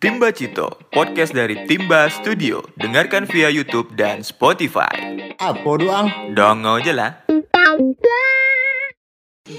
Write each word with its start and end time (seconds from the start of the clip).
Timba 0.00 0.32
Cito, 0.32 0.80
podcast 0.88 1.36
dari 1.36 1.68
Timba 1.68 2.08
Studio. 2.08 2.64
Dengarkan 2.80 3.28
via 3.28 3.52
YouTube 3.52 3.92
dan 4.00 4.24
Spotify. 4.24 4.88
Apa 5.36 5.76
doang? 5.76 6.32
Dongo 6.32 6.80
aja 6.80 6.96
lah. 6.96 7.10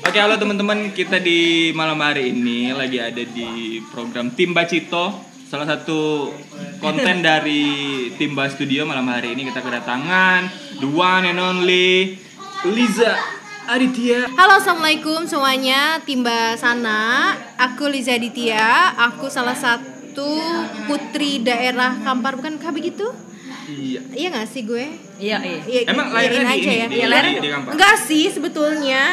Oke, 0.01 0.17
halo 0.17 0.41
teman-teman. 0.41 0.97
Kita 0.97 1.21
di 1.21 1.69
malam 1.77 2.01
hari 2.01 2.33
ini 2.33 2.73
lagi 2.73 2.97
ada 2.97 3.21
di 3.21 3.85
program 3.93 4.33
Timba 4.33 4.65
Cito. 4.65 5.13
Salah 5.45 5.69
satu 5.69 6.33
konten 6.81 7.21
dari 7.29 8.09
Timba 8.17 8.49
Studio 8.49 8.89
malam 8.89 9.05
hari 9.13 9.37
ini 9.37 9.45
kita 9.45 9.61
kedatangan 9.61 10.49
the 10.81 10.89
one 10.89 11.29
and 11.29 11.37
only 11.37 12.17
Liza 12.65 13.13
Aditya. 13.69 14.25
Halo 14.33 14.57
assalamualaikum 14.57 15.21
semuanya 15.29 16.01
Timba 16.01 16.57
sana 16.57 17.29
Aku 17.61 17.85
Liza 17.93 18.17
Aditya 18.17 18.97
Aku 18.97 19.29
salah 19.29 19.53
satu 19.53 20.00
putri 20.85 21.39
daerah 21.39 21.95
Kampar 21.97 22.35
Bukan 22.35 22.55
kah 22.55 22.69
begitu? 22.69 23.07
Iya. 23.63 24.01
Iya 24.09 24.27
gak 24.33 24.47
sih 24.47 24.63
gue? 24.63 24.85
Iya, 25.15 25.37
iya. 25.39 25.59
Iya, 25.63 25.81
Emang 25.87 26.09
lahirnya 26.09 26.41
di 26.41 26.51
aja 26.51 26.59
ini, 26.67 26.75
ya 26.75 26.87
di- 26.87 26.93
Iya, 26.93 27.05
di- 27.05 27.09
lahirnya- 27.09 27.39
di 27.39 27.49
Kampar? 27.49 27.71
Enggak 27.71 27.95
sih 27.99 28.25
sebetulnya 28.27 29.03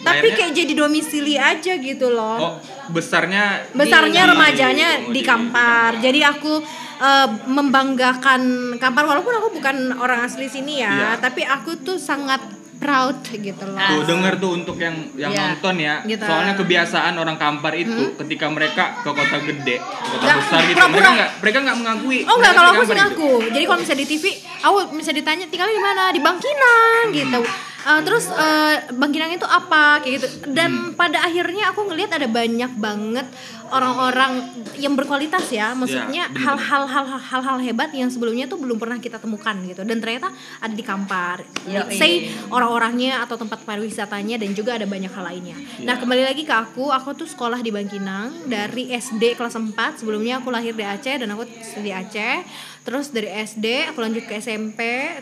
Tapi 0.00 0.04
Lahirnya- 0.24 0.36
kayak 0.40 0.52
jadi 0.56 0.72
domisili 0.74 1.34
aja 1.36 1.72
gitu 1.76 2.06
loh 2.08 2.38
Oh, 2.40 2.52
besarnya 2.88 3.68
Besarnya 3.70 4.22
di- 4.24 4.30
remajanya 4.30 4.88
oh, 4.98 5.12
di 5.12 5.20
Kampar 5.20 5.90
Jadi 5.98 6.20
aku 6.22 6.52
eh, 6.98 7.28
membanggakan 7.46 8.42
Kampar 8.76 9.04
Walaupun 9.04 9.34
aku 9.34 9.48
bukan 9.52 9.76
orang 9.94 10.20
asli 10.22 10.46
sini 10.46 10.80
ya 10.80 10.90
Iya. 10.90 11.10
Tapi 11.20 11.42
aku 11.42 11.78
tuh 11.78 11.96
sangat 11.96 12.40
proud 12.80 13.20
gitu 13.22 13.60
loh 13.62 13.76
Tuh 13.76 14.02
denger 14.02 14.32
tuh 14.36 14.50
untuk 14.54 14.76
yang 14.76 14.96
yang 15.14 15.28
Iya. 15.28 15.40
nonton 15.52 15.76
ya. 15.76 15.94
Gitu. 16.02 16.24
Soalnya 16.24 16.56
kebiasaan 16.56 17.12
orang 17.14 17.36
Kampar 17.36 17.76
itu 17.76 18.16
ketika 18.16 18.48
mereka 18.48 18.98
ke 18.98 19.10
kota 19.10 19.36
gede, 19.38 19.76
ke 19.76 19.84
kota 20.10 20.24
Nggak, 20.24 20.36
besar 20.40 20.60
gitu, 20.62 20.74
pura-pura. 20.74 20.88
mereka 20.90 21.10
nggak 21.12 21.30
mereka 21.38 21.58
nggak 21.60 21.76
mengakui. 21.76 22.18
Oh 22.24 22.34
enggak, 22.34 22.52
kalau 22.52 22.70
aku 22.72 22.82
sih 22.82 22.96
ngaku. 22.96 23.32
Jadi 23.50 23.64
kalau 23.64 23.78
misalnya 23.78 24.00
di 24.00 24.08
TV, 24.08 24.24
aku 24.58 24.76
bisa 24.96 25.10
ditanya 25.10 25.44
tinggalnya 25.46 25.74
di 25.74 25.82
mana? 25.82 26.02
Di 26.08 26.20
Bangkinang 26.20 27.04
gitu. 27.12 27.40
Eh, 27.80 28.00
terus 28.04 28.28
eh, 28.28 28.76
Bangkinang 28.92 29.32
itu 29.34 29.46
apa 29.48 30.04
kayak 30.04 30.12
gitu. 30.20 30.26
Dan 30.52 30.92
pada 30.94 31.24
akhirnya 31.24 31.72
aku 31.72 31.88
ngelihat 31.88 32.20
ada 32.20 32.28
banyak 32.28 32.72
banget 32.76 33.26
orang-orang 33.70 34.50
yang 34.76 34.98
berkualitas 34.98 35.46
ya. 35.48 35.72
Maksudnya 35.72 36.28
bener-bener. 36.28 36.44
hal-hal 36.44 36.82
hal-hal 36.90 37.20
hal-hal 37.20 37.56
hebat 37.62 37.90
yang 37.94 38.10
sebelumnya 38.10 38.50
tuh 38.50 38.58
belum 38.58 38.76
pernah 38.76 38.98
kita 38.98 39.16
temukan 39.22 39.54
gitu. 39.64 39.86
Dan 39.86 40.02
ternyata 40.02 40.28
ada 40.60 40.74
di 40.74 40.84
Kampar. 40.84 41.40
Yoi. 41.70 41.94
Say 41.96 42.12
orang-orangnya 42.50 43.22
atau 43.24 43.38
tempat 43.38 43.62
pariwisatanya 43.64 44.36
dan 44.42 44.50
juga 44.52 44.76
ada 44.76 44.84
banyak 44.84 45.08
hal 45.10 45.24
lainnya. 45.24 45.56
Nah, 45.86 45.96
Iya. 45.96 46.00
kembali 46.02 46.22
lagi 46.26 46.42
ke 46.44 46.54
aku, 46.54 46.90
aku 46.90 47.14
tuh 47.14 47.28
sekolah 47.30 47.62
di 47.62 47.70
Bangkinang 47.70 48.50
dari 48.50 48.90
SD 48.90 49.38
kelas 49.38 49.56
4. 49.56 50.02
Sebelumnya 50.02 50.42
aku 50.42 50.50
lahir 50.52 50.74
di 50.74 50.84
Aceh 50.84 51.16
dan 51.22 51.30
aku 51.32 51.46
studi 51.62 51.94
Aceh. 51.94 52.42
Terus 52.80 53.08
dari 53.08 53.28
SD 53.28 53.66
aku 53.86 54.00
lanjut 54.00 54.24
ke 54.24 54.34
SMP, 54.34 54.80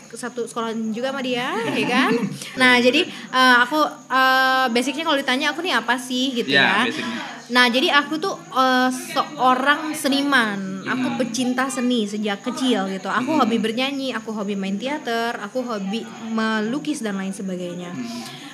satu 0.09 0.43
sekolah 0.43 0.71
juga 0.89 1.11
sama 1.11 1.19
dia, 1.19 1.51
ya 1.69 1.85
kan? 1.85 2.11
Nah, 2.55 2.79
jadi 2.79 3.03
eh, 3.05 3.55
aku 3.59 3.79
eh, 4.07 4.65
basicnya 4.69 5.03
kalau 5.03 5.15
ditanya 5.15 5.51
aku 5.51 5.59
nih 5.59 5.75
apa 5.75 5.95
sih 5.95 6.31
gitu 6.33 6.47
Ya, 6.47 6.63
ya. 6.63 6.75
basicnya. 6.87 7.19
Nah, 7.49 7.65
jadi 7.67 7.87
aku 7.91 8.15
tuh 8.15 8.33
eh, 8.49 8.89
seorang 9.13 9.91
seniman. 9.91 10.81
Aku 10.81 11.19
pecinta 11.19 11.67
seni 11.67 12.03
sejak 12.03 12.41
kecil 12.41 12.89
gitu. 12.89 13.05
Aku 13.05 13.35
hobi 13.35 13.59
bernyanyi, 13.59 14.09
aku 14.09 14.31
hobi 14.31 14.55
main 14.55 14.73
teater, 14.73 15.37
aku 15.37 15.61
hobi 15.61 16.01
melukis 16.25 16.99
dan 16.99 17.13
lain 17.13 17.29
sebagainya. 17.29 17.91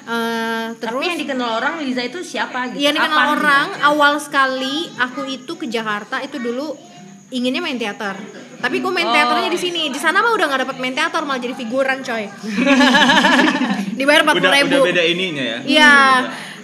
Eh, 0.06 0.66
terus 0.76 0.98
Tapi 0.98 1.06
yang 1.08 1.20
dikenal 1.20 1.50
orang 1.56 1.74
Liza 1.80 2.02
itu 2.02 2.20
siapa 2.22 2.70
gitu? 2.70 2.82
yang 2.82 2.94
dikenal 2.94 3.16
Apa 3.16 3.32
orang 3.34 3.68
awal 3.82 4.14
sekali 4.18 4.86
aku 4.96 5.26
itu 5.26 5.54
ke 5.56 5.66
Jakarta 5.66 6.20
itu 6.20 6.38
dulu 6.38 6.76
inginnya 7.30 7.58
main 7.58 7.74
teater. 7.76 8.14
Tapi 8.66 8.78
gue 8.80 8.90
main 8.90 9.06
teaternya 9.06 9.48
di 9.48 9.60
sini. 9.60 9.84
Di 9.88 9.98
sana 9.98 10.20
mah 10.20 10.34
udah 10.34 10.46
nggak 10.46 10.62
dapat 10.66 10.78
main 10.78 10.92
teater 10.92 11.22
malah 11.22 11.38
jadi 11.38 11.54
figuran 11.54 12.02
coy. 12.02 12.26
Dibayar 13.96 14.22
empat 14.22 14.36
Udah 14.36 14.52
ribu. 14.52 14.70
udah 14.72 14.82
beda 14.84 15.04
ininya 15.06 15.44
ya. 15.46 15.58
Iya. 15.64 15.94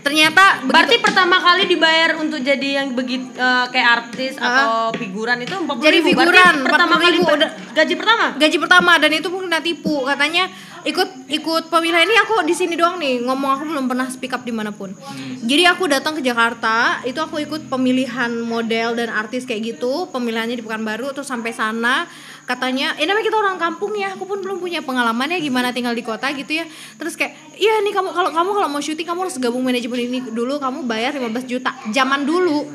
Ternyata 0.02 0.66
Berarti 0.66 0.98
begitu- 0.98 1.06
pertama 1.06 1.38
kali 1.38 1.64
dibayar 1.68 2.18
untuk 2.18 2.42
jadi 2.42 2.82
yang 2.82 2.88
begitu 2.92 3.30
kayak 3.70 3.88
artis 4.02 4.34
atau 4.34 4.90
figuran 4.92 5.38
itu 5.40 5.54
40 5.54 5.78
Jadi 5.80 5.98
ribu. 6.00 6.08
figuran, 6.10 6.34
Berarti 6.58 6.66
pertama 6.66 6.94
40 6.96 7.06
kali 7.06 7.18
udah. 7.22 7.50
gaji 7.72 7.94
pertama. 7.94 8.26
gaji 8.34 8.58
pertama 8.58 8.92
dan 8.98 9.12
itu 9.14 9.28
pun 9.30 9.42
kena 9.46 9.62
tipu 9.62 10.02
katanya 10.04 10.50
ikut 10.84 11.30
ikut 11.30 11.64
pemilihan 11.70 12.04
ini 12.04 12.18
aku 12.26 12.42
di 12.44 12.56
sini 12.58 12.74
doang 12.76 12.98
nih. 12.98 13.22
Ngomong 13.24 13.52
aku 13.56 13.64
belum 13.70 13.86
pernah 13.86 14.08
speak 14.10 14.34
up 14.34 14.44
di 14.44 14.54
mana 14.54 14.74
pun. 14.74 14.94
Jadi 15.42 15.64
aku 15.68 15.86
datang 15.88 16.18
ke 16.18 16.22
Jakarta 16.26 17.02
itu 17.06 17.18
aku 17.22 17.42
ikut 17.42 17.70
pemilihan 17.70 18.32
model 18.42 18.98
dan 18.98 19.10
artis 19.14 19.46
kayak 19.46 19.78
gitu 19.78 20.10
pemilihannya 20.10 20.58
di 20.58 20.66
Pekanbaru 20.66 21.14
terus 21.14 21.30
sampai 21.30 21.54
sana 21.54 22.06
katanya 22.52 22.94
ini 22.96 23.06
namanya 23.06 23.26
kita 23.26 23.38
orang 23.38 23.56
kampung 23.58 23.94
ya 23.94 24.12
aku 24.12 24.24
pun 24.24 24.38
belum 24.38 24.58
punya 24.58 24.80
pengalaman 24.80 25.24
ya 25.26 25.40
gimana 25.40 25.72
tinggal 25.72 25.92
di 25.92 26.02
kota 26.02 26.28
gitu 26.32 26.52
ya 26.54 26.68
terus 26.96 27.16
kayak 27.16 27.32
iya 27.56 27.80
nih 27.80 27.90
kamu 27.90 28.10
kalau 28.10 28.30
kamu 28.30 28.50
kalau 28.52 28.68
mau 28.68 28.80
syuting 28.80 29.06
kamu 29.06 29.20
harus 29.22 29.38
gabung 29.38 29.62
manajemen 29.62 30.00
ini 30.02 30.20
dulu 30.28 30.58
kamu 30.58 30.84
bayar 30.84 31.12
15 31.14 31.32
juta 31.46 31.72
zaman 31.90 32.22
dulu 32.22 32.68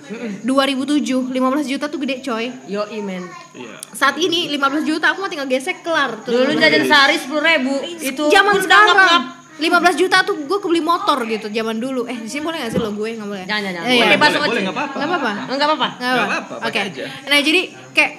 2007 0.42 1.28
15 1.28 1.36
juta 1.66 1.84
tuh 1.86 1.98
gede 1.98 2.16
coy 2.20 2.48
Yo 2.66 2.82
men. 2.98 3.28
Iya. 3.52 3.76
saat 3.90 4.16
ini 4.16 4.48
15 4.50 4.84
juta 4.84 5.12
aku 5.12 5.18
mah 5.18 5.28
tinggal 5.28 5.46
gesek 5.46 5.80
kelar 5.80 6.20
tuh 6.20 6.32
Dulu 6.32 6.52
jajan 6.54 6.84
sehari 6.84 7.16
10 7.16 7.28
ribu. 7.32 7.74
Itu 7.98 8.28
zaman 8.28 8.54
sekarang 8.58 8.86
ngap-ngap. 8.90 9.24
15 9.56 9.72
juta 9.96 10.20
tuh 10.20 10.36
gue 10.38 10.58
kebeli 10.60 10.80
motor 10.80 11.16
gitu 11.24 11.48
zaman 11.48 11.76
dulu 11.76 12.04
eh 12.04 12.12
di 12.14 12.28
sini 12.28 12.44
boleh 12.44 12.60
gak 12.60 12.70
sih 12.70 12.78
lo 12.78 12.92
gue 12.92 13.08
nggak 13.10 13.24
boleh 13.24 13.44
Jangan, 13.48 13.62
jangan, 13.64 13.74
jangan. 13.74 13.88
Eh, 13.88 13.90
iya. 13.90 13.96
Boleh, 13.98 14.12
bebas 14.12 14.28
boleh, 14.28 14.36
aja. 14.36 14.46
boleh, 14.46 14.62
nggak 14.62 14.76
apa-apa. 14.76 14.94
nggak 14.94 15.08
apa-apa 15.08 15.30
Enggak 15.48 15.66
apa-apa. 15.66 15.88
nggak 15.88 16.12
Nggak 16.12 16.28
apa-apa, 16.28 16.54
oke 16.60 16.78
aja. 16.78 17.04
nah 17.24 17.38
jadi 17.40 17.60
kayak 17.96 18.12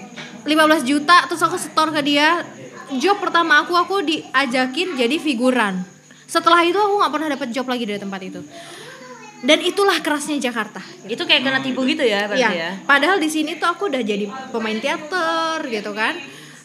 15 0.47 0.87
juta 0.87 1.27
terus 1.27 1.43
aku 1.43 1.59
setor 1.59 1.91
ke 1.91 2.01
dia 2.01 2.41
job 2.97 3.19
pertama 3.19 3.61
aku 3.61 3.75
aku 3.75 3.99
diajakin 4.01 4.95
jadi 4.95 5.19
figuran 5.19 5.83
setelah 6.23 6.63
itu 6.63 6.79
aku 6.79 7.03
nggak 7.03 7.11
pernah 7.11 7.29
dapat 7.35 7.47
job 7.51 7.67
lagi 7.67 7.83
dari 7.83 7.99
tempat 7.99 8.21
itu 8.23 8.41
dan 9.37 9.61
itulah 9.61 10.01
kerasnya 10.01 10.49
Jakarta 10.49 10.81
Itu 11.05 11.29
kayak 11.29 11.45
kena 11.45 11.59
tipu 11.61 11.85
gitu 11.85 12.01
ya 12.01 12.25
berarti 12.25 12.41
Iya, 12.41 12.49
ya. 12.57 12.71
padahal 12.89 13.21
di 13.21 13.29
sini 13.29 13.53
tuh 13.61 13.69
aku 13.69 13.85
udah 13.85 14.01
jadi 14.01 14.25
pemain 14.49 14.81
teater 14.81 15.61
gitu 15.69 15.93
kan. 15.93 16.17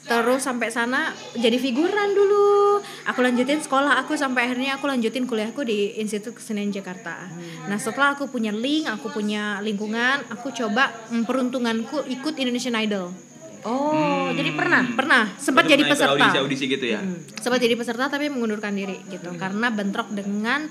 Terus 0.02 0.42
sampai 0.42 0.66
sana 0.72 1.14
jadi 1.36 1.62
figuran 1.62 2.10
dulu. 2.16 2.82
Aku 3.06 3.22
lanjutin 3.22 3.62
sekolah 3.62 4.02
aku 4.02 4.18
sampai 4.18 4.50
akhirnya 4.50 4.80
aku 4.80 4.90
lanjutin 4.90 5.30
kuliahku 5.30 5.62
di 5.62 5.94
Institut 6.02 6.34
Kesenian 6.34 6.74
Jakarta. 6.74 7.30
Nah, 7.70 7.78
setelah 7.78 8.18
aku 8.18 8.26
punya 8.26 8.50
link, 8.50 8.90
aku 8.90 9.14
punya 9.14 9.62
lingkungan, 9.62 10.26
aku 10.26 10.50
coba 10.50 10.90
mm, 11.12 11.22
peruntunganku 11.22 12.02
ikut 12.10 12.34
Indonesian 12.34 12.74
Idol. 12.82 13.14
Oh, 13.62 14.26
jadi 14.34 14.50
pernah. 14.52 14.82
Pernah 14.90 15.22
sempat 15.38 15.64
Untuk 15.66 15.72
jadi 15.78 15.82
peserta. 15.86 16.14
Audisi-audisi 16.18 16.64
gitu 16.66 16.86
ya. 16.86 16.98
Sempat 17.38 17.62
jadi 17.62 17.74
peserta 17.78 18.10
tapi 18.10 18.26
mengundurkan 18.26 18.74
diri 18.74 18.98
gitu 19.06 19.30
karena 19.38 19.70
bentrok 19.70 20.10
dengan 20.10 20.66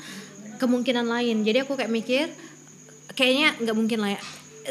kemungkinan 0.59 1.07
lain. 1.07 1.41
Jadi 1.41 1.63
aku 1.63 1.79
kayak 1.79 1.91
mikir 1.91 2.27
kayaknya 3.15 3.55
nggak 3.59 3.75
mungkin 3.75 3.99
lah 4.03 4.11
ya. 4.15 4.21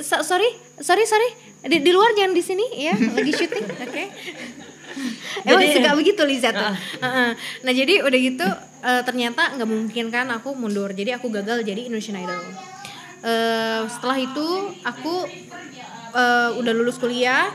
So- 0.04 0.22
sorry, 0.22 0.46
sorry, 0.78 1.04
sorry. 1.04 1.30
Di, 1.60 1.80
di 1.80 1.92
luar 1.92 2.12
jangan 2.12 2.32
di 2.32 2.40
sini 2.40 2.64
ya, 2.76 2.94
lagi 3.16 3.32
syuting. 3.32 3.66
Oke. 3.68 4.04
Emang 5.48 5.62
Jadi- 5.62 5.76
suka 5.80 5.90
begitu 5.94 6.22
Liza 6.26 6.50
tuh. 6.52 6.72
Heeh. 7.00 7.30
Nah 7.36 7.72
jadi 7.72 8.04
udah 8.04 8.18
gitu 8.18 8.46
eh, 8.82 9.02
ternyata 9.02 9.56
nggak 9.56 9.68
mungkin 9.68 10.12
kan 10.12 10.28
aku 10.28 10.52
mundur. 10.52 10.92
Jadi 10.92 11.16
aku 11.16 11.32
gagal 11.32 11.62
jadi 11.62 11.88
Indonesian 11.88 12.20
Idol. 12.20 12.42
Eh, 13.20 13.80
setelah 13.88 14.18
itu 14.18 14.46
aku 14.82 15.24
eh, 16.12 16.50
udah 16.52 16.72
lulus 16.76 17.00
kuliah. 17.00 17.48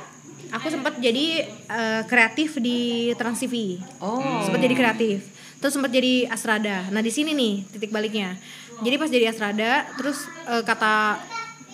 Aku 0.51 0.67
sempat 0.69 0.97
jadi 0.97 1.45
eh, 1.49 2.01
kreatif 2.05 2.57
di 2.59 3.09
Trans 3.15 3.39
TV 3.39 3.79
Oh. 3.97 4.21
sempat 4.43 4.61
jadi 4.61 4.75
kreatif. 4.75 5.17
Terus 5.57 5.73
sempat 5.73 5.89
jadi 5.89 6.29
asrada 6.29 6.85
nah 6.91 7.01
di 7.01 7.09
sini 7.09 7.33
nih 7.33 7.53
titik 7.71 7.89
baliknya. 7.89 8.37
Jadi 8.83 8.95
pas 8.99 9.09
jadi 9.09 9.31
asrada 9.31 9.87
terus 9.95 10.27
eh, 10.45 10.61
kata 10.61 11.17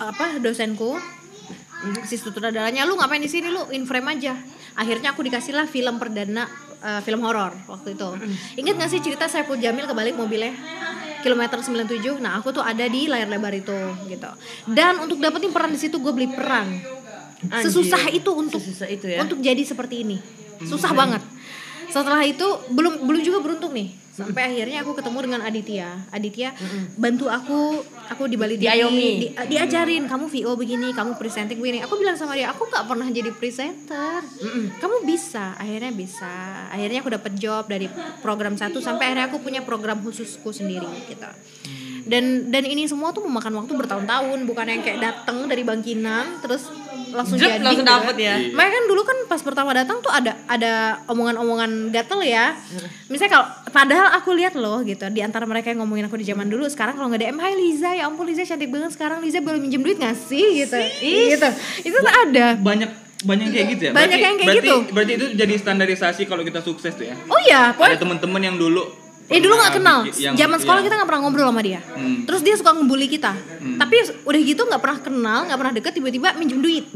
apa 0.02 0.40
dosenku 0.40 0.98
si 2.06 2.16
sutradaranya 2.16 2.86
lu 2.86 2.96
ngapain 2.96 3.22
di 3.22 3.30
sini? 3.30 3.50
Lu 3.50 3.68
in 3.74 3.84
frame 3.84 4.14
aja. 4.14 4.38
Akhirnya 4.78 5.12
aku 5.12 5.26
dikasih 5.26 5.52
lah 5.52 5.66
film 5.66 5.98
perdana 5.98 6.48
eh, 6.80 7.02
film 7.02 7.22
horor 7.22 7.52
waktu 7.68 7.98
itu. 7.98 8.10
Ingat 8.58 8.74
gak 8.80 8.90
sih 8.90 9.02
cerita 9.02 9.26
Saiful 9.28 9.58
Jamil 9.58 9.86
kebalik 9.86 10.16
mobilnya? 10.16 10.54
Kilometer 11.22 11.62
97 11.62 12.18
nah 12.18 12.42
aku 12.42 12.50
tuh 12.50 12.66
ada 12.66 12.82
di 12.90 13.06
layar 13.06 13.30
lebar 13.30 13.54
itu 13.54 13.78
gitu. 14.10 14.32
Dan 14.66 15.06
untuk 15.06 15.22
dapetin 15.22 15.54
peran 15.54 15.70
di 15.70 15.78
situ 15.78 16.02
gue 16.02 16.10
beli 16.10 16.26
peran 16.26 16.82
Anjir. 17.44 17.66
sesusah 17.68 18.04
itu 18.08 18.30
untuk 18.30 18.60
Sesusah 18.60 18.86
itu 18.86 19.06
ya. 19.08 19.20
untuk 19.20 19.42
jadi 19.42 19.62
seperti 19.62 20.04
ini. 20.04 20.18
Susah 20.62 20.94
banget. 20.94 21.22
Setelah 21.88 22.22
itu 22.22 22.46
belum 22.70 23.02
belum 23.02 23.22
juga 23.22 23.40
beruntung 23.40 23.74
nih. 23.74 23.98
Sampai 24.12 24.44
akhirnya 24.46 24.84
aku 24.84 24.92
ketemu 24.94 25.18
dengan 25.24 25.42
Aditya. 25.42 25.88
Aditya 26.10 26.52
bantu 26.96 27.26
aku. 27.26 27.80
Aku 28.08 28.28
di 28.28 28.36
Bali 28.36 28.56
Diayomi. 28.56 29.10
di- 29.18 29.32
diajarin 29.48 30.04
kamu 30.04 30.28
VO 30.28 30.52
begini 30.54 30.92
kamu 30.92 31.16
presenting 31.16 31.58
begini. 31.58 31.80
Aku 31.80 31.96
bilang 31.96 32.14
sama 32.14 32.36
dia 32.36 32.52
aku 32.52 32.68
nggak 32.68 32.86
pernah 32.86 33.08
jadi 33.08 33.32
presenter. 33.32 34.20
Kamu 34.78 35.02
bisa. 35.02 35.56
Akhirnya 35.56 35.90
bisa. 35.90 36.32
Akhirnya 36.68 37.00
aku 37.00 37.10
dapat 37.10 37.34
job 37.36 37.66
dari 37.66 37.88
program 38.20 38.54
satu 38.54 38.78
sampai 38.78 39.10
akhirnya 39.10 39.28
aku 39.28 39.40
punya 39.40 39.64
program 39.64 40.00
khususku 40.00 40.52
sendiri 40.52 40.88
gitu 41.08 41.28
dan 42.04 42.24
dan 42.48 42.64
ini 42.64 42.86
semua 42.86 43.10
tuh 43.10 43.22
memakan 43.22 43.54
waktu 43.58 43.72
bertahun-tahun 43.72 44.40
bukan 44.44 44.66
yang 44.66 44.82
kayak 44.82 45.00
datang 45.00 45.46
dari 45.46 45.62
bangkinan 45.62 46.40
terus 46.40 46.66
langsung 47.12 47.36
Jep, 47.36 47.60
jadi 47.60 47.60
langsung 47.62 47.84
gitu 47.84 47.92
dapet 47.92 48.16
kan. 48.16 48.24
ya. 48.24 48.36
Iya. 48.40 48.56
Makanya 48.56 48.74
kan 48.74 48.86
dulu 48.88 49.02
kan 49.04 49.18
pas 49.28 49.42
pertama 49.42 49.72
datang 49.72 49.98
tuh 50.00 50.10
ada 50.10 50.32
ada 50.46 50.72
omongan-omongan 51.06 51.72
gatel 51.92 52.24
ya. 52.24 52.56
Misalnya 53.06 53.32
kalau 53.34 53.46
padahal 53.68 54.08
aku 54.16 54.32
lihat 54.32 54.56
loh 54.56 54.80
gitu 54.82 55.04
di 55.10 55.20
antara 55.20 55.44
mereka 55.44 55.70
yang 55.70 55.84
ngomongin 55.84 56.08
aku 56.08 56.16
di 56.16 56.24
zaman 56.24 56.48
dulu 56.48 56.64
sekarang 56.66 56.96
kalau 56.96 57.12
nggak 57.12 57.22
DM 57.22 57.38
Hai 57.38 57.54
Liza 57.54 57.92
ya 57.92 58.08
ampun 58.08 58.24
Liza 58.24 58.46
cantik 58.46 58.72
banget 58.72 58.92
sekarang 58.92 59.20
Liza 59.20 59.40
boleh 59.40 59.60
minjem 59.60 59.82
duit 59.82 60.00
nggak 60.00 60.16
sih 60.16 60.64
gitu. 60.64 60.80
Gitu. 61.02 61.50
Itu 61.84 61.98
tuh 61.98 62.14
ada. 62.18 62.56
banyak 62.56 62.90
banyak 63.22 63.44
yang 63.44 63.54
kayak 63.54 63.68
gitu 63.70 63.84
ya. 63.84 63.92
Banyak 63.92 64.08
Berarti- 64.08 64.24
yang 64.24 64.36
kayak 64.36 64.48
berarti, 64.48 64.64
gitu. 64.64 64.76
Berarti 64.96 65.12
itu 65.14 65.26
jadi 65.36 65.54
standarisasi 65.60 66.22
kalau 66.26 66.42
kita 66.42 66.60
sukses 66.64 66.96
tuh 66.96 67.06
ya. 67.06 67.16
Oh 67.28 67.40
iya, 67.44 67.70
Ada 67.70 68.00
teman-teman 68.00 68.42
yang 68.42 68.56
dulu 68.56 68.82
Eh 69.32 69.40
dulu 69.40 69.56
nggak 69.56 69.74
kenal. 69.74 70.00
Zaman 70.12 70.58
sekolah 70.58 70.76
yang- 70.76 70.86
kita 70.86 70.96
nggak 70.96 71.08
pernah 71.08 71.22
ngobrol 71.24 71.48
sama 71.48 71.62
dia. 71.62 71.80
Hmm. 71.80 72.24
Terus 72.24 72.42
dia 72.42 72.54
suka 72.54 72.72
ngebully 72.72 73.08
kita. 73.08 73.32
Tapi 73.78 73.96
udah 74.22 74.42
gitu 74.42 74.62
nggak 74.62 74.82
pernah 74.82 75.00
kenal, 75.00 75.40
nggak 75.46 75.58
pernah 75.58 75.74
deket, 75.74 75.92
tiba-tiba 75.94 76.36
minjem 76.36 76.60
duit. 76.60 76.86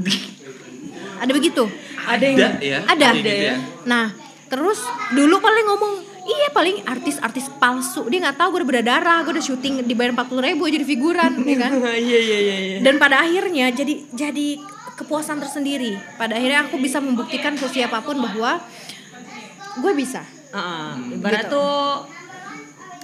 Ada 1.16 1.32
begitu. 1.32 1.64
Ada 2.06 2.26
yang 2.28 2.38
ada 2.38 2.60
ya. 2.60 2.80
Ada. 2.84 3.08
kayak 3.08 3.18
gitu 3.18 3.32
ya. 3.32 3.56
Nah, 3.84 4.06
terus 4.46 4.84
dulu 5.12 5.40
paling 5.40 5.66
ngomong 5.66 5.94
Iya 6.26 6.50
paling 6.50 6.82
artis-artis 6.84 7.54
palsu 7.56 8.10
Dia 8.10 8.18
nggak 8.20 8.34
tahu 8.36 8.50
gue 8.52 8.60
udah 8.60 8.70
berdarah 8.72 9.22
Gue 9.22 9.38
udah 9.38 9.46
syuting 9.46 9.86
dibayar 9.86 10.10
40 10.12 10.26
ribu 10.44 10.66
jadi 10.66 10.82
figuran 10.82 11.38
ya 11.46 11.58
kan 11.60 11.72
Iya 11.86 11.94
iya 11.94 12.18
iya 12.20 12.56
iya. 12.58 12.78
Dan 12.82 12.98
pada 12.98 13.22
akhirnya 13.22 13.70
jadi 13.70 14.10
jadi 14.10 14.58
kepuasan 14.98 15.38
tersendiri 15.38 15.94
Pada 16.18 16.34
akhirnya 16.34 16.66
aku 16.66 16.82
bisa 16.82 16.98
membuktikan 16.98 17.54
ke 17.54 17.70
siapa 17.70 18.02
pun 18.02 18.18
bahwa 18.18 18.58
Gue 19.78 19.94
bisa 19.94 20.26
Heeh. 20.50 21.14
Ibarat 21.14 21.46
Gitu. 21.46 21.54
tuh 21.54 22.10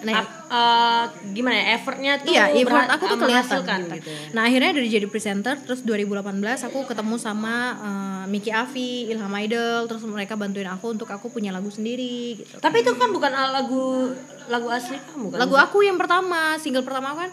Nah, 0.01 0.17
ap- 0.17 0.33
eh, 0.49 1.03
gimana 1.31 1.55
ya 1.55 1.65
effortnya 1.73 2.11
tuh 2.17 2.33
Iya, 2.33 2.43
effort 2.57 2.89
aku 2.89 3.03
tuh 3.05 3.17
kelihatan. 3.17 3.61
gitu. 3.61 3.95
gitu. 4.01 4.11
Nah, 4.33 4.41
akhirnya 4.43 4.71
dari 4.73 4.89
jadi 4.89 5.05
presenter 5.05 5.55
terus 5.57 5.81
2018 5.81 6.41
aku 6.65 6.89
ketemu 6.89 7.15
sama 7.15 7.55
eh, 7.77 8.23
Miki 8.25 8.49
Avi, 8.49 9.07
Ilham 9.07 9.29
Idol, 9.37 9.85
terus 9.85 10.01
mereka 10.03 10.33
bantuin 10.33 10.65
aku 10.65 10.91
untuk 10.91 11.05
aku 11.05 11.29
punya 11.29 11.49
lagu 11.49 11.69
sendiri 11.69 12.33
gitu. 12.35 12.57
Tapi 12.57 12.81
itu 12.81 12.91
kan 12.93 13.09
bukan 13.09 13.29
lagu 13.29 14.09
lagu 14.47 14.67
asli 14.67 14.97
kamu 14.99 15.27
kan? 15.29 15.37
Lagu 15.37 15.55
aku 15.55 15.77
yang 15.81 15.95
pertama, 15.95 16.57
single 16.57 16.81
pertama 16.81 17.13
kan 17.15 17.29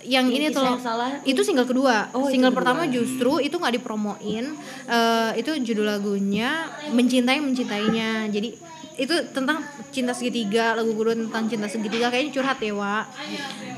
yang 0.00 0.28
ini 0.28 0.48
tuh 0.48 0.64
yang 0.64 0.80
salah. 0.80 1.12
itu 1.22 1.40
single 1.40 1.64
kedua. 1.64 2.08
Oh, 2.12 2.28
single 2.28 2.48
kedua. 2.48 2.58
pertama 2.60 2.82
justru 2.86 3.36
itu 3.38 3.52
nggak 3.52 3.74
dipromoin. 3.76 4.44
Eh, 4.86 5.30
itu 5.36 5.50
judul 5.62 5.88
lagunya 5.88 6.68
Mencintai 6.90 7.40
Mencintainya. 7.40 8.28
Jadi 8.28 8.56
itu 8.94 9.14
tentang 9.30 9.62
cinta 9.90 10.10
segitiga, 10.10 10.74
lagu 10.74 10.92
kedua 10.92 11.14
tentang 11.14 11.46
cinta 11.46 11.66
segitiga 11.66 12.08
kayaknya 12.08 12.32
curhat 12.32 12.58
ya, 12.58 12.74
Wak. 12.74 13.04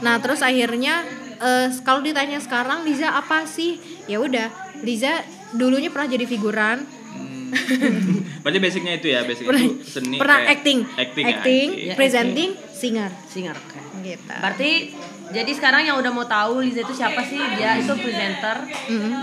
Nah, 0.00 0.19
terus 0.19 0.41
akhirnya 0.41 1.05
eh, 1.37 1.69
kalau 1.82 2.00
ditanya 2.00 2.38
sekarang 2.38 2.82
Liza 2.82 3.09
apa 3.09 3.44
sih? 3.44 3.76
Ya 4.05 4.19
udah, 4.19 4.49
Liza 4.81 5.23
dulunya 5.53 5.93
pernah 5.93 6.09
jadi 6.09 6.25
figuran, 6.25 6.82
Berarti 8.43 8.59
basicnya 8.59 8.97
itu 8.97 9.12
ya, 9.12 9.23
basic 9.23 9.44
pernah, 9.44 9.61
itu 9.61 9.85
seni 9.85 10.17
pernah 10.17 10.38
kayak- 10.41 10.53
acting, 10.56 10.79
acting, 10.97 11.25
ya, 11.25 11.32
acting, 11.37 11.69
Ya, 11.76 11.94
presenting, 11.94 12.50
singer. 12.73 13.11
singer 13.29 13.55
oke. 13.55 13.81
Gitu. 14.00 14.25
Berarti 14.32 14.70
jadi 15.31 15.53
sekarang 15.53 15.82
yang 15.85 15.97
udah 16.00 16.11
mau 16.11 16.25
tahu 16.25 16.64
Liza 16.64 16.82
itu 16.82 16.97
siapa 16.97 17.20
sih? 17.23 17.37
Dia 17.55 17.76
itu 17.76 17.93
presenter, 17.94 18.56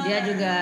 dia 0.06 0.18
juga 0.24 0.56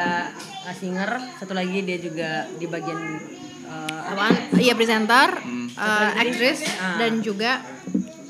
uh, 0.64 0.74
singer, 0.74 1.10
satu 1.38 1.54
lagi 1.54 1.84
dia 1.84 2.00
juga 2.00 2.48
di 2.56 2.66
bagian 2.66 3.20
uh, 3.68 4.02
apa? 4.08 4.25
apaan 4.25 4.36
iya 4.58 4.74
presenter 4.74 5.30
Hmm. 5.38 5.68
uh, 5.74 6.12
aktris 6.16 6.64
Ah. 6.75 6.98
dan 6.98 7.19
juga 7.19 7.62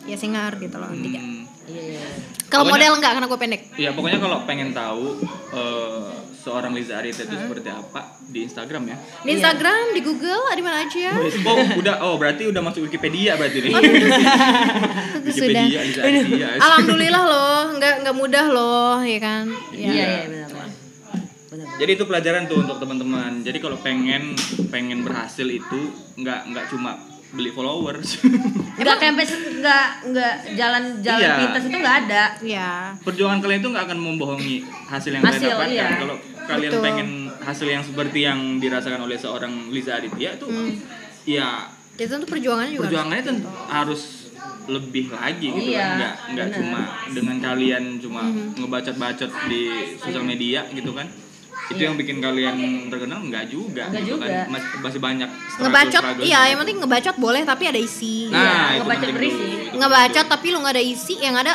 ya 0.04 0.16
singer 0.16 0.58
gitu 0.58 0.76
loh 0.76 0.90
tiga 0.92 1.20
Hmm. 1.20 1.36
Iya 1.66 1.84
iya. 1.94 2.06
kalau 2.48 2.64
model 2.66 2.96
enggak 2.96 3.12
karena 3.12 3.28
gue 3.28 3.36
pendek 3.38 3.62
Iya, 3.76 3.92
pokoknya 3.92 4.18
kalau 4.18 4.38
pengen 4.44 4.72
tahu 4.72 5.20
eh, 5.52 6.12
seorang 6.38 6.72
Liza 6.72 6.96
Arita 6.96 7.22
itu 7.22 7.36
seperti 7.36 7.68
apa 7.68 8.16
di 8.24 8.40
Instagram 8.42 8.84
ya. 8.86 8.96
di 9.20 9.30
Instagram 9.34 9.92
di 9.92 10.00
Google 10.00 10.48
di 10.50 10.64
mana 10.64 10.80
aja 10.82 11.12
Oh, 11.44 11.60
udah 11.76 11.96
oh 12.02 12.16
berarti 12.16 12.48
udah 12.48 12.62
masuk 12.62 12.88
Wikipedia 12.88 13.36
berarti 13.36 13.60
nih. 13.62 13.72
Sudah 13.76 14.00
Wikipedia 15.28 15.80
Liza 15.84 16.02
Arita. 16.02 16.56
alhamdulillah 16.62 17.24
loh 17.26 17.62
nggak 17.76 17.94
nggak 18.02 18.16
mudah 18.16 18.46
loh 18.48 18.96
ya 19.04 19.20
kan 19.20 19.46
Iya 19.70 19.84
ya. 19.86 19.92
iya 19.92 20.08
benar. 20.26 20.48
Benar. 21.48 21.66
Jadi 21.78 21.92
itu 21.94 22.04
pelajaran 22.04 22.44
tuh 22.46 22.58
untuk 22.60 22.78
teman-teman. 22.78 23.42
Jadi 23.42 23.58
kalau 23.58 23.78
pengen 23.78 24.36
pengen 24.68 25.02
berhasil 25.02 25.46
itu 25.46 25.80
nggak 26.16 26.40
nggak 26.48 26.66
cuma 26.68 27.00
beli 27.30 27.52
followers. 27.52 28.24
Enggak 28.80 29.02
sampai 29.02 29.26
enggak 29.26 29.86
enggak 30.06 30.34
jalan-jalan 30.54 31.20
Iya. 31.20 31.36
pintas 31.42 31.64
itu 31.64 31.76
enggak 31.76 31.98
ada. 32.06 32.24
ya 32.40 32.70
Perjuangan 33.02 33.40
kalian 33.40 33.60
itu 33.60 33.70
nggak 33.70 33.86
akan 33.86 34.00
membohongi 34.00 34.58
hasil 34.86 35.12
yang 35.12 35.24
Hasil, 35.26 35.44
kalian 35.44 35.52
dapatkan. 35.52 35.74
iya. 35.74 35.88
Kalau 35.98 36.16
kalian 36.46 36.72
Betul. 36.72 36.84
pengen 36.86 37.10
hasil 37.42 37.68
yang 37.68 37.84
seperti 37.84 38.20
yang 38.22 38.40
dirasakan 38.58 39.02
oleh 39.02 39.18
seorang 39.18 39.52
Liza 39.68 39.98
Aditya 39.98 40.36
itu 40.36 40.48
ya 41.28 41.68
ya 41.94 42.06
tentu 42.06 42.24
perjuangannya 42.24 42.72
juga 42.72 42.84
perjuangannya 42.86 43.24
tentu 43.26 43.50
harus 43.68 44.02
lebih 44.68 45.10
lagi 45.10 45.48
gitu 45.50 45.70
Iya, 45.70 45.80
kan 45.82 45.96
nggak 45.98 46.14
nggak 46.30 46.48
cuma 46.54 46.80
dengan 47.10 47.38
kalian 47.42 47.84
cuma 47.98 48.22
Mhm. 48.22 48.62
ngebacot-bacot 48.62 49.32
di 49.48 49.62
sosial 49.98 50.24
media 50.24 50.64
gitu 50.70 50.92
kan 50.92 51.08
itu 51.68 51.82
yang 51.82 51.96
bikin 51.96 52.18
kalian 52.18 52.56
terkenal 52.88 53.20
nggak 53.22 53.46
juga 53.46 53.84
Nggak 53.86 54.02
gitu 54.02 54.12
juga. 54.14 54.26
kan 54.26 54.48
Mas- 54.50 54.68
masih 54.80 55.00
banyak 55.00 55.30
struggle- 55.30 55.62
ngebacot 55.66 56.02
struggle 56.02 56.24
iya 56.24 56.40
gitu. 56.40 56.50
yang 56.50 56.58
penting 56.60 56.78
ngebacot 56.80 57.16
boleh 57.18 57.42
tapi 57.44 57.64
ada 57.66 57.80
isi 57.80 58.16
nah 58.28 58.40
Iya, 58.40 58.54
itu 58.72 58.82
ngebacot 58.82 59.10
berisi. 59.12 59.46
Itu 59.68 59.76
ngebacot 59.76 60.26
tapi 60.28 60.46
lu 60.48 60.58
nggak 60.60 60.74
ada 60.74 60.84
isi 60.86 61.16
yang 61.18 61.36
ada 61.36 61.54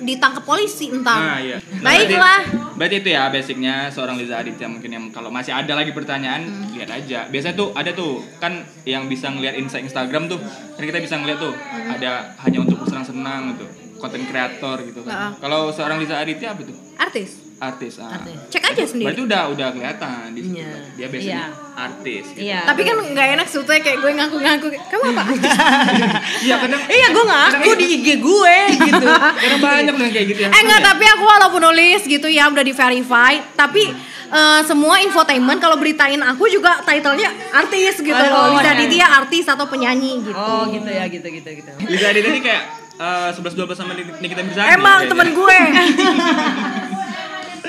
ditangkap 0.00 0.42
polisi 0.42 0.88
entar 0.88 1.12
Nah, 1.14 1.38
iya. 1.38 1.56
Nah, 1.60 1.84
baiklah 1.86 2.40
Berarti, 2.40 2.72
berarti 2.74 2.96
itu 2.96 3.08
ya 3.10 3.22
basicnya 3.28 3.74
seorang 3.86 4.16
Liza 4.16 4.32
Aditya 4.34 4.64
mungkin 4.64 4.88
yang 4.88 5.04
kalau 5.10 5.28
masih 5.28 5.52
ada 5.52 5.68
lagi 5.70 5.92
pertanyaan 5.92 6.40
Hmm. 6.40 6.72
lihat 6.72 6.88
aja. 6.90 7.28
Biasanya 7.28 7.52
tuh 7.54 7.68
ada 7.74 7.92
tuh 7.92 8.12
kan 8.38 8.52
yang 8.84 9.04
bisa 9.06 9.28
ngeliat 9.28 9.52
Insta 9.54 9.76
Instagram 9.76 10.24
tuh. 10.26 10.40
Kan 10.72 10.82
kita 10.82 10.98
bisa 10.98 11.14
ngeliat 11.14 11.36
tuh 11.38 11.52
Hmm. 11.52 11.92
ada 11.92 12.10
hanya 12.40 12.58
untuk 12.62 12.80
senang-senang 12.82 13.52
gitu. 13.52 13.68
Konten 13.98 14.24
kreator 14.24 14.80
gitu 14.82 15.04
kan. 15.04 15.36
Kalau 15.36 15.68
seorang 15.68 16.00
Liza 16.00 16.16
Aditya 16.16 16.56
apa 16.56 16.64
tuh? 16.64 16.76
artis 16.96 17.49
Artis. 17.60 18.00
ah. 18.00 18.08
Artis. 18.10 18.36
cek 18.48 18.64
aja 18.66 18.82
sendiri 18.82 19.06
Berarti 19.06 19.22
udah 19.22 19.42
udah 19.48 19.68
kelihatan 19.70 20.26
di 20.32 20.40
situ. 20.42 20.56
Iya. 20.56 20.72
Dia 20.96 21.06
biasanya 21.06 21.44
Iya. 21.44 21.76
artis. 21.78 22.24
Gitu. 22.26 22.40
Iya. 22.42 22.60
tapi 22.64 22.80
kan 22.82 22.96
nggak 22.96 23.26
enak 23.34 23.46
sebetulnya 23.46 23.82
kayak 23.82 23.98
gue 23.98 24.10
ngaku-ngaku 24.14 24.66
kamu 24.82 25.04
apa 25.06 25.22
artis 25.26 25.52
Iya 26.46 26.54
kadang 26.58 26.80
Iya, 26.82 27.06
gue 27.10 27.24
ngaku 27.26 27.70
di 27.74 27.86
IG 27.94 28.06
gue 28.18 28.56
gitu. 28.82 29.06
kadang 29.44 29.60
banyak 29.60 29.94
yang 29.94 30.10
kayak 30.10 30.26
gitu 30.26 30.40
ya. 30.40 30.48
Eh 30.48 30.60
enggak, 30.60 30.80
tapi 30.82 31.04
aku 31.06 31.24
walaupun 31.26 31.60
nulis 31.62 32.00
gitu 32.02 32.26
ya 32.26 32.48
udah 32.48 32.60
di 32.60 32.72
verify, 32.72 33.36
tapi 33.54 33.92
eh, 34.30 34.60
semua 34.62 34.96
infotainment 34.98 35.58
kalau 35.58 35.76
beritain 35.76 36.18
aku 36.18 36.48
juga 36.48 36.80
titlenya 36.80 37.28
artis 37.52 37.98
gitu 37.98 38.16
Oh, 38.16 38.32
loh. 38.48 38.56
Bisa 38.56 38.72
iya. 38.72 38.88
dia 38.88 39.06
artis 39.10 39.44
atau 39.44 39.66
penyanyi 39.66 40.24
gitu. 40.24 40.32
Oh, 40.32 40.64
gitu 40.66 40.88
ya, 40.88 41.04
gitu 41.06 41.28
gitu 41.28 41.48
gitu. 41.54 41.70
Liza 41.82 42.06
Aditya 42.08 42.30
ini 42.30 42.40
kayak 42.40 42.62
eh, 42.96 43.28
sebelas 43.32 43.52
dua 43.52 43.66
belas 43.66 43.76
sama 43.76 43.92
Nikita 43.92 44.40
Mirzani. 44.40 44.68
Emang 44.70 44.98
kayaknya. 44.98 45.10
temen 45.12 45.28
gue. 45.30 45.58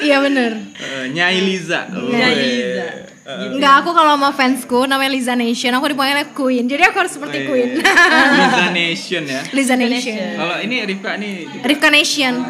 iya 0.01 0.17
bener. 0.19 0.51
Eh, 0.75 1.05
Nyai 1.09 1.39
Liza. 1.39 1.87
Nyai. 1.87 2.35
Liza. 2.35 2.85
Eh, 3.21 3.53
Enggak, 3.53 3.73
aku 3.79 3.89
kalau 3.91 4.17
sama 4.17 4.29
fansku 4.29 4.79
namanya 4.83 5.09
Liza 5.09 5.33
Nation, 5.33 5.71
aku 5.71 5.87
dipanggilnya 5.87 6.27
Queen. 6.31 6.65
Jadi 6.65 6.81
aku 6.81 6.97
harus 6.97 7.13
seperti 7.13 7.37
Oh, 7.37 7.41
iya. 7.41 7.47
Queen. 7.47 7.69
Liza 8.41 8.65
Nation 8.71 9.23
ya. 9.23 9.41
Liza 9.47 9.75
Nation. 9.75 9.93
Nation. 9.93 10.31
Kalau 10.35 10.55
ini 10.59 10.75
Rifka 10.83 11.11
nih 11.15 11.33
Rifka 11.61 11.89
Nation. 11.89 12.33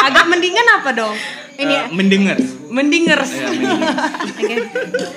Agak 0.00 0.24
mendingan 0.26 0.66
apa 0.72 0.90
dong? 0.92 1.16
Ini 1.56 1.74
eh, 1.74 1.84
mendengar. 1.90 2.36
Mendengar. 2.68 3.20
Oke. 4.30 4.54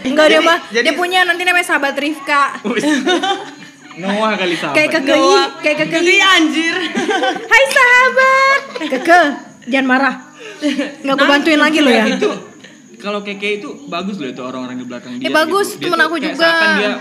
Enggak 0.03 0.25
dia 0.29 0.41
mah, 0.41 0.57
jadi- 0.69 0.85
dia 0.85 0.93
punya 0.93 1.23
nanti 1.23 1.43
namanya 1.43 1.63
sahabat 1.65 1.95
Rifka. 1.95 2.59
Noah 3.93 4.33
kali 4.35 4.55
sahabat. 4.57 4.75
Kayak 4.75 4.91
kekei, 4.97 5.21
kayak 5.61 5.77
kekei. 5.85 6.17
Anjir. 6.19 6.75
Hai 7.43 7.63
sahabat. 7.69 8.59
Keke, 8.89 9.21
jangan 9.67 9.87
marah. 9.87 10.15
Nggak 11.03 11.15
gue 11.17 11.27
bantuin 11.27 11.59
lagi 11.59 11.79
lo 11.83 11.91
ya. 11.91 12.05
Itu 12.07 12.31
kalau 13.03 13.19
keke 13.19 13.59
itu 13.59 13.69
bagus 13.91 14.15
loh 14.15 14.31
itu 14.31 14.39
orang-orang 14.39 14.79
di 14.79 14.85
belakang 14.87 15.11
dia. 15.19 15.27
Eh, 15.27 15.33
bagus, 15.33 15.75
gitu. 15.75 15.91
Temen 15.91 15.99
aku 15.99 16.15
juga. 16.23 16.49
dia 16.79 16.91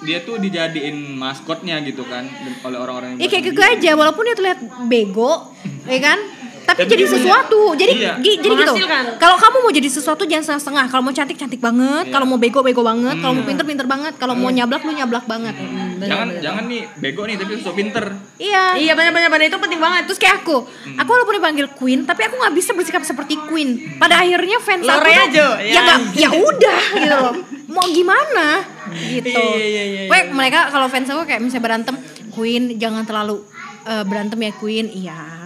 dia 0.00 0.18
tuh 0.24 0.40
dijadiin 0.40 0.96
maskotnya 1.20 1.76
gitu 1.84 2.08
kan 2.08 2.24
oleh 2.64 2.78
orang-orang 2.80 3.08
yang 3.14 3.20
Ya 3.20 3.28
kayak 3.28 3.52
keke 3.52 3.64
aja, 3.76 3.90
walaupun 3.92 4.24
dia 4.24 4.36
terlihat 4.36 4.60
bego, 4.88 5.52
ya 5.84 6.00
kan? 6.00 6.18
Tapi, 6.60 6.86
jadi 6.86 7.04
sesuatu. 7.04 7.74
Jadi 7.74 7.92
iya. 7.96 8.14
gi- 8.16 8.38
jadi 8.38 8.54
gitu. 8.56 8.74
Kalau 9.16 9.36
kamu 9.36 9.56
mau 9.60 9.70
jadi 9.70 9.88
sesuatu 9.88 10.22
jangan 10.22 10.44
setengah-setengah. 10.44 10.84
Kalau 10.86 11.02
mau 11.02 11.10
cantik 11.10 11.36
cantik 11.36 11.58
banget, 11.58 12.04
Iya. 12.06 12.12
kalau 12.12 12.26
mau 12.26 12.36
bego 12.36 12.60
bego 12.60 12.80
banget, 12.80 13.16
kalau 13.18 13.34
mau 13.34 13.44
pinter 13.44 13.64
pinter 13.64 13.86
banget, 13.86 14.14
kalau 14.16 14.34
mau 14.34 14.48
nyablak 14.48 14.82
lu 14.82 14.92
nyablak 14.92 15.24
banget. 15.24 15.54
dia. 15.54 16.06
Jangan 16.06 16.28
jangan 16.40 16.64
nih 16.66 16.82
bego 16.96 17.22
nih 17.24 17.36
tapi 17.36 17.52
sok 17.58 17.74
pinter. 17.74 18.04
Iya. 18.36 18.64
Iya 18.76 18.92
benar-benar 18.94 19.28
benar 19.28 19.46
itu 19.46 19.58
penting 19.58 19.78
banget. 19.78 20.02
Terus 20.06 20.18
kayak 20.18 20.40
aku, 20.40 20.56
aku 20.94 21.10
walaupun 21.10 21.34
dipanggil 21.36 21.66
queen, 21.70 22.02
tapi 22.02 22.24
aku 22.24 22.34
nggak 22.36 22.54
bisa 22.54 22.70
bersikap 22.72 23.02
seperti 23.02 23.36
queen. 23.44 23.98
Pada 23.98 24.18
akhirnya 24.18 24.58
fans 24.58 24.82
aku 24.82 24.90
Lore 24.90 25.10
tuh, 25.10 25.24
aja, 25.26 25.46
ya 25.58 25.70
ya. 25.70 25.80
nggak, 25.82 25.98
ya 26.16 26.28
udah 26.30 26.80
gitu 26.96 27.16
loh. 27.16 27.34
Mau 27.66 27.86
gimana? 27.86 28.64
Gitu. 28.90 29.30
Iya, 29.30 29.60
iya, 29.60 29.82
iya, 29.84 30.02
iya. 30.08 30.24
Mereka 30.26 30.70
kalau 30.70 30.88
fans 30.88 31.06
aku 31.06 31.22
kayak 31.22 31.38
misalnya 31.38 31.62
berantem, 31.62 31.94
queen 32.30 32.74
jangan 32.76 33.04
terlalu 33.04 33.44
eh, 33.82 34.04
berantem 34.04 34.38
ya 34.38 34.52
Queen 34.52 34.86
iya 34.88 35.16
Hmm. 35.16 35.39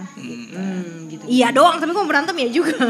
Iya 1.27 1.49
doang 1.49 1.77
tapi 1.77 1.91
kok 1.91 2.05
berantem 2.05 2.35
ya 2.37 2.49
juga 2.49 2.75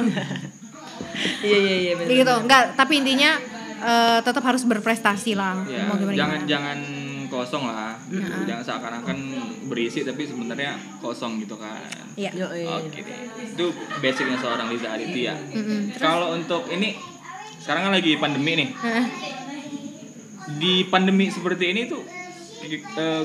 Iya 1.41 1.57
iya 1.57 1.75
iya 1.79 1.93
benar. 1.95 2.11
gitu 2.11 2.33
enggak 2.37 2.63
tapi 2.75 2.93
intinya 2.99 3.31
eh, 3.79 4.19
tetap 4.19 4.43
harus 4.43 4.63
berprestasi 4.63 5.33
lah 5.33 5.63
Ya, 5.63 5.85
mau 5.85 5.95
gimana 5.95 6.13
jangan 6.13 6.37
gimana. 6.37 6.49
jangan 6.49 6.79
kosong 7.25 7.63
lah. 7.65 7.97
Jangan 8.45 8.63
seakan-akan 8.63 9.17
berisi 9.65 10.05
tapi 10.05 10.23
sebenarnya 10.23 10.77
kosong 10.99 11.41
gitu 11.41 11.57
kan. 11.57 11.81
Iya. 12.13 12.31
Iya. 12.31 12.69
Oke 12.79 13.01
deh. 13.01 13.17
Itu 13.49 13.65
basicnya 13.97 14.37
seorang 14.37 14.69
Liza 14.69 14.87
Aditya. 14.87 15.33
Mm-mm. 15.33 15.97
Kalau 15.97 16.31
untuk 16.31 16.69
ini 16.69 16.95
sekarang 17.59 17.89
kan 17.89 17.93
lagi 17.93 18.15
pandemi 18.15 18.51
nih. 18.55 18.69
Heeh. 18.71 19.05
Di 20.55 20.85
pandemi 20.85 21.27
seperti 21.27 21.73
ini 21.73 21.81
tuh 21.89 22.05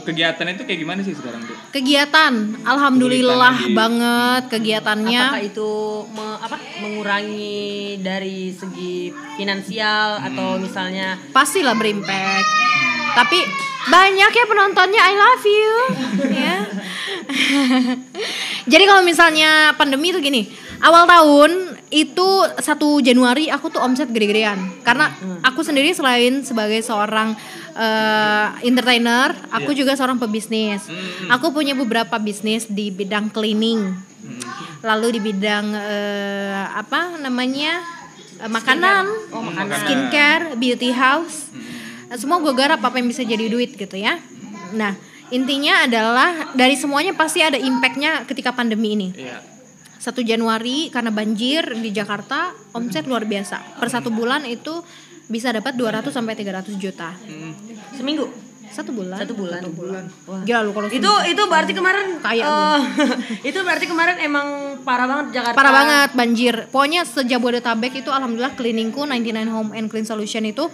kegiatannya 0.00 0.52
itu 0.54 0.64
kayak 0.64 0.80
gimana 0.80 1.00
sih 1.00 1.12
sekarang 1.12 1.40
tuh? 1.42 1.56
kegiatan 1.70 2.32
alhamdulillah 2.62 3.52
Kegiatan 3.52 3.66
di- 3.66 3.76
banget 3.76 4.42
kegiatannya. 4.48 5.22
Apakah 5.24 5.44
itu 5.44 5.72
me- 6.08 6.38
apa 6.38 6.56
mengurangi 6.78 7.60
dari 7.98 8.50
segi 8.50 9.08
finansial 9.34 10.20
atau 10.22 10.56
misalnya 10.56 11.18
pastilah 11.30 11.72
berimpact. 11.72 12.48
Tapi 13.12 13.38
banyak 13.82 14.30
ya 14.30 14.44
penontonnya 14.46 15.00
I 15.00 15.14
love 15.14 15.44
you. 15.44 15.72
Ya. 16.40 16.56
Jadi 18.70 18.84
kalau 18.84 19.02
misalnya 19.02 19.74
pandemi 19.74 20.10
itu 20.10 20.20
gini 20.20 20.46
awal 20.78 21.04
tahun 21.04 21.79
itu 21.90 22.28
satu 22.62 23.02
Januari 23.02 23.50
aku 23.50 23.66
tuh 23.74 23.82
omset 23.82 24.06
gede-gedean. 24.14 24.56
Karena 24.86 25.10
hmm. 25.10 25.42
aku 25.42 25.66
sendiri 25.66 25.90
selain 25.90 26.46
sebagai 26.46 26.78
seorang 26.86 27.34
uh, 27.74 28.46
entertainer 28.62 29.34
aku 29.50 29.74
yeah. 29.74 29.78
juga 29.82 29.92
seorang 29.98 30.22
pebisnis. 30.22 30.86
Hmm. 30.86 31.34
Aku 31.34 31.50
punya 31.50 31.74
beberapa 31.74 32.14
bisnis 32.22 32.70
di 32.70 32.94
bidang 32.94 33.34
cleaning. 33.34 33.90
Hmm. 33.90 34.40
Lalu 34.86 35.18
di 35.18 35.20
bidang 35.34 35.66
uh, 35.74 36.64
apa 36.78 37.18
namanya 37.18 37.82
uh, 38.38 38.50
makanan. 38.50 39.04
Skincare. 39.82 40.54
Beauty 40.54 40.94
house. 40.94 41.50
Semua 42.14 42.38
gue 42.38 42.54
garap 42.54 42.82
apa 42.82 43.02
yang 43.02 43.10
bisa 43.10 43.26
jadi 43.26 43.50
duit 43.50 43.74
gitu 43.74 43.98
ya. 43.98 44.14
Nah 44.78 44.94
intinya 45.30 45.86
adalah 45.86 46.54
dari 46.54 46.74
semuanya 46.78 47.14
pasti 47.18 47.42
ada 47.42 47.58
impactnya 47.58 48.26
ketika 48.30 48.54
pandemi 48.54 48.94
ini. 48.94 49.10
Yeah 49.14 49.59
1 50.00 50.16
Januari 50.24 50.88
karena 50.88 51.12
banjir 51.12 51.76
di 51.76 51.92
Jakarta 51.92 52.56
omset 52.72 53.04
luar 53.04 53.28
biasa. 53.28 53.76
Per 53.76 53.88
satu 53.92 54.08
bulan 54.08 54.48
itu 54.48 54.80
bisa 55.28 55.52
dapat 55.52 55.76
200 55.76 56.08
sampai 56.08 56.32
300 56.34 56.80
juta. 56.80 57.12
Hmm. 57.12 57.52
Seminggu? 57.92 58.26
Satu 58.70 58.94
bulan. 58.94 59.18
Satu 59.20 59.34
bulan. 59.34 59.60
Satu 59.60 59.72
bulan. 59.74 60.04
Wah. 60.30 60.42
Gila 60.46 60.60
lu 60.62 60.70
kalau 60.72 60.88
Itu 60.88 61.04
seminggu. 61.04 61.30
itu 61.36 61.42
berarti 61.50 61.72
kemarin 61.74 62.06
kayak 62.22 62.46
uh, 62.46 62.54
oh, 62.54 62.80
itu 63.50 63.58
berarti 63.60 63.86
kemarin 63.90 64.16
emang 64.22 64.46
parah 64.86 65.06
banget 65.10 65.26
Jakarta. 65.42 65.58
Parah 65.58 65.74
banget 65.74 66.10
banjir. 66.14 66.54
Pokoknya 66.70 67.02
sejak 67.04 67.38
buat 67.42 67.60
Bodetabek 67.60 68.00
itu 68.00 68.08
alhamdulillah 68.14 68.54
cleaningku 68.54 69.04
99 69.04 69.50
Home 69.50 69.70
and 69.74 69.90
Clean 69.90 70.06
Solution 70.06 70.46
itu 70.46 70.70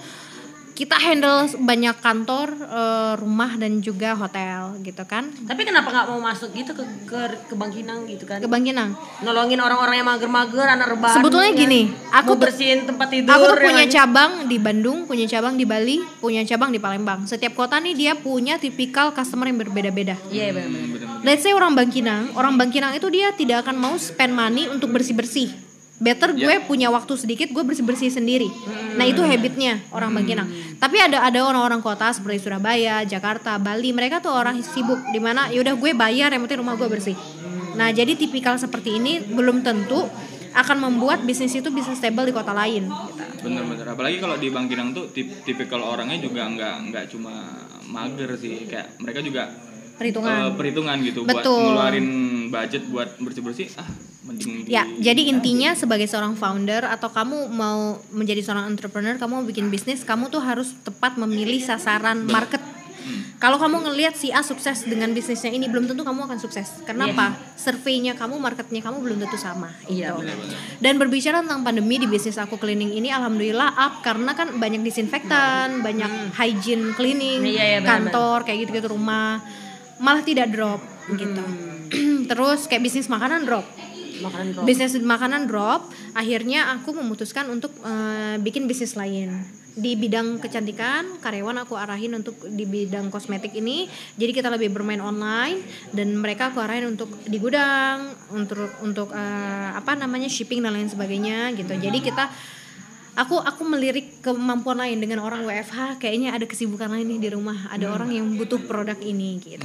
kita 0.77 1.01
handle 1.01 1.49
banyak 1.57 1.97
kantor, 2.05 2.53
eh, 2.53 3.13
rumah 3.17 3.57
dan 3.57 3.81
juga 3.81 4.13
hotel 4.13 4.77
gitu 4.85 5.01
kan. 5.09 5.33
Tapi 5.49 5.65
kenapa 5.65 5.89
nggak 5.89 6.07
mau 6.13 6.21
masuk 6.21 6.53
gitu 6.53 6.77
ke 6.77 6.85
ke, 7.09 7.21
ke 7.49 7.55
Bangkinang 7.57 8.05
gitu 8.05 8.29
kan? 8.29 8.45
Ke 8.45 8.47
Bangkinang. 8.47 8.93
Nolongin 9.25 9.57
orang-orang 9.57 10.05
yang 10.05 10.07
mager-mager, 10.07 10.69
anak 10.69 10.93
rebahan. 10.93 11.17
Sebetulnya 11.17 11.51
ya. 11.57 11.61
gini, 11.65 11.81
aku 12.13 12.37
Mau 12.37 12.43
bersihin 12.45 12.85
tempat 12.85 13.09
tidur. 13.09 13.33
Aku 13.33 13.45
tuh 13.49 13.57
ya 13.57 13.65
punya 13.73 13.85
kan? 13.89 13.95
cabang 13.97 14.31
di 14.45 14.57
Bandung, 14.61 14.99
punya 15.09 15.25
cabang 15.25 15.57
di 15.57 15.65
Bali, 15.65 15.97
punya 16.21 16.45
cabang 16.45 16.71
di 16.71 16.79
Palembang. 16.79 17.25
Setiap 17.25 17.57
kota 17.57 17.81
nih 17.81 17.97
dia 17.97 18.13
punya 18.13 18.61
tipikal 18.61 19.17
customer 19.17 19.49
yang 19.49 19.57
berbeda-beda. 19.57 20.21
Iya 20.29 20.53
benar-benar. 20.53 21.25
Let's 21.25 21.43
say 21.43 21.57
orang 21.57 21.73
Bangkinang, 21.73 22.37
orang 22.37 22.61
Bangkinang 22.61 22.93
itu 22.95 23.09
dia 23.09 23.33
tidak 23.33 23.65
akan 23.65 23.81
mau 23.81 23.97
spend 23.97 24.37
money 24.37 24.69
untuk 24.69 24.93
bersih-bersih. 24.93 25.66
Better 25.97 26.37
gue 26.37 26.61
punya 26.69 26.93
waktu 26.93 27.17
sedikit, 27.17 27.49
gue 27.49 27.65
bersih-bersih 27.65 28.13
sendiri. 28.13 28.53
Nah 29.01 29.09
itu 29.09 29.25
habitnya 29.25 29.81
orang 29.89 30.13
Bangkinang. 30.13 30.45
Tapi 30.77 31.01
ada 31.01 31.25
ada 31.25 31.41
orang-orang 31.41 31.81
kota 31.81 32.13
seperti 32.13 32.45
Surabaya, 32.45 33.01
Jakarta, 33.09 33.57
Bali, 33.57 33.97
mereka 33.97 34.21
tuh 34.21 34.29
orang 34.29 34.61
sibuk. 34.61 35.01
Di 35.09 35.17
mana 35.17 35.49
yaudah 35.49 35.73
gue 35.73 35.97
bayar, 35.97 36.29
yang 36.29 36.45
penting 36.45 36.61
rumah 36.61 36.77
gue 36.77 36.85
bersih. 36.85 37.17
Nah 37.81 37.89
jadi 37.97 38.13
tipikal 38.13 38.61
seperti 38.61 39.01
ini 39.01 39.25
belum 39.25 39.65
tentu 39.65 40.05
akan 40.53 40.77
membuat 40.89 41.25
bisnis 41.25 41.53
itu 41.53 41.69
bisa 41.69 41.93
stable 41.93 42.29
di 42.29 42.33
kota 42.37 42.53
lain. 42.53 42.89
Gitu. 42.89 43.49
Bener-bener. 43.49 43.89
Apalagi 43.89 44.17
kalau 44.21 44.37
di 44.37 44.49
Bangkinang 44.53 44.93
tuh 44.93 45.09
tip 45.13 45.45
tipikal 45.49 45.81
orangnya 45.81 46.21
juga 46.21 46.45
nggak 46.45 46.75
nggak 46.93 47.05
cuma 47.09 47.57
mager 47.89 48.37
sih. 48.37 48.69
Kayak 48.69 49.01
mereka 49.01 49.21
juga 49.25 49.49
Perhitungan. 49.97 50.29
eh, 50.29 50.51
perhitungan 50.61 50.97
gitu 51.09 51.25
buat 51.25 51.41
Betul. 51.41 51.57
ngeluarin 51.73 52.09
budget 52.65 52.83
buat 52.89 53.09
bersih-bersih. 53.21 53.69
Ah, 53.77 53.89
mending 54.25 54.65
di 54.65 54.73
Ya, 54.73 54.89
jadi 54.99 55.29
intinya 55.29 55.77
sebagai 55.77 56.09
seorang 56.09 56.35
founder 56.35 56.89
atau 56.89 57.13
kamu 57.13 57.53
mau 57.53 58.01
menjadi 58.11 58.41
seorang 58.41 58.67
entrepreneur, 58.73 59.21
kamu 59.21 59.33
mau 59.43 59.47
bikin 59.47 59.69
bisnis, 59.69 60.03
kamu 60.03 60.33
tuh 60.33 60.41
harus 60.41 60.73
tepat 60.83 61.21
memilih 61.21 61.61
sasaran 61.61 62.25
market. 62.27 62.59
Kalau 63.37 63.61
kamu 63.61 63.87
ngelihat 63.87 64.19
si 64.19 64.35
A 64.35 64.43
sukses 64.43 64.83
dengan 64.83 65.13
bisnisnya 65.15 65.53
ini, 65.53 65.71
belum 65.71 65.87
tentu 65.87 66.03
kamu 66.03 66.27
akan 66.27 66.39
sukses. 66.43 66.83
Kenapa? 66.83 67.37
Surveinya 67.55 68.19
kamu, 68.19 68.41
marketnya 68.41 68.83
kamu 68.83 68.99
belum 68.99 69.23
tentu 69.23 69.39
sama. 69.39 69.71
Iya, 69.87 70.17
gitu. 70.17 70.57
Dan 70.83 70.99
berbicara 70.99 71.45
tentang 71.45 71.63
pandemi 71.63 72.03
di 72.03 72.09
bisnis 72.11 72.41
aku 72.41 72.59
cleaning 72.59 72.97
ini, 72.97 73.13
alhamdulillah 73.13 73.79
up 73.79 74.03
karena 74.03 74.35
kan 74.35 74.57
banyak 74.59 74.83
disinfektan, 74.83 75.85
banyak 75.87 76.35
hygiene 76.35 76.97
cleaning, 76.97 77.47
Iya, 77.47 77.79
iya, 77.79 77.81
kantor 77.85 78.43
kayak 78.43 78.67
gitu-gitu 78.67 78.91
rumah, 78.91 79.39
malah 80.01 80.25
tidak 80.25 80.51
drop 80.51 80.96
gitu. 81.15 81.45
Terus 82.31 82.67
kayak 82.67 82.83
bisnis 82.83 83.07
makanan 83.07 83.47
drop. 83.47 83.67
Makanan 84.17 84.57
drop. 84.57 84.65
bisnis 84.65 84.97
makanan 84.97 85.45
drop 85.45 85.93
akhirnya 86.17 86.73
aku 86.73 86.97
memutuskan 86.97 87.53
untuk 87.53 87.71
eh, 87.85 88.41
bikin 88.43 88.67
bisnis 88.67 88.97
lain. 88.97 89.31
Di 89.77 89.93
bidang 89.93 90.41
kecantikan 90.41 91.21
karyawan 91.21 91.69
aku 91.69 91.77
arahin 91.77 92.17
untuk 92.17 92.33
di 92.49 92.65
bidang 92.65 93.13
kosmetik 93.13 93.53
ini. 93.53 93.85
Jadi 94.17 94.33
kita 94.33 94.49
lebih 94.49 94.73
bermain 94.73 95.05
online 95.05 95.61
dan 95.93 96.17
mereka 96.17 96.49
aku 96.49 96.65
arahin 96.65 96.97
untuk 96.97 97.13
di 97.29 97.37
gudang 97.37 98.09
untuk 98.33 98.73
untuk 98.81 99.13
eh, 99.13 99.71
apa 99.77 99.95
namanya 99.95 100.33
shipping 100.33 100.65
dan 100.65 100.75
lain 100.75 100.89
sebagainya 100.89 101.53
gitu. 101.53 101.77
Jadi 101.77 101.99
kita 102.01 102.33
aku 103.17 103.41
aku 103.41 103.63
melirik 103.65 104.21
kemampuan 104.21 104.77
lain 104.77 105.01
dengan 105.01 105.25
orang 105.25 105.49
WFH 105.49 105.97
kayaknya 105.97 106.37
ada 106.37 106.45
kesibukan 106.45 106.93
lain 106.93 107.09
nih 107.17 107.21
di 107.27 107.29
rumah. 107.33 107.73
Ada 107.73 107.89
orang 107.89 108.13
yang 108.13 108.29
butuh 108.37 108.61
produk 108.69 108.97
ini 109.01 109.41
gitu. 109.41 109.65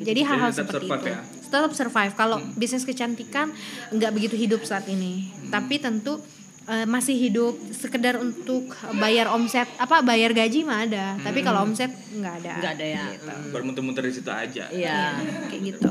Jadi 0.00 0.20
hal-hal 0.24 0.50
Jadi 0.50 0.58
tetap 0.64 0.80
seperti 0.80 0.88
survive 0.88 1.04
itu. 1.04 1.12
ya? 1.12 1.20
tetap 1.44 1.72
survive. 1.76 2.12
Kalau 2.16 2.36
bisnis 2.56 2.82
kecantikan 2.82 3.52
nggak 3.92 4.10
begitu 4.16 4.34
hidup 4.34 4.64
saat 4.64 4.88
ini. 4.88 5.28
Tapi 5.52 5.78
tentu 5.78 6.18
eh, 6.64 6.88
masih 6.88 7.14
hidup 7.14 7.54
sekedar 7.70 8.16
untuk 8.16 8.72
bayar 8.96 9.28
omset. 9.30 9.68
Apa 9.76 10.00
bayar 10.00 10.32
gaji 10.32 10.64
mah 10.64 10.88
ada. 10.88 11.20
Tapi 11.20 11.44
kalau 11.44 11.68
omset 11.68 11.92
nggak 12.16 12.34
ada. 12.42 12.54
Nggak 12.58 12.72
ada 12.80 12.86
ya. 12.88 13.04
bermuter-muter 13.52 14.02
di 14.08 14.14
situ 14.16 14.30
aja. 14.32 14.66
Iya. 14.72 15.20
kayak 15.52 15.62
gitu 15.62 15.88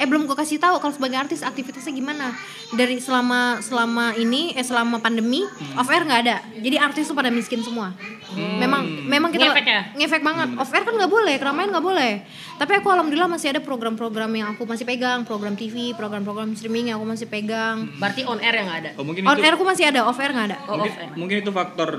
eh 0.00 0.08
belum 0.08 0.24
gue 0.24 0.32
kasih 0.32 0.56
tahu 0.56 0.80
kalau 0.80 0.96
sebagai 0.96 1.20
artis 1.20 1.44
aktivitasnya 1.44 1.92
gimana. 1.92 2.32
Dari 2.72 2.96
selama 2.96 3.60
selama 3.60 4.16
ini 4.16 4.56
eh 4.56 4.64
selama 4.64 5.04
pandemi 5.04 5.44
off 5.76 5.92
air 5.92 6.08
nggak 6.08 6.20
ada. 6.24 6.36
Jadi 6.56 6.76
artis 6.80 7.04
tuh 7.04 7.12
pada 7.12 7.28
miskin 7.28 7.60
semua. 7.60 7.92
Memang 8.32 8.88
memang 9.04 9.28
kita 9.28 9.52
Ngefek 9.52 9.66
ya? 9.68 9.82
ngefek 9.92 10.22
banget. 10.24 10.48
Off 10.56 10.72
air 10.72 10.88
kan 10.88 10.96
nggak 10.96 11.12
boleh 11.12 11.36
keramaian 11.36 11.68
nggak 11.68 11.84
boleh. 11.84 12.12
Tapi 12.56 12.72
aku 12.80 12.88
alhamdulillah 12.88 13.28
masih 13.28 13.52
ada 13.52 13.60
program-program 13.60 14.30
yang 14.32 14.48
aku 14.56 14.64
masih 14.64 14.88
pegang 14.88 15.28
program 15.28 15.52
TV 15.52 15.92
program-program 15.92 16.56
streaming 16.56 16.88
yang 16.88 16.96
aku 16.96 17.04
masih 17.04 17.28
pegang. 17.28 17.92
Berarti 18.00 18.24
on 18.24 18.40
air 18.40 18.56
yang 18.56 18.66
nggak 18.72 18.80
ada. 18.88 18.90
Oh, 18.96 19.04
mungkin 19.04 19.28
on 19.28 19.36
itu 19.36 19.44
air 19.44 19.54
aku 19.60 19.66
masih 19.68 19.84
ada 19.92 20.00
off 20.08 20.16
air 20.16 20.32
nggak 20.32 20.48
ada. 20.48 20.58
Oh, 20.64 20.80
mungkin, 20.80 20.88
off 20.88 20.96
air. 20.96 21.10
mungkin 21.12 21.36
itu 21.44 21.50
faktor 21.52 21.90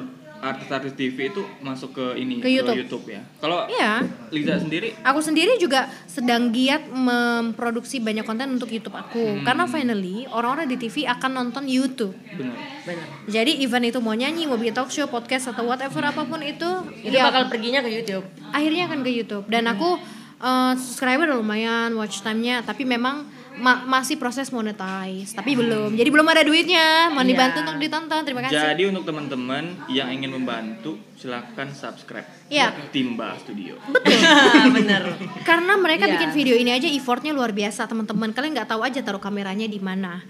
artis-artis 0.41 0.91
TV 0.93 1.29
itu 1.29 1.39
masuk 1.61 1.93
ke 1.93 2.05
ini 2.17 2.41
Ke 2.41 2.49
YouTube. 2.49 3.05
ya. 3.05 3.21
Kalau 3.37 3.69
iya 3.69 4.01
Liza 4.33 4.57
sendiri 4.57 4.91
Aku 5.05 5.21
sendiri 5.21 5.55
juga 5.55 5.85
sedang 6.05 6.49
giat 6.49 6.89
memproduksi 6.89 8.01
banyak 8.01 8.25
konten 8.25 8.49
untuk 8.51 8.67
YouTube 8.67 8.93
aku 8.93 9.39
karena 9.41 9.69
finally 9.69 10.25
orang-orang 10.27 10.65
di 10.65 10.77
TV 10.77 11.05
akan 11.05 11.31
nonton 11.31 11.65
YouTube. 11.65 12.17
benar. 12.33 12.57
Benar. 12.81 13.05
Jadi 13.29 13.61
event 13.61 13.85
itu 13.85 13.99
mau 14.01 14.11
nyanyi, 14.11 14.49
mau 14.49 14.57
bikin 14.57 14.73
talk 14.73 14.89
show, 14.89 15.05
podcast 15.05 15.53
atau 15.53 15.63
whatever 15.63 16.01
apa 16.01 16.25
pun 16.25 16.41
itu, 16.41 16.69
Itu 17.05 17.13
ya 17.13 17.29
bakal 17.29 17.45
perginya 17.47 17.85
ke 17.85 17.93
YouTube. 17.93 18.25
akhirnya 18.49 18.89
akan 18.89 18.99
ke 19.05 19.11
YouTube. 19.13 19.45
Dan 19.45 19.69
aku 19.69 20.01
eh, 20.41 20.73
subscriber 20.75 21.29
lumayan, 21.29 21.93
watch 21.93 22.25
time-nya, 22.25 22.65
tapi 22.65 22.81
memang 22.83 23.29
ma- 23.53 23.83
masih 23.83 24.15
proses 24.15 24.47
monetize, 24.49 25.31
tapi 25.31 25.53
belum. 25.53 25.93
Jadi 25.93 26.07
belum 26.07 26.23
ada 26.25 26.41
duitnya. 26.41 27.09
Mau 27.09 27.19
Iya. 27.19 27.29
dibantu 27.29 27.57
untuk 27.61 27.77
ditonton. 27.77 28.21
Terima 28.21 28.41
kasih. 28.41 28.55
Jadi 28.55 28.83
untuk 28.85 29.03
teman-teman 29.03 29.63
yang 29.87 30.07
ingin 30.07 30.31
membantu 30.31 30.95
silakan 31.15 31.69
subscribe 31.69 32.25
Iya. 32.47 32.73
Timba 32.89 33.37
Studio. 33.37 33.77
Betul. 33.85 34.17
Bener. 34.77 35.03
Karena 35.41 35.73
mereka 35.75 36.03
Iya. 36.03 36.13
bikin 36.15 36.29
video 36.31 36.55
ini 36.55 36.71
aja 36.71 36.87
effortnya 36.87 37.31
luar 37.31 37.51
biasa 37.51 37.85
teman-teman. 37.85 38.31
Kalian 38.31 38.53
nggak 38.53 38.69
tahu 38.69 38.81
aja 38.81 38.99
taruh 38.99 39.19
kameranya 39.19 39.65
di 39.65 39.77
mana. 39.77 40.21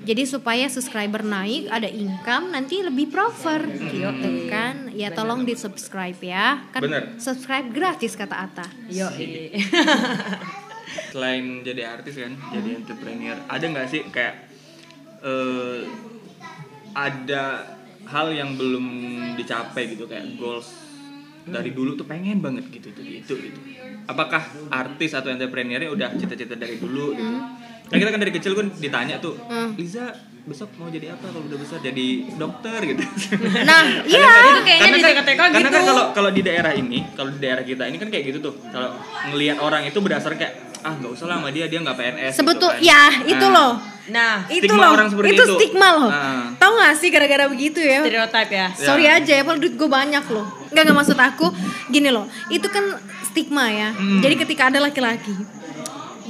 Jadi 0.00 0.22
supaya 0.24 0.66
subscriber 0.66 1.20
naik, 1.20 1.66
ada 1.68 1.86
income, 1.86 2.50
nanti 2.50 2.80
lebih 2.80 3.08
proper 3.08 3.66
gitu 3.66 4.46
kan. 4.46 4.88
Ya 4.92 5.10
tolong 5.10 5.42
di 5.42 5.54
subscribe 5.54 6.18
ya. 6.20 6.62
Kan 6.70 6.80
Bener. 6.82 7.02
subscribe 7.16 7.66
gratis 7.68 8.14
kata 8.14 8.36
Ata. 8.40 8.66
Yo. 8.86 9.06
selain 11.10 11.62
jadi 11.62 11.98
artis 11.98 12.18
kan 12.18 12.34
jadi 12.50 12.82
entrepreneur 12.82 13.36
ada 13.46 13.64
nggak 13.64 13.86
sih 13.90 14.02
kayak 14.10 14.34
eh, 15.22 15.86
ada 16.94 17.44
hal 18.10 18.28
yang 18.34 18.58
belum 18.58 18.86
dicapai 19.38 19.94
gitu 19.94 20.10
kayak 20.10 20.34
goals 20.40 20.74
dari 21.46 21.70
dulu 21.72 21.94
tuh 21.96 22.06
pengen 22.06 22.42
banget 22.42 22.68
gitu 22.68 22.90
itu 22.90 23.02
gitu 23.02 23.34
gitu 23.38 23.60
apakah 24.10 24.42
artis 24.70 25.14
atau 25.14 25.30
entrepreneurnya 25.30 25.90
udah 25.90 26.14
cita-cita 26.18 26.58
dari 26.58 26.76
dulu 26.76 27.14
gitu 27.14 27.36
Nah 27.90 27.98
kita 27.98 28.10
kan 28.14 28.20
dari 28.22 28.30
kecil 28.30 28.52
kan 28.54 28.70
ditanya 28.78 29.18
tuh, 29.18 29.34
Liza 29.74 30.14
besok 30.46 30.72
mau 30.80 30.88
jadi 30.88 31.12
apa 31.12 31.26
kalau 31.26 31.44
udah 31.44 31.58
besar 31.58 31.82
jadi 31.82 32.06
dokter 32.38 32.80
gitu. 32.86 33.02
Nah, 33.66 33.82
iya. 34.08 34.30
Itu 34.46 34.62
kayaknya 34.62 34.90
di 34.94 35.02
kan, 35.02 35.10
TK-TK 35.10 35.40
karena 35.42 35.58
gitu. 35.58 35.74
kan 35.74 35.82
kalau 35.84 36.04
kalau 36.14 36.30
di 36.30 36.42
daerah 36.46 36.72
ini, 36.72 37.02
kalau 37.18 37.30
di 37.34 37.40
daerah 37.42 37.66
kita 37.66 37.90
ini 37.90 37.98
kan 37.98 38.08
kayak 38.08 38.24
gitu 38.30 38.38
tuh. 38.38 38.54
Kalau 38.70 38.94
ngelihat 39.34 39.58
orang 39.58 39.84
itu 39.90 39.98
berdasar 39.98 40.38
kayak 40.38 40.69
ah 40.80 40.92
nggak 40.92 41.10
usah 41.10 41.26
lah 41.26 41.36
sama 41.36 41.48
dia 41.50 41.66
dia 41.66 41.78
nggak 41.78 41.96
PNS. 41.96 42.32
Sebetul 42.34 42.70
gitu 42.72 42.82
kan. 42.82 42.88
ya, 42.88 43.02
itu 43.26 43.40
Nah, 43.42 43.52
loh. 43.52 43.72
Nah, 44.10 44.42
Itu 44.44 44.66
Stigma 44.66 44.82
loh. 44.82 44.90
orang 44.90 45.06
seperti 45.06 45.28
itu 45.30 45.42
itu. 45.44 45.54
stigma 45.54 45.88
loh. 45.94 46.10
Nah. 46.10 46.44
Tahu 46.58 46.72
gak 46.74 46.94
sih 46.98 47.08
gara-gara 47.08 47.46
begitu 47.46 47.78
ya? 47.78 48.02
stereotip 48.02 48.48
ya. 48.50 48.66
Sorry 48.74 49.06
aja 49.06 49.32
ya, 49.38 49.42
padahal 49.44 49.62
duit 49.62 49.78
gue 49.78 49.86
banyak 49.86 50.24
loh. 50.26 50.46
Enggak 50.66 50.82
nggak 50.84 50.98
maksud 50.98 51.14
aku 51.14 51.46
gini 51.86 52.10
loh. 52.10 52.26
Itu 52.48 52.66
kan 52.66 52.98
stigma 53.22 53.70
ya. 53.70 53.94
Hmm. 53.94 54.18
Jadi 54.18 54.34
ketika 54.36 54.66
ada 54.66 54.82
laki-laki 54.82 55.30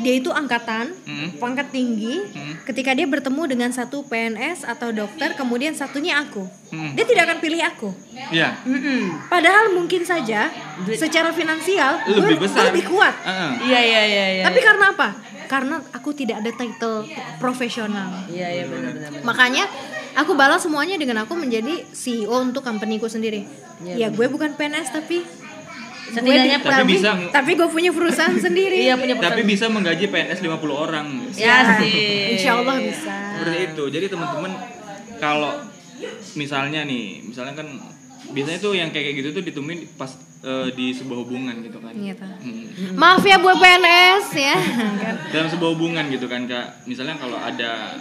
dia 0.00 0.14
itu 0.16 0.28
angkatan, 0.28 0.90
Hmm. 1.00 1.28
pangkat 1.36 1.70
tinggi. 1.70 2.20
Ketika 2.62 2.92
dia 2.92 3.04
bertemu 3.04 3.42
dengan 3.46 3.70
satu 3.70 4.02
PNS 4.02 4.64
atau 4.64 4.90
dokter, 4.90 5.32
kemudian 5.32 5.72
satunya 5.72 6.18
aku, 6.18 6.44
Hmm. 6.68 6.92
dia 6.92 7.04
tidak 7.04 7.26
akan 7.26 7.38
pilih 7.38 7.60
aku. 7.60 7.90
Iya. 8.28 8.56
Mm-mm. 8.62 9.26
Padahal 9.26 9.70
mungkin 9.70 10.02
saja 10.02 10.48
secara 10.90 11.30
finansial 11.30 12.00
gue 12.04 12.16
Lebih 12.16 12.40
besar. 12.40 12.68
lebih 12.68 12.84
kuat. 12.86 13.14
Heeh. 13.20 13.50
Iya 13.64 13.80
iya 13.80 14.02
iya 14.04 14.26
iya. 14.32 14.44
Tapi 14.44 14.60
karena 14.60 14.84
apa? 14.90 15.08
Karena 15.44 15.82
aku 15.90 16.10
tidak 16.12 16.38
ada 16.38 16.52
title 16.52 17.02
profesional. 17.40 18.22
Iya 18.26 18.48
iya 18.52 18.64
benar 18.64 18.90
benar. 18.92 19.10
benar. 19.10 19.24
Makanya 19.24 19.64
aku 20.14 20.32
balas 20.32 20.62
semuanya 20.62 20.94
dengan 20.94 21.24
aku 21.24 21.34
menjadi 21.34 21.82
CEO 21.90 22.36
untuk 22.38 22.62
companyku 22.62 23.06
sendiri. 23.06 23.48
Iya, 23.80 23.96
ya 23.96 24.08
gue 24.12 24.26
bukan 24.28 24.54
PNS 24.54 24.92
tapi 24.92 25.24
Setidaknya 26.10 26.58
gue 26.58 26.70
Tapi 26.72 26.92
bisa- 26.92 27.30
tapi 27.30 27.50
gue 27.54 27.68
punya 27.68 27.90
perusahaan 27.90 28.34
sendiri. 28.46 28.76
Iya 28.80 28.94
punya 28.94 29.14
Tapi 29.16 29.40
pesan. 29.40 29.48
bisa 29.48 29.64
menggaji 29.66 30.04
PNS 30.06 30.40
50 30.40 30.50
orang. 30.76 31.06
Ya 31.32 31.78
sih. 31.78 32.34
Insya 32.34 32.58
Allah 32.58 32.76
bisa. 32.76 33.14
Seperti 33.36 33.58
itu. 33.68 33.84
Jadi 33.88 34.06
teman-teman 34.06 34.52
kalau 35.16 35.52
misalnya 36.34 36.82
nih, 36.82 37.24
misalnya 37.24 37.54
kan 37.54 37.66
biasanya 38.30 38.58
tuh 38.58 38.72
yang 38.72 38.88
kayak 38.88 39.14
gitu 39.14 39.30
tuh 39.32 39.42
ditemuin 39.42 39.94
pas 39.94 40.10
eh, 40.40 40.68
di 40.70 40.90
sebuah 40.90 41.18
hubungan 41.20 41.54
gitu 41.60 41.78
kan. 41.78 41.92
Iya. 41.92 42.14
Hmm. 42.16 42.94
Maaf 42.94 43.22
ya 43.22 43.36
buat 43.36 43.56
PNS 43.56 44.26
ya. 44.32 44.56
dalam 45.32 45.48
sebuah 45.48 45.70
hubungan 45.70 46.04
gitu 46.08 46.26
kan 46.26 46.44
kak 46.44 46.84
misalnya 46.84 47.16
kalau 47.16 47.36
ada 47.36 47.98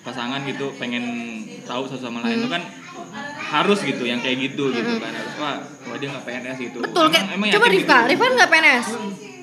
pasangan 0.00 0.42
gitu 0.42 0.74
pengen 0.76 1.04
tahu 1.62 1.86
satu 1.86 2.02
sama 2.02 2.18
lain 2.20 2.42
itu 2.42 2.48
kan 2.48 2.62
harus 3.42 3.78
gitu 3.80 4.02
yang 4.02 4.18
kayak 4.18 4.38
gitu 4.42 4.72
gitu 4.72 4.96
kan 4.96 5.12
harus 5.12 5.34
wah 5.36 5.56
wah 5.60 5.96
dia 6.00 6.08
nggak 6.08 6.24
PNS 6.24 6.56
gitu 6.58 6.78
Betul 6.80 7.06
kayak 7.08 7.26
Emang- 7.30 7.52
coba 7.52 7.66
Rifka, 7.68 7.98
gitu? 8.00 8.10
Rifka 8.10 8.26
nggak 8.32 8.50
PNS. 8.50 8.86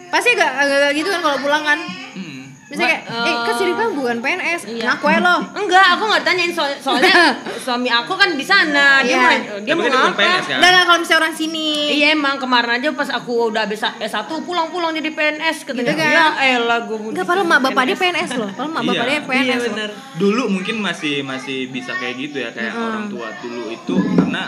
Pasti 0.10 0.30
gak, 0.34 0.52
agak 0.58 0.92
gitu 0.98 1.06
kan 1.06 1.22
kalau 1.22 1.38
pulang 1.38 1.62
kan. 1.62 1.80
Hmm. 2.18 2.29
Misalnya 2.70 3.02
kayak, 3.02 3.66
eh 3.66 3.74
kan 3.74 3.90
bukan 3.92 4.18
PNS, 4.22 4.62
Iya. 4.70 4.84
ngaku 4.88 5.06
aja 5.10 5.20
lo. 5.20 5.36
Enggak, 5.58 5.86
aku 5.90 6.04
nggak 6.06 6.22
tanyain 6.22 6.54
so- 6.54 6.78
soalnya 6.80 7.34
suami 7.66 7.90
aku 7.90 8.14
kan 8.14 8.30
di 8.32 8.46
sana. 8.46 9.02
Dia 9.02 9.10
Iya. 9.10 9.18
mau 9.18 9.34
dia 9.60 9.74
Tapi 9.74 9.74
mau 9.76 9.84
kan 9.84 9.92
ngapa? 10.06 10.20
PNS 10.20 10.46
kan 10.46 10.58
Enggak 10.60 10.84
kalau 10.86 11.00
misalnya 11.00 11.20
orang 11.20 11.36
sini. 11.36 11.70
Iya 11.92 12.08
emang 12.14 12.36
kemarin 12.38 12.72
aja 12.76 12.88
pas 12.94 13.10
aku 13.10 13.50
udah 13.50 13.66
bisa 13.66 13.98
S1 13.98 14.30
pulang-pulang 14.40 14.94
jadi 14.94 15.10
PNS 15.10 15.58
katanya. 15.64 15.82
Gitu 15.88 15.98
kan? 15.98 16.12
Ya 16.12 16.26
elah 16.54 16.80
gue 16.84 16.98
Enggak 17.10 17.26
padahal 17.26 17.48
mak 17.48 17.60
bapak 17.64 17.84
dia 17.84 17.98
PNS 17.98 18.32
loh. 18.36 18.50
Padahal 18.50 18.70
mak 18.72 18.84
bapak 18.86 18.96
Iya. 19.00 19.10
dia 19.10 19.20
PNS 19.24 19.42
Iya 19.42 19.56
loh. 19.56 19.66
bener. 19.68 19.90
dulu 20.16 20.44
mungkin 20.52 20.76
masih 20.78 21.24
masih 21.24 21.58
bisa 21.70 21.96
kayak 21.96 22.16
gitu 22.20 22.38
ya 22.38 22.50
kayak 22.52 22.72
orang 22.72 23.08
tua 23.08 23.34
dulu 23.40 23.66
itu 23.68 23.96
karena 24.14 24.46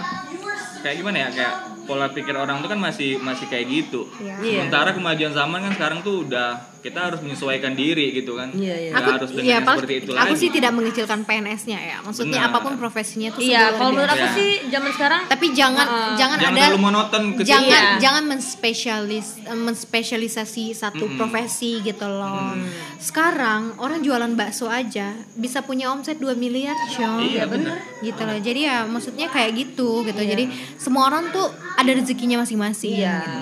kayak 0.77 0.95
gimana 0.95 1.17
ya 1.17 1.29
kayak 1.31 1.53
pola 1.83 2.07
pikir 2.07 2.33
orang 2.33 2.59
tuh 2.59 2.67
kan 2.67 2.77
masih 2.77 3.17
masih 3.17 3.45
kayak 3.45 3.65
gitu 3.67 4.05
Iya. 4.17 4.35
Iya. 4.37 4.57
sementara 4.61 4.89
kemajuan 4.91 5.31
zaman 5.31 5.59
kan 5.61 5.71
sekarang 5.73 5.99
tuh 6.01 6.23
udah 6.23 6.49
kita 6.81 6.97
harus 6.97 7.21
menyesuaikan 7.21 7.73
diri 7.73 8.09
gitu 8.11 8.33
kan 8.33 8.49
Iya, 8.51 8.73
iya. 8.75 8.89
Nggak 8.89 9.01
Aku 9.01 9.09
harus 9.13 9.29
dengan 9.31 9.45
iya, 9.45 9.57
Pak, 9.59 9.73
seperti 9.77 9.95
itu 9.99 10.11
aku 10.11 10.17
lagi 10.17 10.33
sih 10.35 10.49
tidak 10.49 10.71
mengecilkan 10.73 11.19
PNS-nya 11.21 11.77
ya. 11.79 11.97
Maksudnya 12.01 12.39
Benar. 12.41 12.49
apa 12.49 12.57
pun 12.59 12.73
profesinya 12.75 13.29
tuh 13.29 13.41
Iya, 13.41 13.63
kalau 13.71 13.91
menurut 13.91 14.09
aku 14.09 14.25
Iya. 14.25 14.33
sih 14.33 14.49
zaman 14.67 14.89
sekarang 14.89 15.21
tapi 15.27 15.45
jangan 15.51 15.85
Heeh. 15.85 16.09
jangan, 16.17 16.37
jangan 16.41 16.51
ada 16.51 16.65
terlalu 16.65 16.81
monoton 16.81 17.23
ke 17.35 17.41
jangan 17.45 17.69
Iya. 17.69 17.81
jangan 18.01 18.23
menspesialis 18.25 19.27
eh, 19.43 19.53
menspesialisasi 19.53 20.65
satu 20.73 21.05
profesi 21.13 21.71
gitu 21.81 22.07
loh. 22.07 22.57
Sekarang 22.97 23.77
orang 23.77 24.01
jualan 24.01 24.33
bakso 24.33 24.65
aja 24.65 25.13
bisa 25.33 25.61
punya 25.61 25.89
omset 25.89 26.17
2 26.17 26.33
miliar, 26.33 26.73
Syong. 26.89 27.21
Iya, 27.23 27.45
bener. 27.45 27.77
Gitu 27.99 28.21
loh. 28.21 28.37
Jadi 28.37 28.59
ya 28.61 28.85
maksudnya 28.85 29.27
kayak 29.27 29.53
gitu 29.55 30.01
gitu. 30.01 30.17
Jadi 30.17 30.49
semua 30.75 31.07
orang 31.07 31.29
tuh 31.29 31.45
ada 31.73 31.91
rezekinya 31.91 32.37
masing-masing 32.39 32.93
Iya. 32.97 33.21
gitu. 33.21 33.39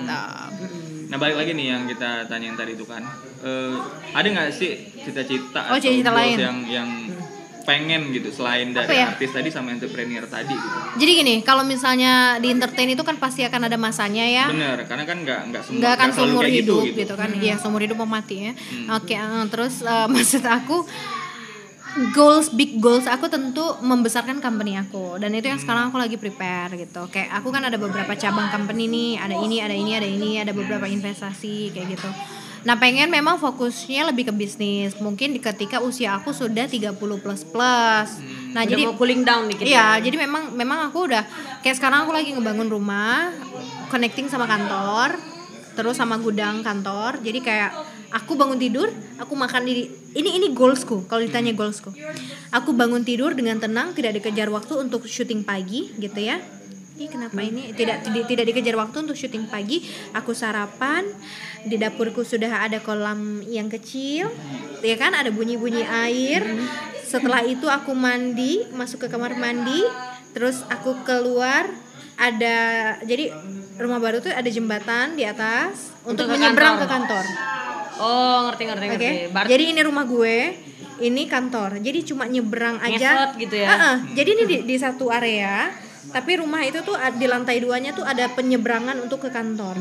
Nah 1.08 1.18
balik 1.18 1.38
lagi 1.38 1.52
nih 1.52 1.68
yang 1.70 1.84
kita 1.86 2.26
tanyain 2.26 2.54
tadi 2.54 2.74
itu 2.74 2.84
kan, 2.84 3.02
Eh, 3.40 3.76
ada 4.12 4.28
nggak 4.28 4.52
sih 4.52 4.76
cita-cita 5.00 5.62
Oh, 5.66 5.72
atau 5.72 5.80
cita-cita 5.80 6.12
goals 6.12 6.22
lain. 6.28 6.38
yang 6.38 6.58
yang 6.68 6.90
pengen 7.62 8.10
gitu 8.10 8.30
selain 8.30 8.74
dari 8.74 8.98
ya? 8.98 9.10
artis 9.10 9.30
tadi 9.30 9.48
sama 9.48 9.70
entrepreneur 9.70 10.26
tadi 10.26 10.52
gitu? 10.52 10.78
Jadi 10.98 11.12
gini, 11.16 11.36
kalau 11.40 11.64
misalnya 11.64 12.12
di 12.36 12.50
entertain 12.50 12.90
itu 12.90 13.00
kan 13.00 13.16
pasti 13.16 13.42
akan 13.42 13.62
ada 13.64 13.78
masanya 13.78 14.26
ya. 14.26 14.46
Bener, 14.50 14.84
karena 14.84 15.04
kan 15.04 15.18
nggak 15.20 15.40
nggak 15.48 15.62
semua 15.62 15.80
nggak 15.80 15.94
akan 15.94 16.10
seumur 16.12 16.44
kayak 16.44 16.56
hidup 16.58 16.82
gitu, 16.84 16.98
gitu, 17.00 17.14
kan 17.16 17.30
iya 17.32 17.56
seumur 17.56 17.80
hidup 17.80 17.96
mau 17.96 18.10
mati 18.10 18.36
ya 18.42 18.54
oke 18.92 19.14
eh, 19.14 19.44
terus 19.48 19.80
eh, 19.82 20.08
maksud 20.12 20.44
aku 20.44 20.78
goals 22.14 22.54
big 22.54 22.78
goals 22.78 23.10
aku 23.10 23.26
tentu 23.32 23.64
membesarkan 23.82 24.40
company 24.44 24.78
aku. 24.78 25.18
Dan 25.18 25.34
itu 25.34 25.50
yang 25.50 25.58
sekarang 25.58 25.90
aku 25.90 25.98
lagi 25.98 26.16
prepare 26.22 26.76
gitu. 26.78 27.10
Kayak 27.10 27.42
aku 27.42 27.50
kan 27.50 27.66
ada 27.66 27.78
beberapa 27.82 28.14
cabang 28.14 28.54
company 28.54 28.86
nih 28.86 29.12
ada 29.18 29.36
ini 29.36 29.58
ada 29.64 29.76
ini 29.76 29.92
ada 29.98 30.08
ini 30.08 30.32
ada 30.38 30.52
beberapa 30.54 30.86
investasi 30.86 31.74
kayak 31.74 31.88
gitu. 31.98 32.10
Nah 32.60 32.76
pengen 32.76 33.08
memang 33.08 33.40
fokusnya 33.40 34.12
lebih 34.12 34.30
ke 34.30 34.34
bisnis. 34.36 35.00
Mungkin 35.00 35.40
ketika 35.40 35.80
usia 35.80 36.20
aku 36.20 36.36
sudah 36.36 36.68
30 36.68 37.00
plus 37.00 37.42
plus. 37.48 38.10
Nah 38.52 38.62
udah 38.66 38.72
jadi 38.72 38.82
mau 38.90 38.96
cooling 39.00 39.24
down 39.24 39.48
dikit. 39.48 39.64
Iya, 39.64 39.98
jadi 40.04 40.16
memang 40.20 40.52
memang 40.52 40.92
aku 40.92 41.08
udah 41.08 41.24
kayak 41.64 41.80
sekarang 41.80 42.04
aku 42.04 42.12
lagi 42.12 42.36
ngebangun 42.36 42.68
rumah, 42.68 43.32
connecting 43.88 44.28
sama 44.28 44.44
kantor, 44.44 45.16
terus 45.80 45.96
sama 45.96 46.20
gudang 46.20 46.60
kantor. 46.60 47.24
Jadi 47.24 47.40
kayak 47.40 47.72
aku 48.10 48.34
bangun 48.38 48.58
tidur, 48.58 48.90
aku 49.22 49.34
makan 49.34 49.66
di 49.66 49.90
ini 50.18 50.42
ini 50.42 50.48
goalsku. 50.54 51.06
Kalau 51.06 51.22
ditanya 51.22 51.54
goalsku, 51.54 51.94
aku 52.50 52.70
bangun 52.74 53.06
tidur 53.06 53.34
dengan 53.38 53.62
tenang, 53.62 53.94
tidak 53.94 54.18
dikejar 54.22 54.50
waktu 54.50 54.74
untuk 54.78 55.06
syuting 55.06 55.46
pagi, 55.46 55.94
gitu 55.98 56.18
ya. 56.18 56.42
Ih, 57.00 57.08
kenapa 57.08 57.40
ini 57.40 57.72
tidak 57.72 58.04
tidak 58.04 58.28
tidak 58.28 58.46
dikejar 58.52 58.76
waktu 58.76 59.08
untuk 59.08 59.16
syuting 59.16 59.48
pagi? 59.48 59.88
Aku 60.12 60.36
sarapan 60.36 61.08
di 61.64 61.80
dapurku 61.80 62.28
sudah 62.28 62.68
ada 62.68 62.84
kolam 62.84 63.40
yang 63.48 63.72
kecil, 63.72 64.28
ya 64.84 64.96
kan? 65.00 65.16
Ada 65.16 65.32
bunyi-bunyi 65.32 65.88
air. 65.88 66.44
Setelah 67.08 67.42
itu 67.48 67.72
aku 67.72 67.96
mandi, 67.96 68.68
masuk 68.76 69.06
ke 69.06 69.08
kamar 69.08 69.34
mandi, 69.40 69.80
terus 70.36 70.62
aku 70.68 71.00
keluar 71.08 71.66
ada 72.20 72.58
jadi 73.08 73.32
rumah 73.80 74.04
baru 74.04 74.20
tuh 74.20 74.36
ada 74.36 74.46
jembatan 74.52 75.16
di 75.16 75.24
atas 75.24 75.96
untuk, 76.04 76.28
Untuk 76.28 76.36
ke 76.36 76.36
menyeberang 76.36 76.76
kantor. 76.76 76.84
ke 76.84 76.92
kantor. 76.92 77.26
Oh, 78.00 78.50
ngerti 78.50 78.64
ngerti 78.66 78.86
Oke. 78.86 78.92
ngerti. 78.96 79.16
Berarti 79.36 79.50
Jadi 79.52 79.64
ini 79.76 79.82
rumah 79.84 80.06
gue, 80.08 80.36
ini 81.04 81.24
kantor. 81.28 81.80
Jadi 81.84 82.00
cuma 82.08 82.26
nyebrang 82.26 82.80
aja. 82.80 82.96
Ngesot 82.96 83.32
gitu 83.40 83.56
ya? 83.60 83.68
Heeh. 83.76 83.96
Jadi 84.16 84.30
ini 84.36 84.44
di, 84.48 84.58
di 84.64 84.76
satu 84.80 85.12
area, 85.12 85.72
tapi 86.10 86.40
rumah 86.40 86.64
itu 86.64 86.80
tuh 86.82 86.96
di 87.20 87.28
lantai 87.28 87.60
duanya 87.60 87.92
tuh 87.92 88.08
ada 88.08 88.32
penyeberangan 88.32 88.98
untuk 89.04 89.28
ke 89.28 89.30
kantor. 89.30 89.80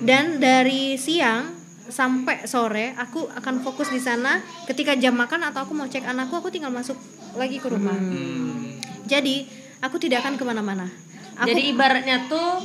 Dan 0.00 0.40
dari 0.40 0.96
siang 0.96 1.60
sampai 1.90 2.46
sore 2.46 2.94
aku 2.96 3.28
akan 3.28 3.60
fokus 3.60 3.92
di 3.92 4.00
sana. 4.00 4.40
Ketika 4.64 4.96
jam 4.96 5.14
makan 5.18 5.44
atau 5.50 5.68
aku 5.68 5.72
mau 5.76 5.86
cek 5.86 6.06
anakku, 6.06 6.38
aku 6.40 6.48
tinggal 6.48 6.72
masuk 6.72 6.96
lagi 7.36 7.60
ke 7.60 7.68
rumah. 7.68 7.96
Jadi 9.06 9.46
aku 9.82 9.96
tidak 10.00 10.24
akan 10.24 10.38
ke 10.38 10.44
mana-mana. 10.46 10.86
Aku 11.40 11.48
jadi 11.50 11.72
ibaratnya 11.72 12.28
tuh 12.28 12.60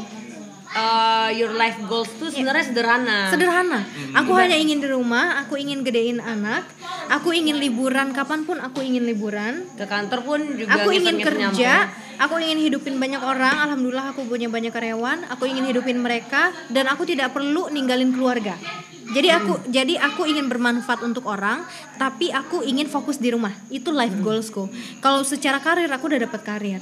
uh, 0.76 1.30
your 1.32 1.56
life 1.56 1.80
goals 1.88 2.12
tuh 2.20 2.30
sebenarnya 2.30 2.68
sederhana. 2.70 3.32
sederhana. 3.32 3.80
Aku 4.14 4.36
hanya 4.36 4.60
ingin 4.60 4.84
di 4.84 4.88
rumah, 4.92 5.40
aku 5.42 5.56
ingin 5.56 5.82
gedein 5.82 6.20
anak, 6.20 6.68
aku 7.08 7.32
ingin 7.32 7.58
liburan 7.58 8.12
kapan 8.12 8.44
pun 8.44 8.60
aku 8.60 8.84
ingin 8.84 9.08
liburan. 9.08 9.66
Ke 9.80 9.88
kantor 9.88 10.20
pun 10.22 10.40
juga 10.60 10.76
Aku 10.78 10.92
ingin 10.92 11.18
kerja, 11.24 11.50
nyambung. 11.50 12.22
aku 12.22 12.34
ingin 12.44 12.60
hidupin 12.60 12.96
banyak 13.00 13.22
orang. 13.24 13.56
Alhamdulillah 13.72 14.12
aku 14.14 14.28
punya 14.28 14.52
banyak 14.52 14.76
karyawan. 14.76 15.32
Aku 15.32 15.48
ingin 15.48 15.66
hidupin 15.66 15.98
mereka 15.98 16.52
dan 16.70 16.92
aku 16.92 17.08
tidak 17.08 17.32
perlu 17.32 17.72
ninggalin 17.72 18.12
keluarga. 18.12 18.60
Jadi 19.06 19.30
aku 19.30 19.70
jadi 19.70 20.02
aku 20.02 20.26
ingin 20.26 20.50
bermanfaat 20.50 21.06
untuk 21.06 21.30
orang, 21.30 21.62
tapi 22.02 22.34
aku 22.34 22.66
ingin 22.66 22.90
fokus 22.90 23.22
di 23.22 23.30
rumah. 23.30 23.54
Itu 23.70 23.94
life 23.94 24.18
goalsku. 24.20 24.66
Kalau 25.00 25.22
secara 25.22 25.62
karir 25.62 25.88
aku 25.94 26.10
udah 26.10 26.26
dapat 26.26 26.42
karir. 26.42 26.82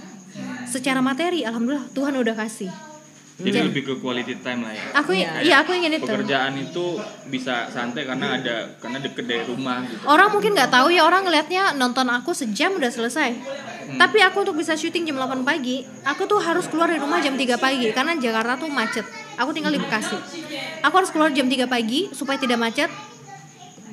Secara 0.65 1.03
materi 1.05 1.45
alhamdulillah 1.45 1.91
Tuhan 1.93 2.15
udah 2.17 2.33
kasih. 2.33 2.92
Jadi 3.33 3.57
lebih 3.65 3.81
ke 3.81 3.93
quality 3.97 4.37
time 4.45 4.61
lah 4.61 4.73
ya. 4.77 4.85
Aku 5.01 5.09
iya 5.17 5.65
aku 5.65 5.73
ingin 5.73 5.97
itu. 5.97 6.05
Pekerjaan 6.05 6.53
itu 6.53 7.01
bisa 7.33 7.65
santai 7.73 8.05
karena 8.05 8.37
ada 8.37 8.77
karena 8.77 9.01
deket 9.01 9.25
dari 9.25 9.43
rumah 9.49 9.81
gitu. 9.89 10.05
Orang 10.05 10.29
mungkin 10.29 10.53
nggak 10.53 10.69
tahu 10.69 10.93
ya 10.93 11.01
orang 11.01 11.25
ngelihatnya 11.25 11.73
nonton 11.73 12.05
aku 12.13 12.37
sejam 12.37 12.77
udah 12.77 12.93
selesai. 12.93 13.33
Tapi 13.93 14.17
aku 14.25 14.45
untuk 14.45 14.57
bisa 14.57 14.73
syuting 14.77 15.05
jam 15.05 15.17
8 15.19 15.45
pagi, 15.45 15.85
aku 16.07 16.25
tuh 16.25 16.39
harus 16.41 16.65
keluar 16.69 16.89
dari 16.89 17.01
rumah 17.01 17.19
jam 17.19 17.33
3 17.33 17.57
pagi 17.57 17.89
karena 17.89 18.13
Jakarta 18.17 18.61
tuh 18.61 18.69
macet. 18.69 19.05
Aku 19.37 19.49
tinggal 19.49 19.73
di 19.73 19.81
Bekasi. 19.81 20.17
Aku 20.85 20.93
harus 20.97 21.09
keluar 21.09 21.33
jam 21.33 21.49
3 21.49 21.65
pagi 21.65 22.09
supaya 22.13 22.37
tidak 22.37 22.61
macet. 22.61 22.89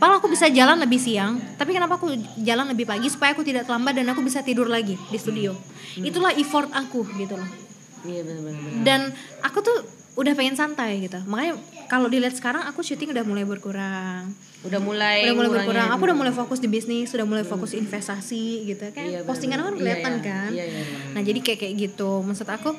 Padahal 0.01 0.17
aku 0.17 0.33
bisa 0.33 0.49
jalan 0.49 0.81
lebih 0.81 0.97
siang, 0.97 1.37
tapi 1.61 1.77
kenapa 1.77 2.01
aku 2.01 2.09
jalan 2.41 2.73
lebih 2.73 2.89
pagi 2.89 3.13
supaya 3.13 3.37
aku 3.37 3.45
tidak 3.45 3.69
terlambat 3.69 3.93
dan 3.93 4.09
aku 4.09 4.25
bisa 4.25 4.41
tidur 4.41 4.65
lagi 4.65 4.97
di 4.97 5.19
studio. 5.21 5.53
Itulah 6.01 6.33
effort 6.41 6.73
aku 6.73 7.05
gitu 7.21 7.37
loh. 7.37 7.70
Iya 8.03 8.21
benar-benar. 8.25 8.83
Dan 8.83 9.01
aku 9.41 9.59
tuh 9.61 9.79
udah 10.17 10.33
pengen 10.35 10.55
santai 10.55 11.01
gitu. 11.01 11.21
Makanya 11.25 11.57
kalau 11.91 12.07
dilihat 12.07 12.39
sekarang 12.39 12.63
aku 12.65 12.87
syuting 12.87 13.11
udah 13.11 13.27
mulai 13.27 13.43
berkurang 13.43 14.31
Udah 14.63 14.79
mulai 14.79 15.25
udah 15.27 15.35
mulai 15.35 15.51
berkurang 15.51 15.89
aku 15.91 16.03
udah 16.07 16.19
mulai 16.21 16.31
fokus 16.31 16.63
di 16.63 16.69
bisnis 16.69 17.11
sudah 17.11 17.27
mulai 17.27 17.43
fokus 17.43 17.75
investasi 17.75 18.69
gitu 18.69 18.87
kan 18.95 19.09
Iya, 19.09 19.27
postingan 19.27 19.59
kan 19.59 19.73
Iya, 19.75 19.79
kelihatan 19.81 20.15
iya. 20.15 20.23
kan 20.23 20.51
Iya, 20.55 20.65
iya, 20.69 20.81
iya. 20.85 20.97
nah 21.17 21.23
jadi 21.25 21.41
kayak 21.43 21.59
kayak 21.65 21.75
gitu 21.81 22.21
maksud 22.23 22.47
aku 22.47 22.77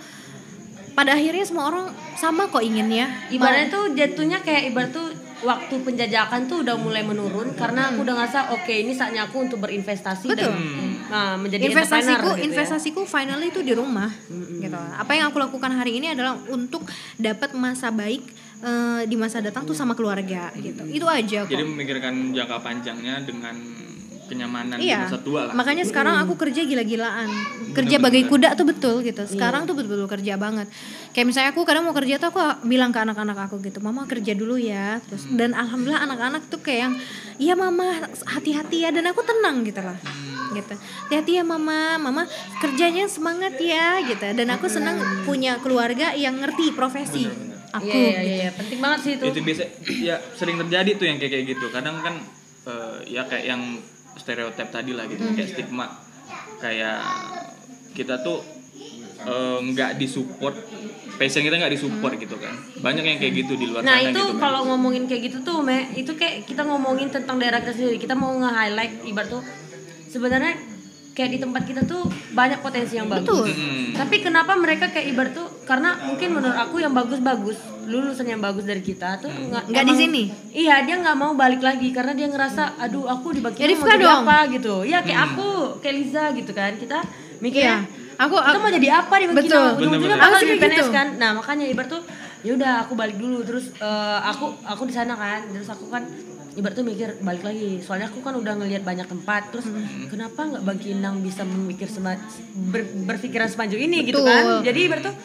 pada 0.94 1.18
akhirnya 1.18 1.44
semua 1.44 1.68
orang 1.68 1.90
sama 2.16 2.48
kok 2.48 2.64
inginnya 2.64 3.10
Ibaratnya 3.34 3.68
tuh 3.68 3.84
jatuhnya 3.98 4.40
kayak 4.46 4.72
ibarat 4.72 4.94
tuh 4.94 5.10
waktu 5.42 5.74
penjajakan 5.82 6.46
tuh 6.46 6.62
udah 6.62 6.78
mulai 6.78 7.02
menurun 7.02 7.58
karena 7.58 7.90
aku 7.90 8.06
udah 8.06 8.14
ngerasa 8.14 8.40
oke 8.54 8.70
ini 8.70 8.94
saatnya 8.94 9.26
aku 9.26 9.42
untuk 9.42 9.58
berinvestasi 9.60 10.30
Betul. 10.30 10.54
dan 10.54 10.54
nah, 11.12 11.36
menjadi 11.36 11.68
investasiku 11.68 12.00
entrepreneur 12.08 12.32
gitu 12.32 12.40
ya. 12.40 12.48
investasiku 12.48 13.00
finally 13.04 13.48
itu 13.52 13.62
di 13.62 13.74
rumah 13.76 14.10
gitu. 14.32 14.80
Apa 14.96 15.12
yang 15.14 15.30
aku 15.30 15.38
lakukan 15.44 15.72
hari 15.76 16.00
ini 16.00 16.16
adalah 16.16 16.40
untuk 16.48 16.88
dapat 17.20 17.52
masa 17.54 17.92
baik 17.92 18.24
eh, 18.64 19.02
di 19.06 19.16
masa 19.20 19.44
datang 19.44 19.68
tuh 19.68 19.76
sama 19.76 19.92
keluarga 19.92 20.50
gitu. 20.56 20.88
Itu 20.88 21.06
aja 21.12 21.44
kok 21.44 21.52
Jadi 21.52 21.64
memikirkan 21.68 22.32
jangka 22.32 22.58
panjangnya 22.64 23.20
dengan 23.28 23.56
kenyamanan 24.32 24.80
di 24.80 24.88
Iya, 24.88 25.04
masa 25.04 25.20
tua 25.20 25.46
lah. 25.46 25.54
makanya 25.54 25.84
sekarang 25.84 26.16
aku 26.18 26.40
kerja 26.40 26.64
gila-gilaan. 26.64 27.28
Kerja 27.72 28.00
bagai 28.00 28.24
kuda 28.26 28.56
tuh 28.56 28.64
betul 28.64 29.04
gitu. 29.04 29.28
Sekarang 29.28 29.68
tuh 29.68 29.76
betul-betul 29.76 30.08
kerja 30.08 30.34
banget. 30.36 30.72
Kayak 31.12 31.26
misalnya 31.28 31.50
aku 31.52 31.62
kadang 31.62 31.84
mau 31.84 31.92
kerja 31.92 32.16
tuh 32.16 32.32
aku 32.32 32.40
bilang 32.64 32.90
ke 32.90 33.00
anak-anak 33.00 33.36
aku 33.46 33.60
gitu 33.60 33.80
Mama 33.80 34.08
kerja 34.08 34.32
dulu 34.32 34.56
ya. 34.56 35.04
Terus 35.04 35.28
Dan 35.30 35.52
alhamdulillah 35.52 36.00
anak-anak 36.02 36.48
tuh 36.48 36.60
kayak 36.60 36.80
yang 36.82 36.94
Iya 37.36 37.54
mama 37.54 37.84
hati-hati 38.26 38.88
ya. 38.88 38.90
Dan 38.90 39.04
aku 39.06 39.20
tenang 39.22 39.62
gitu 39.62 39.84
lah 39.84 40.00
gitu. 40.52 40.74
Hati-hati 41.06 41.32
ya 41.38 41.44
mama. 41.44 41.96
Mama 41.98 42.24
kerjanya 42.58 43.06
semangat 43.06 43.60
ya. 43.60 44.00
Gitu. 44.02 44.24
Dan 44.32 44.48
aku 44.50 44.66
senang 44.66 44.96
punya 45.22 45.60
keluarga 45.60 46.16
yang 46.16 46.40
ngerti 46.40 46.72
profesi 46.72 47.28
aku 47.72 47.88
Iya, 47.88 47.96
iya, 47.96 48.20
gitu. 48.20 48.36
iya, 48.36 48.50
penting 48.52 48.80
banget 48.84 49.00
sih 49.00 49.12
itu. 49.16 49.26
itu 49.32 49.40
biasa 49.42 49.64
ya 50.04 50.16
sering 50.36 50.60
terjadi 50.60 50.92
tuh 50.92 51.08
yang 51.08 51.18
kayak 51.18 51.32
kayak 51.32 51.46
gitu. 51.56 51.66
Kadang 51.72 52.04
kan 52.04 52.20
eh, 52.62 52.98
ya 53.10 53.24
kayak 53.24 53.46
yang 53.48 53.62
stereotip 54.18 54.68
tadi 54.70 54.92
lah 54.92 55.08
gitu 55.08 55.24
kayak 55.32 55.50
stigma 55.56 55.88
kayak 56.60 57.00
kita 57.92 58.20
tuh 58.24 58.40
eh, 59.24 59.60
nggak 59.62 60.00
disupport 60.00 60.56
passion 61.22 61.46
kita 61.46 61.56
nggak 61.62 61.74
disupport 61.78 62.14
gitu 62.18 62.36
kan 62.42 62.54
banyak 62.82 63.04
yang 63.06 63.20
kayak 63.22 63.34
gitu 63.46 63.54
di 63.54 63.70
luar 63.70 63.86
Nah 63.86 64.02
sana 64.02 64.10
itu 64.10 64.18
gitu 64.18 64.34
kan. 64.36 64.42
kalau 64.42 64.62
ngomongin 64.74 65.06
kayak 65.06 65.22
gitu 65.30 65.38
tuh, 65.46 65.62
Me, 65.62 65.86
itu 65.94 66.12
kayak 66.18 66.50
kita 66.50 66.66
ngomongin 66.66 67.14
tentang 67.14 67.38
daerah 67.38 67.62
kita 67.62 67.78
sendiri. 67.78 68.02
Kita 68.02 68.18
mau 68.18 68.34
nge-highlight 68.42 69.06
ibarat 69.06 69.30
tuh 69.30 69.44
sebenarnya 70.10 70.58
kayak 71.14 71.30
di 71.38 71.40
tempat 71.44 71.62
kita 71.70 71.82
tuh 71.86 72.10
banyak 72.34 72.58
potensi 72.66 72.98
yang 72.98 73.06
bagus. 73.06 73.46
Betul. 73.46 73.54
Mm. 73.54 73.94
Tapi 73.94 74.16
kenapa 74.26 74.58
mereka 74.58 74.90
kayak 74.90 75.14
ibarat 75.14 75.34
tuh 75.38 75.48
karena 75.70 75.94
mungkin 76.10 76.30
menurut 76.34 76.58
aku 76.58 76.82
yang 76.82 76.94
bagus-bagus 76.98 77.60
lulusan 77.92 78.26
yang 78.26 78.40
bagus 78.40 78.64
dari 78.64 78.80
kita 78.80 79.18
tuh 79.18 79.28
nggak 79.28 79.68
Nggak 79.68 79.86
di 79.86 79.96
sini? 79.96 80.24
Iya 80.50 80.82
dia 80.82 80.96
nggak 80.98 81.14
mau 81.14 81.32
balik 81.34 81.60
lagi 81.60 81.90
karena 81.90 82.12
dia 82.12 82.26
ngerasa 82.26 82.80
aduh 82.80 83.06
aku 83.06 83.32
di 83.32 83.40
Ya, 83.40 83.46
bagian 83.46 83.68
mau 83.74 83.86
jadi 83.86 84.06
dong. 84.06 84.24
apa 84.24 84.38
gitu. 84.50 84.76
Iya 84.82 85.00
kayak 85.02 85.20
aku 85.30 85.48
kayak 85.78 85.96
Liza 85.98 86.24
gitu 86.34 86.52
kan 86.52 86.72
kita 86.76 86.98
mikirnya 87.38 87.84
Iya. 87.84 88.00
Aku, 88.20 88.36
kita 88.36 88.48
aku 88.48 88.58
mau 88.60 88.72
jadi 88.72 88.90
apa 88.96 89.14
di 89.16 89.26
Betul. 89.28 89.66
ujung-ujungnya 89.76 90.16
bakal 90.16 90.30
Aku 90.32 90.38
sih 90.38 90.48
jadi 90.48 90.58
kayak 90.58 90.72
PNS 90.72 90.78
gitu. 90.80 90.92
kan 90.92 91.08
nah 91.18 91.30
makanya 91.34 91.66
ibarat 91.66 91.90
tuh 91.90 92.02
ya 92.42 92.52
udah 92.54 92.74
aku 92.82 92.94
balik 92.94 93.18
dulu 93.18 93.38
terus 93.42 93.66
eh, 93.74 94.20
aku 94.24 94.46
aku 94.64 94.84
di 94.84 94.94
sana 94.94 95.14
kan 95.14 95.42
terus 95.48 95.66
aku 95.68 95.86
kan 95.88 96.06
ibarat 96.52 96.76
tuh 96.76 96.84
mikir 96.84 97.18
balik 97.20 97.42
lagi 97.42 97.80
soalnya 97.80 98.06
aku 98.06 98.20
kan 98.20 98.36
udah 98.36 98.54
ngelihat 98.56 98.82
banyak 98.82 99.06
tempat 99.06 99.50
terus 99.50 99.66
kenapa 100.06 100.38
nggak 100.44 100.62
Bang 100.62 100.78
Kinang 100.78 101.18
bisa 101.20 101.42
memikir 101.44 101.88
sema, 101.88 102.14
ber- 102.68 102.92
berpikiran 103.06 103.48
semaju 103.48 103.74
ini 103.76 104.04
gitu 104.04 104.20
kan 104.20 104.44
Betul. 104.44 104.60
jadi 104.68 104.80
ibarat 104.84 105.04
tuh 105.04 105.16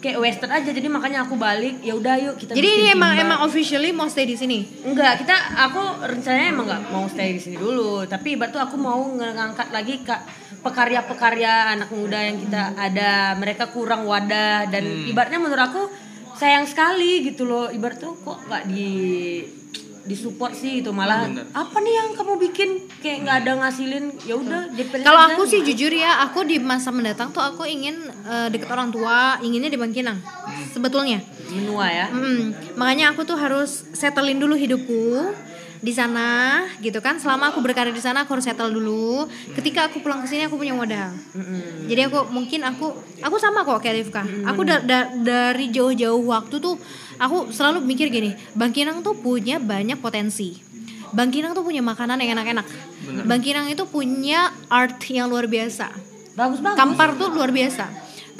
kayak 0.00 0.16
western 0.16 0.48
aja 0.48 0.72
jadi 0.72 0.88
makanya 0.88 1.28
aku 1.28 1.36
balik 1.36 1.84
ya 1.84 1.92
udah 1.92 2.16
yuk 2.16 2.34
kita 2.40 2.56
jadi 2.56 2.64
bikin 2.64 2.80
ini 2.80 2.88
emang 2.96 3.12
timba. 3.12 3.24
emang 3.28 3.38
officially 3.44 3.90
mau 3.92 4.08
stay 4.08 4.24
di 4.24 4.32
sini? 4.32 4.64
Enggak, 4.80 5.20
kita 5.20 5.36
aku 5.68 6.08
rencananya 6.08 6.48
emang 6.48 6.66
nggak 6.66 6.82
mau 6.88 7.04
stay 7.04 7.36
di 7.36 7.40
sini 7.40 7.56
dulu, 7.60 8.08
tapi 8.08 8.34
ibarat 8.34 8.50
tuh 8.56 8.64
aku 8.64 8.76
mau 8.80 9.04
ngangkat 9.12 9.68
lagi 9.68 10.00
kak 10.00 10.24
pekarya-pekarya 10.64 11.76
anak 11.76 11.92
muda 11.92 12.16
yang 12.20 12.40
kita 12.40 12.72
ada, 12.80 13.36
mereka 13.36 13.68
kurang 13.68 14.08
wadah 14.08 14.68
dan 14.72 14.84
ibaratnya 15.04 15.40
menurut 15.40 15.64
aku 15.68 15.82
sayang 16.40 16.64
sekali 16.64 17.20
gitu 17.20 17.44
loh, 17.44 17.68
ibarat 17.68 18.00
tuh 18.00 18.16
kok 18.24 18.48
nggak 18.48 18.64
di 18.72 18.88
disupport 20.10 20.50
sih 20.50 20.82
itu 20.82 20.90
malah 20.90 21.30
Bener. 21.30 21.46
apa 21.54 21.76
nih 21.78 21.94
yang 21.94 22.08
kamu 22.18 22.34
bikin 22.42 22.70
kayak 22.98 23.18
nggak 23.22 23.36
ada 23.46 23.52
ngasilin 23.62 24.10
ya 24.26 24.34
udah 24.34 24.66
Kalau 25.06 25.20
aku 25.30 25.46
sih 25.46 25.62
jujur 25.62 25.94
ya, 25.94 26.26
aku 26.26 26.42
di 26.42 26.58
masa 26.58 26.90
mendatang 26.90 27.30
tuh 27.30 27.38
aku 27.38 27.62
ingin 27.62 27.94
eh, 28.26 28.48
deket 28.50 28.66
orang 28.66 28.90
tua, 28.90 29.38
inginnya 29.38 29.70
di 29.70 29.78
Bangkinang. 29.78 30.18
Sebetulnya. 30.74 31.22
menua 31.50 31.86
ya 31.90 32.06
Mm, 32.10 32.74
makanya 32.78 33.10
aku 33.10 33.26
tuh 33.26 33.34
harus 33.34 33.82
settlein 33.90 34.38
dulu 34.38 34.54
hidupku 34.54 35.34
di 35.80 35.90
sana 35.90 36.28
gitu 36.78 37.00
kan. 37.00 37.16
Selama 37.16 37.50
aku 37.50 37.58
berkarir 37.58 37.90
di 37.90 37.98
sana 37.98 38.22
aku 38.22 38.32
harus 38.32 38.44
settle 38.44 38.70
dulu. 38.70 39.24
Ketika 39.52 39.88
aku 39.88 39.98
pulang 39.98 40.20
ke 40.20 40.28
sini 40.28 40.44
aku 40.44 40.54
punya 40.54 40.72
modal. 40.72 41.10
Jadi 41.84 42.00
aku 42.04 42.28
mungkin 42.28 42.60
aku 42.62 42.92
aku 43.18 43.36
sama 43.36 43.64
kok 43.64 43.80
kayak 43.80 43.96
Rifka. 43.98 44.22
Aku 44.46 44.62
da- 44.62 44.80
da- 44.80 45.10
dari 45.10 45.68
jauh-jauh 45.68 46.20
waktu 46.22 46.56
tuh 46.56 46.76
aku 47.16 47.48
selalu 47.50 47.80
mikir 47.82 48.08
gini, 48.08 48.32
Bangkinang 48.52 49.00
tuh 49.00 49.12
punya 49.14 49.56
banyak 49.56 49.96
potensi. 49.96 50.60
Bangkinang 51.10 51.52
tuh 51.52 51.62
punya 51.62 51.80
makanan 51.80 52.16
yang 52.16 52.36
enak-enak. 52.36 52.66
Bangkinang 53.26 53.66
itu 53.66 53.82
punya 53.84 54.52
art 54.68 55.00
yang 55.06 55.26
luar 55.26 55.44
biasa. 55.44 55.90
bagus 56.30 56.62
bagus 56.62 56.78
Kampar 56.78 57.18
tuh 57.18 57.28
luar 57.30 57.50
biasa. 57.50 57.90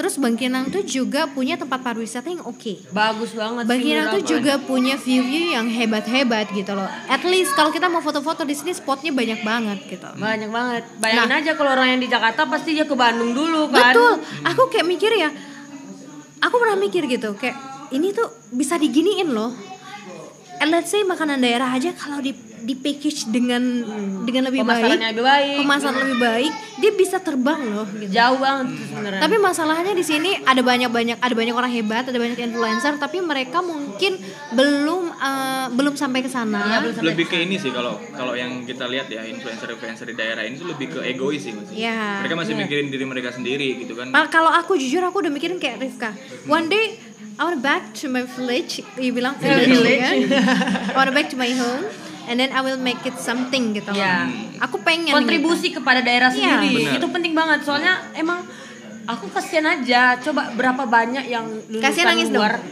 Terus 0.00 0.16
Bangkinang 0.16 0.72
tuh 0.72 0.80
juga 0.80 1.28
punya 1.28 1.60
tempat 1.60 1.84
pariwisata 1.84 2.32
yang 2.32 2.40
oke. 2.48 2.88
bagus 2.88 3.36
banget 3.36 3.68
Bangkinang 3.68 4.16
tuh 4.16 4.24
juga 4.24 4.56
punya 4.56 4.96
view-view 4.96 5.52
yang 5.52 5.68
hebat-hebat 5.68 6.48
gitu 6.56 6.72
loh. 6.72 6.88
At 7.04 7.20
least 7.28 7.52
kalau 7.52 7.68
kita 7.68 7.84
mau 7.92 8.00
foto-foto 8.00 8.48
di 8.48 8.56
sini 8.56 8.72
spotnya 8.72 9.12
banyak 9.12 9.44
banget 9.44 9.84
gitu. 9.84 10.08
banyak 10.16 10.48
banget 10.48 10.88
bayangin 11.04 11.36
aja 11.44 11.52
kalau 11.52 11.76
orang 11.76 11.92
yang 11.92 12.00
di 12.00 12.08
Jakarta 12.08 12.48
pasti 12.48 12.72
dia 12.72 12.88
ke 12.88 12.96
Bandung 12.96 13.36
dulu 13.36 13.68
kan 13.68 13.76
Nah. 13.76 13.92
Betul. 13.92 14.14
Aku 14.56 14.62
kayak 14.72 14.86
mikir 14.88 15.12
ya. 15.20 15.28
Aku 16.40 16.56
pernah 16.56 16.80
mikir 16.80 17.04
gitu 17.04 17.36
kayak 17.36 17.60
ini 17.92 18.16
tuh 18.16 18.32
bisa 18.56 18.80
diginiin 18.80 19.36
loh. 19.36 19.52
And 20.64 20.72
let's 20.72 20.88
say 20.88 21.04
makanan 21.04 21.44
daerah 21.44 21.76
aja 21.76 21.92
kalau 21.92 22.24
di 22.24 22.32
di 22.60 22.74
package 22.74 23.26
dengan 23.26 23.62
dengan 24.22 24.42
lebih 24.46 24.60
baik, 24.60 24.70
Pemasarannya 24.70 25.08
lebih 25.10 25.24
baik. 25.24 25.56
pemasaran 25.58 25.96
lebih 25.98 26.18
baik, 26.18 26.52
dia 26.76 26.90
bisa 26.92 27.16
terbang 27.18 27.60
loh 27.66 27.86
gitu. 27.90 28.10
jauh 28.10 28.38
banget 28.38 28.66
sebenarnya 28.84 29.20
Tapi 29.20 29.36
masalahnya 29.38 29.92
di 29.92 30.02
sini 30.02 30.30
ada 30.40 30.60
banyak 30.60 30.88
banyak 30.88 31.16
ada 31.16 31.32
banyak 31.32 31.52
orang 31.52 31.70
hebat, 31.70 32.04
ada 32.04 32.16
banyak 32.16 32.36
influencer, 32.36 32.96
tapi 32.96 33.18
mereka 33.18 33.58
mungkin 33.60 34.20
belum 34.50 35.02
eh, 35.10 35.66
belum 35.70 35.94
sampai 35.94 36.20
ke 36.20 36.28
sana. 36.28 36.84
lebih 37.00 37.26
ke 37.26 37.36
ini 37.38 37.56
sih 37.56 37.70
kalau 37.70 37.96
kalau 38.10 38.32
yang 38.32 38.62
kita 38.62 38.84
lihat 38.84 39.08
ya 39.08 39.24
influencer 39.24 39.68
influencer 39.68 40.04
di 40.04 40.14
daerah 40.14 40.42
ini 40.42 40.54
tuh 40.54 40.68
lebih 40.68 40.86
ke 40.90 41.00
egois 41.06 41.40
sih 41.40 41.52
mas 41.52 41.68
Iya. 41.70 42.20
mereka 42.20 42.36
masih 42.36 42.54
mikirin 42.54 42.86
diri 42.86 43.04
mereka 43.04 43.30
sendiri 43.30 43.78
gitu 43.78 43.94
kan 43.94 44.12
Kalau 44.28 44.48
aku 44.48 44.74
jujur 44.74 45.00
aku 45.00 45.20
udah 45.20 45.30
mikirin 45.30 45.56
kayak 45.56 45.80
Rifka. 45.80 46.12
One 46.46 46.66
day 46.66 46.98
I 47.34 47.42
wanna 47.42 47.56
back 47.58 47.96
to 47.96 48.06
my 48.06 48.28
village. 48.28 48.84
You 48.94 49.10
bilang 49.10 49.32
village, 49.36 49.64
Village. 49.66 50.28
kan? 50.28 50.44
I 50.86 50.94
wanna 50.94 51.10
back 51.10 51.28
to 51.28 51.36
my 51.36 51.48
home. 51.50 51.88
And 52.30 52.38
then 52.38 52.50
I 52.50 52.62
will 52.62 52.78
make 52.78 53.02
it 53.02 53.18
something 53.18 53.74
gitu. 53.74 53.90
Iya. 53.90 54.30
Aku 54.62 54.78
pengen 54.80 55.10
kontribusi 55.12 55.74
kepada 55.74 55.98
daerah 55.98 56.30
Iya. 56.30 56.62
sendiri 56.62 56.70
Benar. 56.80 56.94
itu 56.96 57.06
penting 57.10 57.34
banget 57.34 57.60
soalnya 57.60 58.06
emang 58.14 58.46
aku 59.02 59.26
kasihan 59.28 59.66
aja 59.68 60.14
coba 60.16 60.54
berapa 60.54 60.86
banyak 60.86 61.26
yang 61.26 61.42
lulusan 61.66 61.82
Kasihan 61.82 62.14
nangis 62.14 62.30
dong. 62.30 62.38
luar 62.38 62.62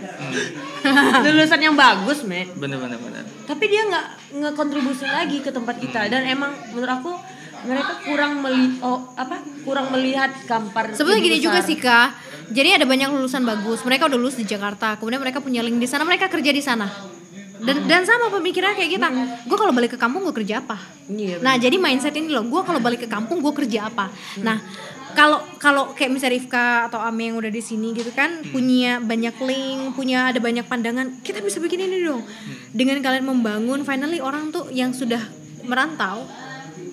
lulusan 1.25 1.59
yang 1.61 1.75
bagus 1.75 2.23
met 2.23 2.47
bener 2.55 2.79
bener 2.79 2.95
bener 2.97 3.25
tapi 3.43 3.65
dia 3.67 3.83
nggak 3.83 4.07
ngekontribusi 4.39 5.03
lagi 5.05 5.41
ke 5.41 5.51
tempat 5.51 5.75
kita 5.77 6.07
dan 6.07 6.23
emang 6.23 6.53
menurut 6.71 6.93
aku 6.93 7.13
mereka 7.59 7.99
kurang 8.05 8.39
meli 8.39 8.79
oh 8.79 9.11
apa 9.15 9.35
kurang 9.67 9.91
melihat 9.91 10.31
kampar 10.45 10.95
Sebetulnya 10.95 11.19
gini 11.21 11.39
juga 11.41 11.59
besar. 11.59 11.67
sih 11.67 11.77
kak. 11.77 12.09
Jadi 12.49 12.69
ada 12.73 12.87
banyak 12.87 13.11
lulusan 13.11 13.43
bagus. 13.43 13.83
Mereka 13.83 14.07
udah 14.07 14.17
lulus 14.17 14.39
di 14.39 14.47
Jakarta. 14.47 14.95
Kemudian 14.95 15.19
mereka 15.19 15.43
punya 15.43 15.61
link 15.61 15.77
di 15.77 15.85
sana. 15.85 16.01
Mereka 16.01 16.31
kerja 16.31 16.49
di 16.49 16.63
sana. 16.63 16.87
Dan 17.59 17.91
dan 17.91 18.03
sama 18.07 18.31
pemikiran 18.31 18.79
kayak 18.79 18.91
kita. 18.99 19.09
Gue 19.47 19.59
kalau 19.59 19.73
balik 19.75 19.97
ke 19.97 19.99
kampung 19.99 20.23
gue 20.23 20.35
kerja 20.45 20.63
apa? 20.63 20.79
Iya, 21.11 21.43
Nah 21.43 21.59
jadi 21.59 21.75
mindset 21.75 22.15
ini 22.15 22.31
loh. 22.31 22.47
Gue 22.47 22.63
kalau 22.63 22.79
balik 22.79 23.05
ke 23.05 23.09
kampung 23.11 23.43
gue 23.43 23.53
kerja 23.55 23.91
apa? 23.91 24.13
Nah 24.41 24.63
kalau 25.19 25.43
kalau 25.59 25.91
kayak 25.99 26.15
misalnya 26.15 26.39
Rifka 26.39 26.87
atau 26.87 27.03
Ame 27.03 27.33
yang 27.33 27.37
udah 27.43 27.51
di 27.51 27.59
sini 27.59 27.91
gitu 27.91 28.15
kan 28.15 28.47
punya 28.55 29.03
banyak 29.03 29.35
link, 29.43 29.99
punya 29.99 30.31
ada 30.31 30.39
banyak 30.39 30.63
pandangan, 30.63 31.19
kita 31.27 31.43
bisa 31.43 31.59
bikin 31.59 31.91
ini 31.91 32.07
dong. 32.07 32.23
Dengan 32.71 33.03
kalian 33.03 33.27
membangun, 33.27 33.83
finally 33.83 34.23
orang 34.23 34.55
tuh 34.55 34.71
yang 34.71 34.95
sudah 34.95 35.21
merantau, 35.67 36.23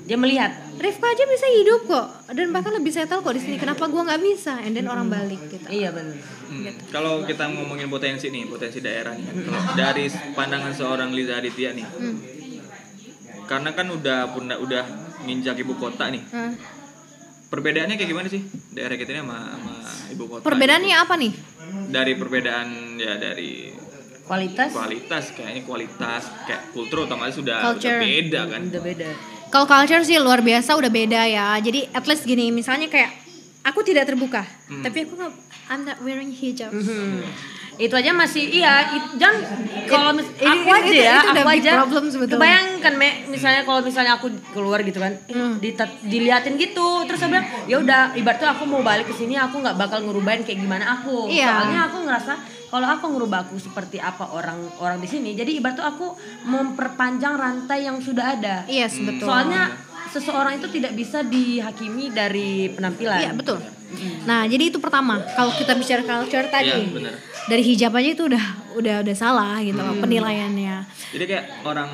Dia 0.06 0.17
melihat. 0.17 0.64
Rifka 0.86 1.08
aja 1.10 1.24
bisa 1.26 1.48
hidup 1.50 1.82
kok 1.89 2.08
dan 2.38 2.54
bahkan 2.54 2.78
lebih 2.78 2.93
settle 2.93 3.26
kok 3.26 3.34
di 3.34 3.41
sini. 3.41 3.58
Kenapa 3.58 3.89
gua 3.89 4.06
nggak 4.06 4.21
bisa? 4.21 4.62
And 4.62 4.78
then 4.78 4.86
orang 4.86 5.10
balik 5.10 5.41
gitu. 5.50 5.65
Iya 5.65 5.89
benar. 5.89 6.13
Hmm. 6.21 6.69
Kalau 6.93 7.26
kita 7.26 7.50
ngomongin 7.50 7.89
potensi 7.89 8.30
nih, 8.30 8.45
potensi 8.45 8.86
daerah 8.86 9.17
nih. 9.17 9.26
Kalau 9.26 9.62
dari 9.74 10.06
pandangan 10.38 10.74
seorang 10.78 11.10
Liza 11.10 11.41
Aditya 11.41 11.74
nih. 11.74 11.88
Hmm. 11.89 12.17
Karena 13.50 13.74
kan 13.74 13.89
udah 13.89 14.30
udah, 14.38 14.58
udah 14.62 14.84
nginjak 15.26 15.58
ibu 15.65 15.74
kota 15.82 16.13
nih. 16.13 16.21
Hah. 16.30 16.54
Perbedaannya 17.50 17.98
kayak 17.98 18.10
gimana 18.10 18.28
sih 18.30 18.41
daerah 18.74 18.93
kita 18.98 19.10
ini 19.15 19.21
sama, 19.26 19.38
sama 19.58 19.74
ibu 20.13 20.24
kota? 20.30 20.41
Perbedaannya 20.45 20.95
apa 21.02 21.13
nih? 21.17 21.34
Dari 21.89 22.13
perbedaan 22.13 22.98
ya 23.02 23.17
dari 23.17 23.74
Kualitas 24.26 24.74
kualitas 24.74 25.38
kayaknya 25.38 25.62
kualitas 25.69 26.26
kayak 26.50 26.74
kultur 26.74 27.06
otomatis 27.06 27.38
sudah, 27.38 27.62
Culture. 27.62 28.02
beda 28.02 28.41
kan. 28.50 28.62
udah 28.74 28.82
beda. 28.82 29.10
Kalau 29.56 29.72
culture 29.72 30.04
sih 30.04 30.20
luar 30.20 30.44
biasa 30.44 30.76
udah 30.76 30.91
beda 30.91 31.32
ya. 31.32 31.56
Jadi 31.63 31.88
at 31.96 32.04
least 32.04 32.28
gini, 32.28 32.52
misalnya 32.52 32.91
kayak 32.91 33.08
aku 33.63 33.88
tidak 33.88 34.04
terbuka, 34.04 34.44
tapi 34.84 35.08
aku 35.08 35.15
nggak 35.15 35.32
I'm 35.72 35.88
not 35.88 36.04
wearing 36.04 36.28
hijab. 36.28 36.76
Hmm. 36.76 37.24
Itu 37.78 37.94
aja 37.94 38.12
masih 38.12 38.44
iya, 38.54 38.74
it- 38.90 39.16
jangan 39.16 39.44
kalau 39.86 40.12
mis- 40.12 40.32
aku 40.34 40.70
aja 40.72 40.92
ya, 40.92 41.16
aku 41.22 41.46
aja 41.46 41.72
problem 41.84 42.08
sebetulnya. 42.08 42.36
kebayangkan 42.38 42.94
me, 42.96 43.10
misalnya 43.28 43.62
kalau 43.62 43.80
misalnya 43.80 44.16
aku 44.16 44.28
keluar 44.50 44.80
gitu 44.80 44.98
kan, 44.98 45.14
Hmm. 45.26 45.60
dita- 45.60 45.92
diliatin 46.02 46.56
gitu, 46.56 47.04
terus 47.04 47.18
saya 47.18 47.30
bilang 47.32 47.48
ya 47.66 47.76
udah, 47.78 48.02
ibaratnya 48.14 48.50
aku 48.52 48.64
mau 48.64 48.80
balik 48.80 49.06
ke 49.06 49.16
sini, 49.16 49.36
aku 49.36 49.60
nggak 49.60 49.76
bakal 49.76 50.00
ngerubahin 50.02 50.42
kayak 50.42 50.58
gimana 50.58 50.86
aku, 50.96 51.28
Iya. 51.28 51.52
soalnya 51.54 51.80
aku 51.86 51.98
ngerasa 52.02 52.34
kalau 52.66 52.88
aku 52.90 53.06
ngerubah 53.10 53.40
aku 53.44 53.56
seperti 53.58 54.00
apa 54.00 54.26
orang 54.30 54.58
orang 54.80 54.98
di 54.98 55.06
sini, 55.06 55.32
jadi 55.32 55.52
ibaratnya 55.54 55.86
aku 55.88 56.18
memperpanjang 56.46 57.36
rantai 57.36 57.84
yang 57.84 58.00
sudah 58.00 58.26
ada. 58.34 58.56
Iya, 58.66 58.88
yes, 58.88 58.98
betul. 59.00 59.28
Soalnya 59.28 59.70
seseorang 60.10 60.58
itu 60.58 60.68
tidak 60.72 60.94
bisa 60.94 61.22
dihakimi 61.22 62.12
dari 62.12 62.70
penampilan. 62.70 63.20
Iya 63.22 63.32
betul. 63.34 63.60
Nah 64.26 64.44
jadi 64.46 64.74
itu 64.74 64.82
pertama 64.82 65.22
kalau 65.38 65.54
kita 65.54 65.72
bicara 65.74 66.02
culture 66.04 66.48
tadi 66.50 66.68
Iya, 66.68 66.89
benar. 66.89 67.13
dari 67.46 67.63
hijab 67.63 67.94
aja 67.94 68.10
itu 68.12 68.24
udah 68.26 68.46
udah 68.76 68.96
udah 69.06 69.15
salah 69.15 69.62
gitu 69.62 69.78
loh 69.78 69.96
penilaiannya. 70.02 70.76
Jadi 71.15 71.24
kayak 71.24 71.46
orang 71.63 71.89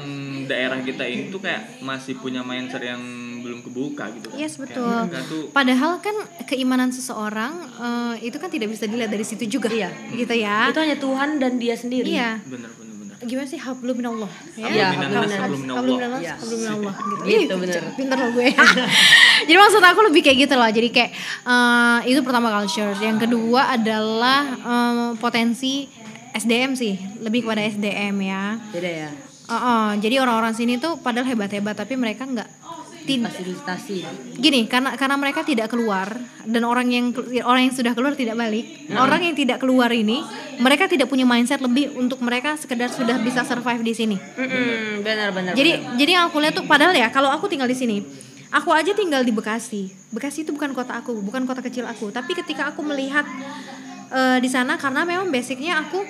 daerah 0.48 0.80
kita 0.82 1.04
ini 1.06 1.30
tuh 1.30 1.44
kayak 1.44 1.84
masih 1.84 2.18
punya 2.18 2.42
mindset 2.42 2.82
yang 2.82 3.02
belum 3.42 3.62
kebuka 3.62 4.10
gitu. 4.18 4.32
kan. 4.32 4.38
Yes 4.38 4.56
betul. 4.58 5.10
tuh 5.28 5.50
Padahal 5.52 5.98
kan 6.00 6.14
keimanan 6.48 6.90
seseorang 6.90 7.54
eh, 7.78 8.30
itu 8.30 8.38
kan 8.38 8.50
tidak 8.50 8.72
bisa 8.72 8.88
dilihat 8.88 9.12
dari 9.12 9.26
situ 9.28 9.46
juga. 9.46 9.70
Iya. 9.70 9.90
Gitu 10.14 10.34
ya. 10.34 10.72
Itu 10.72 10.82
hanya 10.82 10.98
Tuhan 10.98 11.38
dan 11.38 11.60
dia 11.62 11.76
sendiri. 11.76 12.08
Iya. 12.08 12.40
bener 12.48 12.70
bener 12.70 12.72
bener. 12.80 12.91
Gimana 13.22 13.48
sih 13.48 13.62
hablum 13.62 13.96
minallah 14.02 14.32
ya? 14.58 14.66
Iya, 14.66 14.88
Hablum 14.98 15.10
minallah. 15.10 15.38
Hablum 15.38 15.96
minallah, 15.98 16.20
hablum 16.42 16.58
minallah 16.58 16.96
gitu. 16.98 17.24
Gitu, 17.26 17.54
bener. 17.58 17.82
Pinter 17.94 18.18
loh 18.18 18.30
gue. 18.34 18.48
Jadi 19.48 19.58
maksud 19.58 19.82
aku 19.82 20.00
lebih 20.10 20.22
kayak 20.26 20.38
gitu 20.50 20.56
loh. 20.58 20.70
Jadi 20.70 20.90
kayak 20.90 21.12
eh, 21.46 22.00
itu 22.10 22.20
pertama 22.26 22.50
culture. 22.50 22.98
Yang 22.98 23.30
kedua 23.30 23.78
adalah 23.78 24.42
eh, 24.58 25.10
potensi 25.22 25.86
SDM 26.32 26.74
sih, 26.74 26.96
lebih 27.22 27.46
kepada 27.46 27.62
SDM 27.62 28.16
ya. 28.24 28.58
Beda 28.72 28.90
ya. 28.90 29.10
Oh, 29.52 29.56
oh, 29.60 29.88
jadi 30.00 30.24
orang-orang 30.24 30.56
sini 30.56 30.80
tuh 30.80 30.96
padahal 31.04 31.28
hebat-hebat 31.28 31.76
tapi 31.76 32.00
mereka 32.00 32.24
nggak 32.24 32.48
Fasilitasi. 33.02 33.98
gini 34.38 34.70
karena 34.70 34.94
karena 34.96 35.18
mereka 35.18 35.42
tidak 35.42 35.74
keluar 35.74 36.08
dan 36.46 36.64
orang 36.64 36.88
yang 36.90 37.06
orang 37.44 37.68
yang 37.70 37.76
sudah 37.76 37.94
keluar 37.98 38.14
tidak 38.14 38.38
balik. 38.38 38.90
Orang 38.94 39.22
yang 39.26 39.36
tidak 39.36 39.60
keluar 39.62 39.90
ini 39.90 40.22
mereka 40.62 40.86
tidak 40.86 41.10
punya 41.10 41.26
mindset 41.26 41.60
lebih 41.60 41.98
untuk 41.98 42.22
mereka 42.22 42.54
sekedar 42.56 42.94
sudah 42.94 43.18
bisa 43.20 43.42
survive 43.42 43.82
di 43.82 43.94
sini. 43.98 44.18
Mm-mm, 44.18 45.02
benar 45.02 45.34
benar. 45.34 45.54
jadi 45.58 45.82
benar. 45.82 45.98
jadi 45.98 46.12
yang 46.14 46.24
aku 46.30 46.38
lihat 46.40 46.54
tuh 46.56 46.66
padahal 46.70 46.94
ya 46.94 47.10
kalau 47.10 47.34
aku 47.34 47.50
tinggal 47.50 47.66
di 47.66 47.78
sini 47.78 47.98
aku 48.54 48.70
aja 48.76 48.92
tinggal 48.94 49.26
di 49.26 49.34
Bekasi. 49.34 49.90
Bekasi 50.12 50.44
itu 50.46 50.52
bukan 50.54 50.76
kota 50.76 51.00
aku 51.00 51.18
bukan 51.24 51.48
kota 51.48 51.64
kecil 51.64 51.88
aku. 51.88 52.12
Tapi 52.14 52.38
ketika 52.38 52.70
aku 52.70 52.86
melihat 52.86 53.26
eh, 54.12 54.38
di 54.38 54.50
sana 54.52 54.78
karena 54.78 55.08
memang 55.08 55.32
basicnya 55.32 55.82
aku 55.82 56.04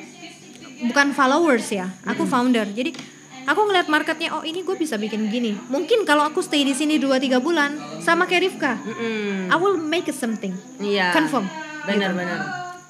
bukan 0.90 1.14
followers 1.14 1.70
ya 1.72 1.88
aku 2.04 2.26
founder. 2.26 2.68
Jadi 2.74 3.21
aku 3.52 3.68
ngeliat 3.68 3.92
marketnya 3.92 4.32
oh 4.32 4.42
ini 4.42 4.64
gue 4.64 4.76
bisa 4.76 4.96
bikin 4.96 5.28
gini. 5.28 5.52
Mungkin 5.68 6.08
kalau 6.08 6.24
aku 6.24 6.40
stay 6.40 6.64
di 6.64 6.72
sini 6.72 6.96
2-3 6.96 7.38
bulan 7.38 7.76
sama 8.00 8.24
kayak 8.24 8.48
Rifka 8.48 8.80
Mm-mm. 8.80 9.52
I 9.52 9.56
will 9.60 9.76
make 9.76 10.08
it 10.08 10.16
something. 10.16 10.56
Iya. 10.80 11.12
confirm. 11.12 11.46
Benar 11.84 12.16
gitu. 12.16 12.20
benar. 12.24 12.40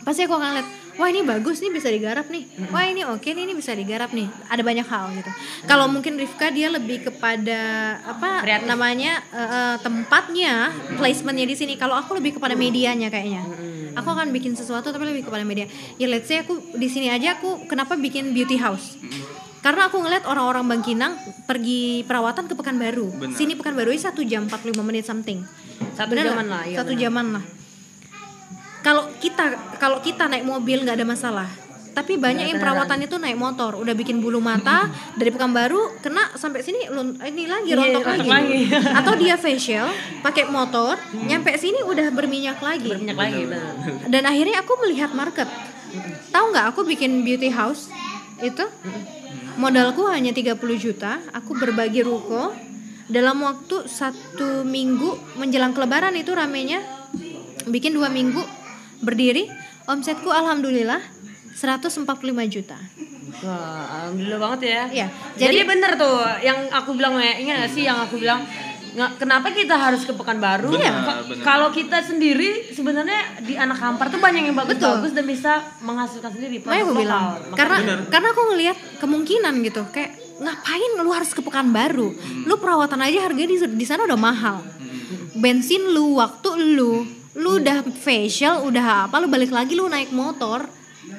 pasti 0.01 0.25
aku 0.25 0.33
akan 0.33 0.57
lihat 0.57 0.67
wah 0.97 1.07
ini 1.07 1.21
bagus 1.21 1.61
nih 1.61 1.69
bisa 1.69 1.87
digarap 1.89 2.25
nih. 2.29 2.43
Wah 2.73 2.85
ini 2.85 3.05
oke 3.05 3.25
nih 3.25 3.45
ini 3.45 3.53
bisa 3.53 3.73
digarap 3.73 4.09
nih. 4.11 4.25
Ada 4.49 4.61
banyak 4.61 4.85
hal 4.85 5.13
gitu. 5.13 5.31
Kalau 5.65 5.85
mungkin 5.85 6.17
Rifka 6.17 6.49
dia 6.49 6.73
lebih 6.73 7.05
kepada 7.05 7.59
apa 8.01 8.41
Kreatif. 8.41 8.65
namanya 8.65 9.21
eh, 9.29 9.75
tempatnya 9.81 10.73
placementnya 10.97 11.45
di 11.45 11.55
sini. 11.57 11.73
Kalau 11.77 11.93
aku 11.93 12.17
lebih 12.17 12.37
kepada 12.41 12.57
medianya 12.57 13.09
kayaknya. 13.09 13.45
Aku 13.91 14.07
akan 14.09 14.31
bikin 14.31 14.57
sesuatu 14.57 14.89
tapi 14.89 15.03
lebih 15.05 15.29
kepada 15.29 15.45
media. 15.45 15.69
Ya 16.01 16.09
let's 16.09 16.25
say 16.25 16.41
aku 16.41 16.57
di 16.73 16.89
sini 16.89 17.13
aja 17.13 17.37
aku 17.37 17.69
kenapa 17.69 17.93
bikin 17.93 18.33
beauty 18.33 18.57
house 18.57 18.97
karena 19.61 19.87
aku 19.87 19.97
ngeliat 19.97 20.25
orang-orang 20.25 20.65
Bangkinang 20.67 21.13
pergi 21.45 22.01
perawatan 22.03 22.45
ke 22.45 22.53
Pekanbaru. 22.53 23.07
Benar. 23.15 23.33
Sini 23.33 23.53
Pekanbaru 23.53 23.89
ini 23.89 24.01
satu 24.01 24.21
jam 24.21 24.45
45 24.45 24.73
menit 24.81 25.05
something. 25.05 25.45
Satu 25.91 26.11
Bener 26.11 26.27
nggak? 26.27 26.45
lah. 26.45 26.63
Iya, 26.63 26.77
satu 26.77 26.91
benar. 26.91 27.03
jaman 27.03 27.27
lah 27.33 27.43
kalau 28.81 29.05
kita 29.15 29.45
kalau 29.77 30.01
kita 30.01 30.25
naik 30.25 30.41
mobil 30.41 30.81
nggak 30.81 30.97
ada 30.97 31.05
masalah 31.05 31.45
tapi 31.91 32.15
banyak 32.15 32.47
yang 32.47 32.57
perawatan 32.57 33.03
itu 33.03 33.19
naik 33.19 33.35
motor 33.35 33.75
udah 33.75 33.91
bikin 33.91 34.17
bulu 34.17 34.39
mata 34.39 34.89
dari 35.13 35.29
Pekanbaru 35.29 36.01
kena 36.01 36.33
sampai 36.33 36.63
sini 36.63 36.89
ini 37.21 37.43
lagi 37.45 37.67
Iya, 37.67 37.77
rontok 37.77 38.01
rontok 38.01 38.25
lagi. 38.25 38.29
lagi. 38.31 38.59
atau 38.99 39.13
dia 39.13 39.35
facial 39.35 39.85
pakai 40.23 40.47
motor 40.47 40.95
nyampe 41.13 41.53
sini 41.53 41.83
udah 41.83 42.09
berminyak 42.09 42.57
lagi 42.57 42.89
Berminyak 42.89 43.13
lagi 43.13 43.43
benar. 43.45 43.75
dan 44.07 44.23
akhirnya 44.23 44.63
aku 44.63 44.73
melihat 44.81 45.11
market 45.11 45.45
tahu 46.31 46.45
nggak 46.49 46.65
aku 46.71 46.81
bikin 46.87 47.21
beauty 47.21 47.51
house 47.51 47.91
itu? 48.41 48.65
Modalku 49.55 50.07
hanya 50.09 50.33
30 50.33 50.57
juta. 50.75 51.21
Aku 51.31 51.53
berbagi 51.53 52.01
ruko. 52.01 52.53
Dalam 53.11 53.43
waktu 53.43 53.85
satu 53.85 54.63
minggu 54.63 55.35
menjelang 55.35 55.75
kelebaran 55.75 56.15
itu 56.15 56.31
ramenya 56.31 56.79
bikin 57.67 57.91
dua 57.91 58.07
minggu 58.07 58.39
berdiri. 59.03 59.51
Omsetku 59.85 60.31
alhamdulillah 60.31 61.01
145 61.57 62.07
juta. 62.47 62.79
Wah, 63.43 64.07
alhamdulillah 64.07 64.39
banget 64.39 64.59
ya. 64.63 64.83
Iya, 64.87 65.07
Jadi, 65.35 65.61
jadi- 65.61 65.67
bener 65.67 65.91
tuh 65.95 66.19
yang 66.39 66.71
aku 66.71 66.95
bilang 66.95 67.19
ya, 67.19 67.35
ingat 67.35 67.67
gak 67.67 67.71
sih 67.73 67.83
yang 67.83 67.99
aku 67.99 68.17
bilang 68.17 68.43
nggak 68.91 69.11
kenapa 69.17 69.47
kita 69.49 69.75
harus 69.75 70.03
ke 70.03 70.11
Pekanbaru? 70.11 70.75
Benar, 70.75 70.93
Ka- 70.99 71.23
benar. 71.23 71.43
Kalau 71.43 71.67
kita 71.71 72.03
sendiri 72.03 72.69
sebenarnya 72.69 73.39
di 73.39 73.55
anak 73.55 73.79
kampar 73.79 74.11
tuh 74.11 74.19
banyak 74.19 74.51
yang 74.51 74.57
bagus-bagus 74.57 75.11
dan 75.11 75.23
bisa 75.23 75.63
menghasilkan 75.79 76.27
sendiri 76.29 76.59
Makanya 76.59 76.75
aku 76.75 76.91
produk 76.91 76.99
bilang 76.99 77.23
lokal. 77.23 77.39
Makanya- 77.39 77.55
karena 77.55 77.75
karena 78.11 78.27
aku 78.29 78.41
ngelihat 78.51 78.77
kemungkinan 78.99 79.53
gitu 79.63 79.81
kayak 79.89 80.11
ngapain 80.37 80.91
lu 80.99 81.09
harus 81.09 81.31
ke 81.31 81.39
Pekanbaru? 81.39 82.09
Lu 82.43 82.55
perawatan 82.57 82.99
aja 82.99 83.17
harganya 83.23 83.49
di, 83.49 83.57
di 83.63 83.85
sana 83.85 84.03
udah 84.03 84.19
mahal. 84.19 84.59
Bensin 85.33 85.91
lu 85.91 86.19
waktu 86.19 86.49
lu 86.75 87.07
lu 87.31 87.63
udah 87.63 87.87
facial 87.95 88.67
udah 88.67 89.07
apa 89.07 89.15
lu 89.23 89.31
balik 89.31 89.55
lagi 89.55 89.71
lu 89.71 89.87
naik 89.87 90.11
motor 90.11 90.67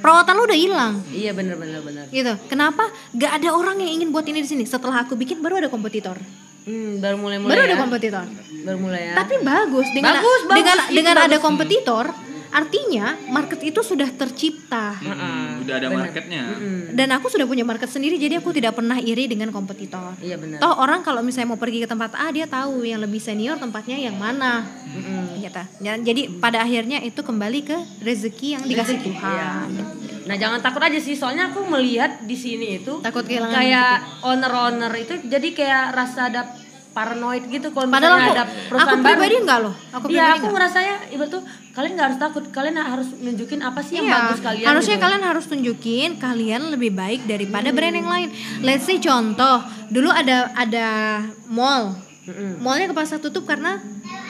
perawatan 0.05 0.35
lu 0.37 0.45
udah 0.45 0.59
hilang. 0.59 0.95
Iya 1.09 1.33
bener 1.33 1.57
bener 1.57 1.81
bener. 1.81 2.05
gitu. 2.11 2.37
Kenapa? 2.53 2.91
Gak 3.17 3.41
ada 3.41 3.49
orang 3.55 3.81
yang 3.81 3.97
ingin 3.97 4.13
buat 4.13 4.27
ini 4.27 4.43
di 4.43 4.49
sini. 4.51 4.65
Setelah 4.67 5.07
aku 5.07 5.17
bikin 5.17 5.41
baru 5.41 5.63
ada 5.63 5.73
kompetitor 5.73 6.19
Hmm, 6.63 7.03
baru 7.03 7.17
mulai 7.19 7.39
mulai 7.43 7.53
baru 7.55 7.63
ya. 7.63 7.69
ada 7.69 7.77
kompetitor? 7.83 8.25
Baru 8.63 8.79
mulai 8.79 9.03
ya. 9.11 9.15
tapi 9.19 9.35
bagus 9.43 9.89
dengan 9.91 10.15
Bagus, 10.19 10.41
bagus, 10.47 10.57
dengan 10.59 10.77
itu 10.79 10.95
dengan 10.95 11.15
bagus. 11.19 11.27
ada 11.27 11.37
kompetitor 11.43 12.07
artinya 12.53 13.17
market 13.33 13.65
itu 13.65 13.81
sudah 13.81 14.13
tercipta. 14.13 14.93
Hmm, 15.01 15.65
udah 15.65 15.75
ada 15.81 15.89
marketnya. 15.89 16.43
dan 16.93 17.09
aku 17.17 17.33
sudah 17.33 17.49
punya 17.49 17.65
market 17.65 17.89
sendiri 17.89 18.21
jadi 18.21 18.45
aku 18.45 18.53
tidak 18.53 18.77
pernah 18.77 19.01
iri 19.01 19.25
dengan 19.25 19.49
kompetitor. 19.49 20.13
Iya 20.21 20.37
benar. 20.37 20.61
toh 20.61 20.77
orang 20.77 21.01
kalau 21.01 21.25
misalnya 21.25 21.57
mau 21.57 21.57
pergi 21.57 21.81
ke 21.81 21.89
tempat 21.89 22.13
A 22.13 22.29
dia 22.29 22.45
tahu 22.45 22.85
yang 22.85 23.01
lebih 23.01 23.25
senior 23.25 23.57
tempatnya 23.57 23.97
yang 23.97 24.21
mana. 24.21 24.69
Gitu 25.41 25.63
Ya, 25.81 25.97
jadi 25.97 26.29
pada 26.39 26.61
akhirnya 26.63 27.01
itu 27.01 27.25
kembali 27.25 27.61
ke 27.65 27.77
rezeki 28.05 28.61
yang 28.61 28.63
dikasih 28.69 29.01
Tuhan 29.01 30.02
Nah 30.23 30.37
jangan 30.37 30.59
takut 30.59 30.79
aja 30.79 30.97
sih, 30.97 31.13
soalnya 31.13 31.49
aku 31.49 31.65
melihat 31.65 32.23
di 32.23 32.35
sini 32.35 32.79
itu 32.79 33.01
Takut 33.01 33.23
kehilangan 33.23 33.53
kayak 33.53 33.95
owner-owner 34.23 34.93
itu 34.95 35.15
jadi 35.23 35.49
kayak 35.51 35.85
rasa 35.93 36.21
ada 36.27 36.43
paranoid 36.91 37.49
gitu 37.49 37.73
kalau 37.73 37.89
padahal 37.89 38.15
misalnya 38.15 38.21
aku 38.21 38.33
ada 38.33 38.45
aku 38.45 38.69
perusahaan 38.69 39.01
baru. 39.01 39.09
pribadi 39.09 39.35
enggak 39.41 39.59
loh 39.59 39.75
aku 39.89 40.05
Iya, 40.07 40.21
aku 40.21 40.37
enggak. 40.37 40.53
ngerasanya 40.53 40.95
ibarat 41.09 41.31
tuh 41.31 41.43
kalian 41.73 41.93
nggak 41.95 42.07
harus 42.07 42.21
takut, 42.21 42.45
kalian 42.47 42.77
harus 42.77 43.09
nunjukin 43.17 43.61
apa 43.61 43.81
sih 43.81 43.95
yang 43.97 44.05
Iya, 44.05 44.15
bagus 44.15 44.41
kalian. 44.41 44.67
harusnya 44.69 44.95
gitu. 44.95 45.05
kalian 45.09 45.23
harus 45.25 45.45
tunjukin 45.49 46.11
kalian 46.19 46.63
lebih 46.69 46.91
baik 46.93 47.21
daripada 47.25 47.69
brand 47.71 47.97
yang 47.97 48.07
lain. 48.07 48.29
Let's 48.61 48.85
say 48.85 49.01
contoh, 49.01 49.57
dulu 49.89 50.13
ada 50.13 50.53
ada 50.53 50.87
mall, 51.47 51.97
mallnya 52.61 52.93
kepaksa 52.93 53.17
tutup 53.19 53.43
karena 53.43 53.81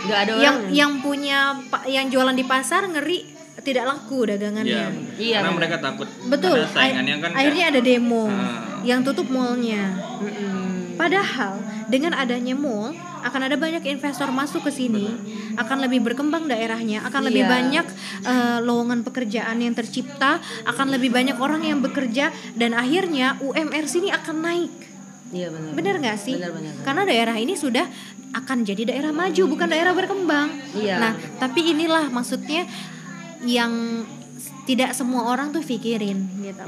nggak 0.02 0.18
ada 0.20 0.32
yang 0.36 0.56
orang 0.56 0.70
yang 0.72 0.92
punya 0.98 1.38
yang 1.84 2.06
jualan 2.08 2.32
di 2.32 2.42
pasar 2.42 2.86
ngeri 2.86 3.26
tidak 3.62 3.84
laku 3.86 4.26
dagangannya. 4.26 4.68
Iya. 4.68 4.86
Iya, 5.16 5.36
Karena 5.38 5.48
benar. 5.48 5.58
mereka 5.58 5.76
takut. 5.78 6.08
Betul. 6.26 6.58
Saingannya 6.68 7.14
kan 7.16 7.30
Akhir- 7.30 7.38
akhirnya 7.40 7.64
ada 7.68 7.80
demo 7.80 8.24
Ah. 8.26 8.82
yang 8.82 9.00
tutup 9.00 9.26
mallnya. 9.26 9.82
Mm-mm. 10.18 10.94
Padahal 10.94 11.58
dengan 11.86 12.12
adanya 12.12 12.52
mall 12.52 12.90
akan 13.22 13.40
ada 13.40 13.54
banyak 13.54 13.82
investor 13.88 14.28
masuk 14.28 14.62
ke 14.62 14.72
sini, 14.72 15.06
akan 15.54 15.78
lebih 15.80 16.02
berkembang 16.02 16.44
daerahnya, 16.44 17.02
akan 17.02 17.22
lebih 17.24 17.46
Iya. 17.46 17.50
banyak 17.50 17.86
eh, 18.22 18.58
lowongan 18.60 19.02
pekerjaan 19.02 19.58
yang 19.58 19.72
tercipta, 19.72 20.38
akan 20.64 20.86
lebih 20.90 21.10
banyak 21.10 21.34
orang 21.36 21.62
yang 21.62 21.78
bekerja 21.78 22.28
dan 22.52 22.70
akhirnya 22.72 23.38
UMR 23.40 23.86
sini 23.86 24.10
akan 24.10 24.36
naik. 24.40 24.74
iya 25.32 25.48
benar 25.48 25.72
Bener 25.72 25.94
nggak 25.96 26.18
sih? 26.20 26.36
Benar, 26.36 26.52
benar. 26.52 26.72
Karena 26.82 27.02
daerah 27.02 27.36
ini 27.36 27.56
sudah 27.56 27.88
akan 28.32 28.62
jadi 28.62 28.82
daerah 28.86 29.10
maju, 29.10 29.42
bukan 29.46 29.64
daerah 29.66 29.92
berkembang. 29.92 30.48
Iya. 30.72 30.96
Nah, 30.98 31.12
tapi 31.38 31.68
inilah 31.68 32.08
maksudnya 32.08 32.68
yang 33.46 34.02
tidak 34.62 34.94
semua 34.94 35.26
orang 35.26 35.50
tuh 35.50 35.62
pikirin 35.62 36.18
gitu. 36.42 36.62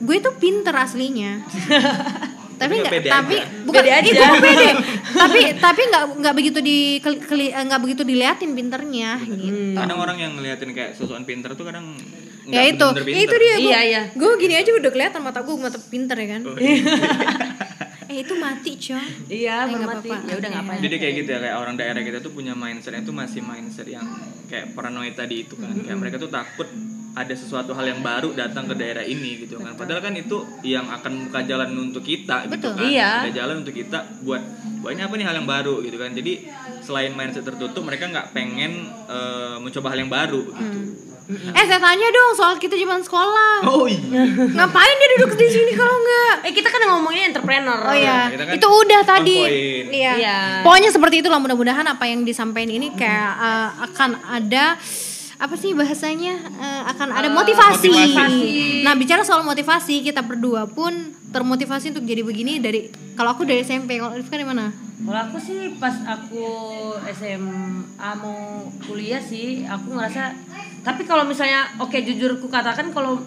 Gue 0.00 0.16
tuh 0.20 0.34
pinter 0.40 0.72
aslinya. 0.72 1.44
tapi 2.54 2.80
nggak 2.80 3.10
tapi 3.10 3.36
aja. 3.42 3.66
bukan 3.66 3.82
Pede 3.82 3.92
aja. 3.92 4.10
Gue 4.14 4.40
pede. 4.40 4.68
tapi 5.22 5.40
tapi 5.58 5.80
nggak 5.90 6.04
nggak 6.22 6.34
begitu 6.34 6.58
di 6.64 6.78
eh, 7.02 7.64
nggak 7.66 7.80
begitu 7.82 8.02
diliatin 8.06 8.54
pinternya 8.56 9.20
gitu. 9.26 9.76
Kadang 9.76 9.98
orang 10.00 10.16
yang 10.16 10.32
ngeliatin 10.38 10.70
kayak 10.72 10.96
sosokan 10.96 11.26
pinter 11.28 11.52
tuh 11.52 11.66
kadang 11.68 11.96
Ya 12.44 12.60
itu, 12.68 12.76
bener-bener 12.76 13.16
ya 13.16 13.24
itu 13.24 13.36
dia. 13.40 13.54
Gue, 13.56 13.64
Iya, 13.72 13.80
iya. 13.88 14.02
gue 14.12 14.30
gini 14.36 14.52
aja 14.52 14.68
udah 14.76 14.90
kelihatan 14.92 15.24
mata 15.24 15.40
gue 15.40 15.56
mata 15.56 15.80
pinter 15.80 16.12
ya 16.12 16.28
kan. 16.36 16.40
Oh, 16.44 16.56
iya. 16.60 16.76
eh 18.14 18.22
itu 18.22 18.34
mati 18.38 18.72
coy. 18.78 19.02
iya 19.26 19.66
Eh, 19.66 19.74
nggak 19.74 19.80
bermati 19.82 20.06
apa-apa. 20.06 20.30
ya 20.30 20.34
udah 20.38 20.50
ngapain 20.52 20.78
Jadi 20.78 20.96
kayak 20.96 21.14
gitu 21.18 21.28
ya 21.28 21.38
kayak 21.40 21.56
orang 21.58 21.74
daerah 21.74 22.00
kita 22.00 22.18
tuh 22.20 22.30
punya 22.30 22.54
mindsetnya 22.54 23.02
tuh 23.02 23.10
masih 23.12 23.42
mindset 23.42 23.90
yang 23.90 24.06
kayak 24.46 24.70
paranoid 24.70 25.12
tadi 25.12 25.42
itu 25.42 25.58
kan. 25.58 25.74
Kayak 25.74 25.98
mereka 25.98 26.16
tuh 26.16 26.30
takut 26.30 26.68
ada 27.14 27.30
sesuatu 27.30 27.70
hal 27.72 27.86
yang 27.88 28.00
baru 28.00 28.30
datang 28.32 28.66
ke 28.66 28.74
daerah 28.74 29.02
ini 29.02 29.42
gitu 29.42 29.58
kan. 29.58 29.74
Padahal 29.74 29.98
kan 29.98 30.14
itu 30.14 30.34
yang 30.62 30.86
akan 30.88 31.26
buka 31.26 31.42
jalan 31.42 31.70
untuk 31.80 32.02
kita 32.02 32.46
gitu 32.46 32.54
Betul. 32.54 32.72
kan. 32.76 32.86
Iya. 32.86 33.10
Ada 33.26 33.32
jalan 33.34 33.56
untuk 33.62 33.74
kita 33.74 33.98
buat 34.22 34.42
buat 34.78 34.92
ini 34.92 35.02
apa 35.02 35.14
nih 35.16 35.26
hal 35.26 35.34
yang 35.34 35.48
baru 35.48 35.74
gitu 35.82 35.96
kan. 35.96 36.10
Jadi 36.10 36.32
selain 36.80 37.10
mindset 37.12 37.42
tertutup 37.42 37.82
mereka 37.82 38.06
nggak 38.06 38.30
pengen 38.30 38.72
eh, 39.10 39.56
mencoba 39.58 39.90
hal 39.90 39.98
yang 39.98 40.12
baru 40.12 40.42
gitu. 40.54 40.78
Eh 41.26 41.64
saya 41.64 41.78
tanya 41.78 42.04
dong 42.06 42.30
soal 42.32 42.54
kita 42.56 42.74
zaman 42.74 43.00
sekolah. 43.00 43.64
Oh 43.64 43.84
iya. 43.84 44.22
Ngapain 44.46 44.94
dia 44.94 45.08
duduk 45.16 45.32
di 45.34 45.46
sini 45.46 45.72
kalau 45.72 45.94
enggak? 45.94 46.34
eh 46.42 46.52
kita 46.52 46.68
kan 46.68 46.80
ngomongin 46.86 47.32
entrepreneur 47.32 47.80
Oh 47.80 47.92
iya, 47.92 48.28
kita 48.28 48.44
kan 48.44 48.52
itu 48.52 48.66
udah 48.68 49.00
tadi. 49.02 49.38
Iya. 49.88 50.12
Iya. 50.14 50.36
Pokoknya 50.60 50.90
seperti 50.90 51.20
itulah 51.20 51.38
mudah-mudahan 51.38 51.82
apa 51.82 52.04
yang 52.04 52.22
disampaikan 52.22 52.68
ini 52.70 52.92
kayak 52.92 53.30
uh, 53.34 53.68
akan 53.82 54.20
ada 54.22 54.76
apa 55.34 55.54
sih 55.54 55.72
bahasanya 55.72 56.36
Eh, 56.54 56.82
akan 56.88 57.08
ada 57.10 57.28
motivasi. 57.28 57.88
motivasi. 57.88 58.52
Nah 58.80 58.92
bicara 58.92 59.20
soal 59.20 59.40
motivasi 59.42 60.04
kita 60.04 60.20
berdua 60.20 60.64
pun 60.66 60.92
termotivasi 61.28 61.90
untuk 61.90 62.04
jadi 62.04 62.20
begini 62.20 62.60
dari 62.60 62.86
kalau 63.14 63.32
aku 63.32 63.42
dari 63.42 63.60
SMP 63.60 63.96
kalau 63.96 64.12
Rifka 64.12 64.36
dari 64.36 64.44
mana? 64.44 64.70
Kalau 64.94 65.20
aku 65.20 65.36
sih 65.36 65.74
pas 65.76 65.96
aku 66.06 66.46
SMA 67.10 68.10
mau 68.14 68.62
kuliah 68.82 69.18
sih 69.18 69.66
aku 69.66 69.90
ngerasa 69.90 70.30
tapi 70.80 71.02
kalau 71.02 71.24
misalnya 71.24 71.66
oke 71.76 71.98
jujur 71.98 72.38
ku 72.38 72.46
katakan 72.46 72.94
kalau 72.94 73.18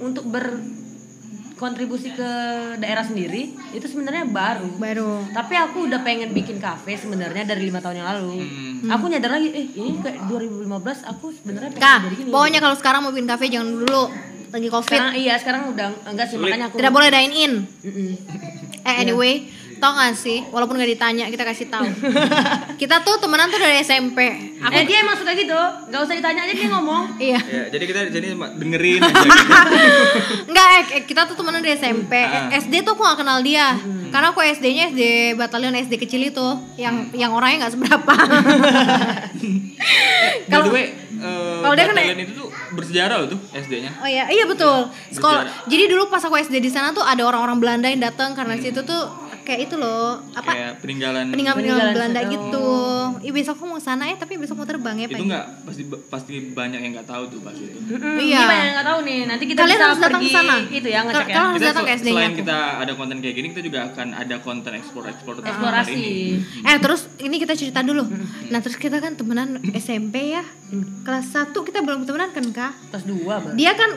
untuk 0.00 0.24
berkontribusi 0.30 2.14
ke 2.14 2.30
daerah 2.78 3.04
sendiri 3.04 3.52
itu 3.70 3.84
sebenarnya 3.84 4.24
baru. 4.26 4.80
Baru. 4.80 5.28
Tapi 5.28 5.54
aku 5.54 5.84
udah 5.86 6.00
pengen 6.00 6.32
bikin 6.32 6.56
kafe 6.56 6.96
sebenarnya 6.96 7.44
dari 7.44 7.68
lima 7.68 7.84
tahun 7.84 8.00
yang 8.00 8.08
lalu. 8.08 8.40
Hmm. 8.40 8.88
Aku 8.96 9.12
nyadar 9.12 9.36
lagi, 9.36 9.52
eh 9.52 9.66
ini 9.68 10.00
kayak 10.00 10.24
2015 10.24 10.72
aku 11.04 11.26
sebenarnya 11.36 11.68
pengen 11.76 11.84
Kak, 11.84 11.98
jadi 12.00 12.16
gini. 12.16 12.30
pokoknya 12.32 12.60
kalau 12.64 12.76
sekarang 12.80 13.00
mau 13.04 13.12
bikin 13.12 13.28
kafe 13.28 13.52
jangan 13.52 13.68
dulu 13.76 14.02
lagi 14.50 14.66
covid. 14.66 14.88
sekarang 14.88 15.14
iya 15.14 15.34
sekarang 15.38 15.62
udah 15.70 15.88
enggak 16.08 16.26
sih 16.26 16.34
Sulit. 16.34 16.48
makanya 16.50 16.66
aku 16.72 16.76
Tidak 16.80 16.90
boleh 16.90 17.08
dine 17.12 17.34
in. 17.36 17.52
Mm-mm. 17.84 18.10
Eh 18.80 18.94
anyway, 18.96 19.34
tau 19.80 19.92
gak 19.92 20.12
sih? 20.12 20.44
Walaupun 20.46 20.76
gak 20.76 20.86
ditanya, 20.88 21.24
kita 21.26 21.42
kasih 21.42 21.66
tahu. 21.66 21.88
kita 22.80 23.00
tuh 23.00 23.16
temenan 23.16 23.48
tuh 23.48 23.56
dari 23.56 23.80
SMP. 23.80 24.18
Aku 24.60 24.70
eh 24.70 24.84
dia 24.84 25.00
emang 25.00 25.16
suka 25.16 25.32
gitu, 25.32 25.56
nggak 25.88 26.00
usah 26.00 26.14
ditanya 26.14 26.44
aja 26.44 26.52
dia 26.52 26.68
ngomong. 26.68 27.04
iya. 27.32 27.40
Ya, 27.40 27.62
jadi 27.68 27.84
kita 27.84 27.98
di 28.06 28.12
sini 28.12 28.26
cuma 28.30 28.46
dengerin 28.50 29.00
aja. 29.02 29.16
gitu. 29.16 29.40
Enggak, 30.46 30.68
eh, 30.68 30.84
eh, 30.92 31.02
kita 31.02 31.24
tuh 31.24 31.34
temenan 31.34 31.58
dari 31.58 31.74
SMP. 31.74 32.12
Ah. 32.14 32.52
Eh, 32.52 32.60
SD 32.60 32.82
tuh 32.82 32.92
aku 32.92 33.02
gak 33.02 33.18
kenal 33.18 33.40
dia. 33.40 33.74
Karena 34.10 34.30
aku 34.30 34.42
SD-nya 34.42 34.90
SD 34.90 35.02
batalion 35.34 35.72
SD 35.72 35.96
kecil 35.96 36.20
itu 36.20 36.46
yang 36.76 37.08
yang 37.12 37.30
orangnya 37.30 37.64
nggak 37.64 37.74
seberapa. 37.74 38.14
By 40.44 40.58
the 40.58 40.70
way, 40.70 40.86
eh, 41.14 41.58
Kalau 41.62 41.74
dia 41.74 41.86
kan- 41.86 41.94
batalion 41.94 42.18
itu 42.20 42.32
tuh 42.34 42.48
bersejarah 42.70 43.16
loh 43.16 43.28
tuh 43.28 43.40
SD-nya. 43.52 43.90
Oh 43.98 44.08
iya, 44.08 44.26
iya 44.28 44.44
betul. 44.44 44.90
Sekolah. 45.08 45.46
Berjarak. 45.46 45.68
Jadi 45.68 45.84
dulu 45.86 46.02
pas 46.06 46.20
aku 46.20 46.36
SD 46.36 46.58
di 46.58 46.68
sana 46.68 46.90
tuh 46.90 47.02
ada 47.02 47.22
orang-orang 47.22 47.58
Belanda 47.58 47.86
yang 47.86 48.02
datang 48.02 48.34
karena 48.34 48.58
situ 48.58 48.82
tuh 48.82 49.02
kayak 49.42 49.60
itu 49.62 49.74
loh, 49.74 50.18
apa? 50.30 50.50
Kayak 50.50 50.72
peninggalan 50.78 51.24
Peninggalan 51.28 51.58
Peninggalan 51.58 51.92
Belanda 51.92 52.20
sejarah. 52.20 52.32
gitu. 52.32 52.66
Ih, 53.20 53.32
besok 53.32 53.54
aku 53.54 53.64
mau 53.66 53.78
sana 53.78 54.04
ya, 54.04 54.16
tapi 54.16 54.34
besok 54.34 54.54
mau 54.54 54.64
terbang 54.64 54.96
ya, 54.96 55.06
itu 55.06 55.20
nggak 55.20 55.44
pasti 55.62 55.82
pasti 56.06 56.34
banyak 56.48 56.80
yang 56.80 56.92
nggak 56.94 57.04
tahu 57.04 57.22
tuh 57.26 57.40
pas 57.40 57.52
itu. 57.52 57.76
Iya. 58.18 58.40
Banyak 58.42 58.62
yang 58.62 58.74
nggak 58.74 58.86
tahu 58.86 58.98
nih. 59.02 59.18
Nanti 59.24 59.44
kita 59.46 59.60
Kalian 59.60 59.72
bisa 59.72 59.84
harus 59.84 59.98
datang 59.98 60.12
pergi 60.16 60.26
ke 60.26 60.36
sana. 60.36 60.54
itu 60.70 60.88
ya 60.88 61.00
ngecek 61.00 61.14
Kal- 61.14 61.20
ya. 61.20 61.34
kalian 61.34 61.46
harus 61.46 61.56
Kita 61.56 61.68
datang 61.68 61.84
ke 61.84 61.92
SD-nya 61.92 62.12
selain 62.12 62.30
aku. 62.30 62.38
kita 62.38 62.58
ada 62.78 62.92
konten 62.94 63.16
kayak 63.18 63.34
gini, 63.34 63.46
kita 63.50 63.62
juga 63.62 63.78
akan 63.86 64.08
ada 64.12 64.36
konten 64.38 64.72
explore 64.72 65.06
explore 65.06 65.36
tentang 65.36 65.52
Eksplorasi. 65.52 65.92
ini. 65.92 66.12
Eh 66.62 66.76
terus 66.78 67.00
ini 67.18 67.36
kita 67.36 67.52
cerita 67.52 67.80
dulu. 67.80 68.04
Nah 68.46 68.58
terus 68.58 68.76
kita 68.76 68.96
kan 68.96 69.12
temenan 69.12 69.48
SMP 69.74 70.32
ya. 70.32 70.44
Kelas 71.02 71.26
1 71.28 71.50
kita 71.60 71.80
belum 71.80 72.04
temenan 72.04 72.30
kan 72.30 72.44
kak? 72.46 72.72
Kelas 72.90 73.04
2 73.04 73.18
Bang. 73.26 73.54
Dia 73.54 73.72
kan 73.74 73.90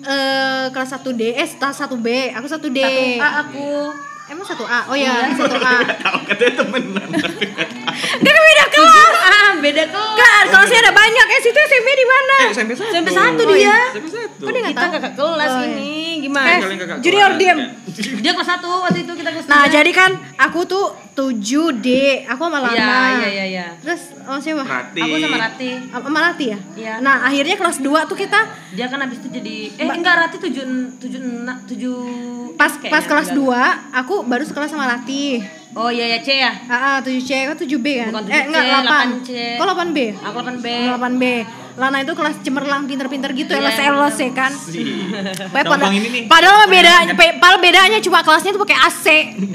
eh, 0.00 0.66
kelas 0.70 0.90
1D, 0.94 1.22
eh 1.34 1.48
kelas 1.50 1.76
1B, 1.78 2.06
aku 2.32 2.46
1D. 2.48 2.78
Satu 2.78 3.20
A 3.20 3.28
aku. 3.42 3.68
Emang 4.30 4.46
1A? 4.46 4.78
Oh 4.86 4.94
iya, 4.94 5.26
1A. 5.28 5.74
Tahu 5.98 6.18
katanya 6.24 6.52
temenan. 6.56 7.08
Dia 8.16 8.30
kan 8.30 8.42
beda 8.46 8.64
kelas. 8.70 9.14
Ah, 9.20 9.50
beda 9.58 9.84
kelas. 9.84 10.16
Kan 10.16 10.44
kelasnya 10.48 10.78
ada 10.80 10.92
banyak. 10.92 11.26
Eh 11.28 11.40
situ 11.40 11.58
SMP 11.60 11.88
di 11.92 12.06
mana? 12.06 12.36
eh, 12.40 12.50
SMP 12.52 12.72
satu. 12.72 12.90
SMP 12.90 13.08
satu 13.10 13.42
Oh, 13.42 13.50
dia. 13.50 13.58
iya. 13.60 13.78
SMP 13.90 14.06
satu. 14.08 14.40
Kok 14.40 14.50
dia 14.50 14.60
nggak 14.62 14.70
Kita 14.72 14.86
tahu? 14.86 14.94
kakak 14.96 15.14
kelas 15.14 15.50
Oh, 15.50 15.58
iya. 15.58 15.68
ini 15.68 15.90
gimana? 16.22 16.48
Eh, 16.48 16.60
junior 17.02 17.30
diem. 17.34 17.58
Kayak- 18.00 18.20
Dia 18.24 18.32
kelas 18.32 18.48
1 18.50 18.64
waktu 18.64 18.98
itu 19.00 19.12
kita 19.12 19.28
kelas 19.30 19.44
Nah 19.44 19.62
tiga. 19.62 19.74
jadi 19.74 19.90
kan 19.92 20.10
aku 20.38 20.60
tuh 20.64 20.84
7D, 21.12 21.86
aku 22.24 22.42
sama 22.42 22.58
Lana. 22.58 22.72
Iya, 22.72 22.88
iya, 23.14 23.28
iya, 23.28 23.44
iya. 23.46 23.66
Terus 23.78 24.00
oh 24.22 24.36
siapa? 24.36 24.64
Rati. 24.64 25.00
Aku 25.00 25.14
sama 25.18 25.36
Rati. 25.38 25.70
Sama 25.86 26.18
Rati 26.22 26.44
ya? 26.46 26.58
Iya. 26.74 26.94
Nah 26.98 27.16
akhirnya 27.22 27.54
kelas 27.54 27.78
2 27.78 28.08
tuh 28.08 28.16
kita 28.16 28.40
Dia 28.72 28.86
kan 28.86 28.98
habis 28.98 29.20
itu 29.20 29.28
jadi 29.28 29.56
eh 29.70 29.88
enggak 29.90 30.14
Rati 30.18 30.36
7 30.38 30.96
7 30.96 31.68
7 31.68 32.56
pas 32.56 32.72
pas 32.82 33.04
kelas 33.04 33.28
2 33.30 33.44
aku 33.94 34.24
baru 34.24 34.42
sekelas 34.42 34.70
sama 34.70 34.84
Rati. 34.86 35.59
Oh 35.70 35.86
iya 35.86 36.06
ya 36.10 36.18
C 36.18 36.28
ya. 36.34 36.50
Ah, 36.66 36.74
ah, 36.74 36.96
7C, 36.98 37.30
kok 37.46 37.62
7B 37.62 37.86
kan? 37.94 38.10
Bukan 38.10 38.24
eh 38.26 38.42
7C, 38.42 38.46
enggak 38.50 38.64
8. 38.82 39.22
8C. 39.22 39.30
Kok 39.54 39.66
8B? 39.70 39.98
Aku 40.18 40.38
8B. 40.40 40.66
8B. 40.90 41.24
Lana 41.78 41.98
itu 42.02 42.12
kelas 42.12 42.36
cemerlang 42.42 42.82
pinter-pinter 42.84 43.30
gitu 43.32 43.54
ya, 43.54 43.62
Iya, 43.62 43.94
les 43.94 44.18
ya 44.18 44.30
kan. 44.34 44.50
Si. 44.66 44.82
Pada- 45.48 45.78
Bang 45.78 45.94
ini 45.94 46.08
nih. 46.10 46.22
Padahal 46.26 46.54
mah 46.58 46.68
beda, 46.68 46.92
padahal 47.38 47.58
bedanya 47.62 47.98
cuma 48.02 48.20
kelasnya 48.20 48.50
tuh 48.50 48.62
pakai 48.66 48.78
AC. 48.82 49.06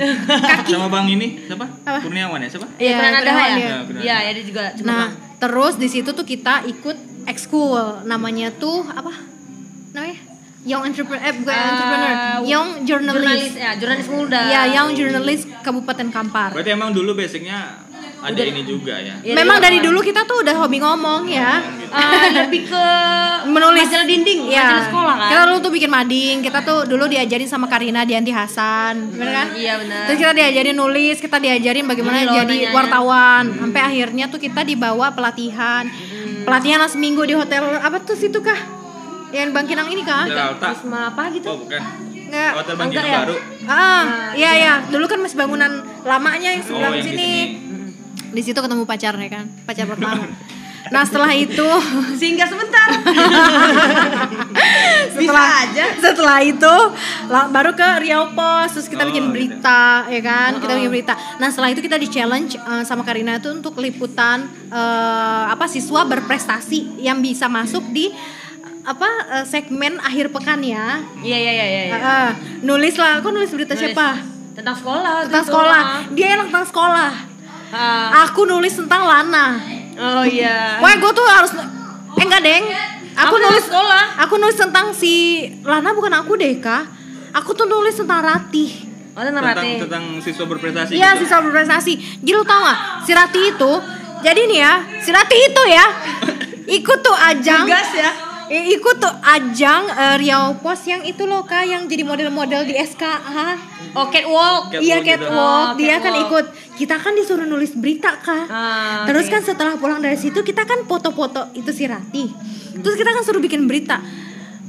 Kaki. 0.56 0.72
Sama 0.72 0.88
Bang 0.88 1.06
ini 1.06 1.44
siapa? 1.44 1.68
Apa? 1.84 2.00
Kurniawan 2.00 2.40
ya 2.40 2.50
siapa? 2.50 2.68
Iya, 2.80 2.96
ada 2.96 3.20
kenalan 3.20 3.52
ya? 3.52 3.60
Ya. 3.60 3.78
Iya, 4.00 4.16
ya 4.24 4.32
dia 4.32 4.46
juga 4.48 4.64
cuma 4.74 4.88
Nah, 4.88 5.06
terus 5.38 5.76
di 5.76 5.92
situ 5.92 6.16
tuh 6.16 6.24
kita 6.24 6.64
ikut 6.64 7.28
ekskul 7.28 8.08
namanya 8.08 8.56
tuh 8.56 8.88
apa? 8.88 9.35
Young 10.66 10.82
entrepreneur, 10.84 11.22
eh 11.22 11.34
bukan 11.36 11.54
Ah, 11.54 11.70
entrepreneur, 11.70 12.16
young 12.44 12.68
jurnalis 12.82 13.22
journalist. 13.22 13.54
ya, 13.56 13.72
jurnalis 13.78 14.08
muda. 14.10 14.42
Ya, 14.44 14.62
young 14.68 14.90
journalist 14.92 15.46
Kabupaten 15.62 16.10
Kampar. 16.10 16.50
Berarti 16.52 16.72
emang 16.72 16.90
dulu 16.90 17.14
basicnya 17.14 17.86
ada 18.18 18.42
ini 18.42 18.66
juga 18.66 18.98
ya. 18.98 19.22
Iya, 19.22 19.34
Memang 19.36 19.62
dari 19.62 19.78
awal. 19.78 19.86
dulu 19.86 20.00
kita 20.02 20.26
tuh 20.26 20.42
udah 20.42 20.58
hobi 20.58 20.82
ngomong 20.82 21.30
ya. 21.30 21.62
Ah, 21.88 22.34
lebih 22.42 22.66
ke 22.66 22.86
Menulis 23.46 23.86
majalah 23.86 24.10
dinding, 24.10 24.40
Iya. 24.44 24.58
majalah 24.60 24.86
sekolah 24.90 25.16
kan. 25.16 25.30
Kita 25.30 25.42
dulu 25.46 25.58
tuh 25.62 25.72
bikin 25.72 25.92
mading, 25.92 26.36
kita 26.42 26.60
tuh 26.60 26.80
dulu 26.84 27.04
diajarin 27.06 27.46
sama 27.46 27.70
Karina 27.70 28.02
Dianti 28.02 28.34
Hasan, 28.34 29.14
bener 29.14 29.30
kan? 29.30 29.48
Iya, 29.54 29.74
benar. 29.78 30.02
Terus 30.10 30.18
kita 30.18 30.34
diajarin 30.34 30.76
nulis, 30.76 31.18
kita 31.20 31.38
diajarin 31.38 31.86
bagaimana 31.86 32.26
loh 32.26 32.34
jadi 32.36 32.74
wartawan. 32.74 33.54
Sampai 33.54 33.82
akhirnya 33.84 34.26
tuh 34.28 34.42
kita 34.42 34.66
dibawa 34.66 35.14
pelatihan. 35.14 35.86
Pelatihan 36.42 36.78
lah 36.80 36.90
seminggu 36.90 37.22
di 37.22 37.34
hotel 37.34 37.62
apa 37.78 38.02
tuh 38.02 38.18
situ 38.18 38.42
kah? 38.42 38.58
Yang 39.30 39.50
Bangkinang 39.52 39.88
ini 39.90 40.02
kah? 40.02 40.24
Hotel 40.24 40.46
Alta. 40.50 40.66
Wisma 40.72 41.00
apa 41.10 41.24
gitu? 41.30 41.48
Oh, 41.48 41.56
bukan. 41.60 41.80
Enggak. 42.12 42.52
Hotel 42.54 42.66
Enggak 42.66 42.78
Bangkinang 42.78 43.06
ya? 43.06 43.18
baru. 43.20 43.34
Ah, 43.66 44.04
iya 44.34 44.50
iya. 44.54 44.74
Dulu 44.86 45.06
kan 45.06 45.18
masih 45.20 45.36
bangunan 45.36 45.72
lamanya 46.02 46.50
yang 46.52 46.62
sebelah 46.62 46.90
Oh, 46.90 46.94
yang 46.94 47.04
sini. 47.04 47.32
Di 48.30 48.42
situ 48.42 48.56
ketemu 48.56 48.84
pacarnya 48.84 49.28
kan, 49.30 49.46
pacar 49.64 49.86
pertama. 49.86 50.26
Nah 50.86 51.02
setelah 51.02 51.34
itu 51.34 51.66
Sehingga 52.20 52.46
sebentar. 52.46 52.88
setelah 55.16 55.48
aja. 55.64 55.84
setelah 55.98 56.38
itu 56.42 56.74
baru 57.28 57.72
ke 57.74 57.88
Riau 58.00 58.32
Pos 58.32 58.70
terus 58.70 58.86
kita 58.86 59.02
Oh, 59.02 59.08
bikin 59.08 59.26
gitu. 59.26 59.32
berita 59.32 60.04
ya 60.06 60.20
kan 60.20 60.50
kita 60.58 60.72
bikin 60.76 60.90
berita 60.92 61.14
nah 61.38 61.48
setelah 61.48 61.70
itu 61.70 61.80
kita 61.80 61.96
di 61.96 62.06
challenge 62.06 62.54
eh, 62.54 62.84
sama 62.84 63.02
Karina 63.02 63.36
itu 63.36 63.50
untuk 63.50 63.76
liputan 63.78 64.46
eh, 64.68 65.44
apa 65.48 65.66
siswa 65.66 66.04
berprestasi 66.04 67.00
yang 67.00 67.20
bisa 67.20 67.48
masuk 67.48 67.82
di 67.90 68.12
apa 68.86 69.10
eh, 69.32 69.46
segmen 69.46 69.98
akhir 69.98 70.30
pekan 70.30 70.62
ya 70.62 71.02
Iya 71.18 71.38
iya 71.40 71.52
iya 71.52 71.66
iya. 71.66 71.84
Eh, 71.92 72.30
nulis 72.62 72.96
lah 72.96 73.18
aku 73.18 73.30
nulis 73.30 73.50
berita 73.50 73.74
Nulis 73.74 73.82
siapa 73.84 74.22
Tentang 74.54 74.72
sekolah. 74.74 75.26
tentang 75.26 75.44
sekolah 75.44 75.82
dia 76.12 76.28
enak 76.34 76.48
tentang 76.48 76.68
sekolah 76.68 77.12
Ah. 77.68 78.24
aku 78.24 78.46
nulis 78.46 78.72
tentang 78.72 79.04
Lana 79.04 79.58
Oh 79.96 80.22
iya. 80.22 80.76
Wah, 80.78 80.92
gue 80.94 81.08
tuh 81.10 81.24
harus 81.24 81.56
eh 81.56 82.20
enggak 82.22 82.42
deng. 82.42 82.68
Aku 83.16 83.32
Aku 83.32 83.36
nulis 83.38 83.64
sekolah. 83.64 84.04
Aku 84.22 84.34
nulis 84.36 84.58
tentang 84.58 84.92
si 84.92 85.14
Lana 85.62 85.92
bukan 85.92 86.12
aku 86.14 86.36
deh 86.36 86.52
kak. 86.58 86.84
Aku 87.34 87.52
tuh 87.52 87.64
nulis 87.64 87.96
tentang 87.96 88.20
Ratih. 88.20 88.76
Oh 89.12 89.24
tentang 89.24 89.40
tentang 89.42 89.64
Rati. 89.64 89.80
tentang 89.82 90.04
siswa 90.20 90.44
berprestasi 90.46 90.92
Iya, 90.94 91.16
gitu. 91.16 91.24
siswa 91.24 91.40
berprestasi. 91.42 91.94
Jadi 92.20 92.28
lu 92.30 92.44
tau 92.44 92.60
gak? 92.62 92.80
Si 93.02 93.12
Ratih 93.12 93.44
itu, 93.50 93.72
jadi 94.20 94.42
nih 94.46 94.60
ya, 94.60 94.74
si 95.00 95.10
Ratih 95.10 95.40
itu 95.42 95.64
ya, 95.66 95.86
ikut 96.78 97.00
tuh 97.00 97.16
ajang. 97.16 97.64
Gas 97.64 97.92
ya. 97.96 98.12
Ikut 98.52 98.96
tuh 99.02 99.14
ajang 99.26 99.84
eh, 99.90 100.16
Riau 100.22 100.58
Pos 100.62 100.86
yang 100.86 101.02
itu 101.02 101.26
loh 101.26 101.42
kak 101.46 101.66
yang 101.66 101.90
jadi 101.90 102.06
model-model 102.06 102.70
di 102.70 102.78
SKA 102.78 103.58
Oh 103.96 104.12
catwalk. 104.12 104.76
Catwalk 104.76 104.84
iya 104.84 105.00
gitu. 105.00 105.24
catwalk. 105.24 105.74
Oh, 105.74 105.80
dia 105.80 105.98
kan 106.04 106.12
catwalk. 106.12 106.28
ikut. 106.28 106.46
Kita 106.76 106.96
kan 107.00 107.16
disuruh 107.16 107.48
nulis 107.48 107.72
berita 107.74 108.20
kak. 108.20 108.46
Ah, 108.52 109.08
terus 109.08 109.32
oke. 109.32 109.34
kan 109.34 109.42
setelah 109.42 109.74
pulang 109.80 110.04
dari 110.04 110.20
situ 110.20 110.44
kita 110.44 110.68
kan 110.68 110.84
foto-foto 110.84 111.56
itu 111.56 111.72
si 111.72 111.88
Rati 111.88 112.26
terus 112.76 112.96
kita 113.00 113.10
kan 113.16 113.24
suruh 113.24 113.40
bikin 113.40 113.66
berita. 113.66 114.04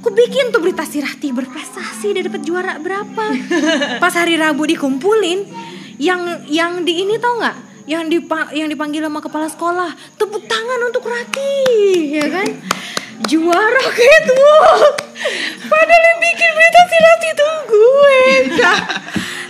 Aku 0.01 0.15
bikin 0.15 0.55
tuh 0.55 0.63
berita 0.63 0.87
si 0.87 1.03
Rati 1.03 1.35
berprestasi 1.35 2.15
dia 2.15 2.23
dapat 2.23 2.47
juara 2.47 2.79
berapa? 2.79 3.25
Pas 4.03 4.15
hari 4.15 4.39
Rabu 4.39 4.63
dikumpulin 4.63 5.43
yang 5.99 6.47
yang 6.47 6.87
di 6.87 7.03
ini 7.03 7.19
tau 7.19 7.43
nggak? 7.43 7.57
Yang 7.91 8.03
dipa 8.15 8.55
yang 8.55 8.71
dipanggil 8.71 9.03
sama 9.03 9.19
kepala 9.19 9.51
sekolah 9.51 9.91
tepuk 10.15 10.47
tangan 10.47 10.81
untuk 10.87 11.03
Rati 11.11 11.55
ya 12.15 12.27
kan 12.31 12.47
juara 13.25 13.85
catwalk 13.97 14.97
padahal 15.67 16.03
yang 16.13 16.19
bikin 16.21 16.51
berita 16.53 16.81
si 16.85 16.97
Rati 17.01 17.31
tuh 17.33 17.55
gue. 17.73 18.21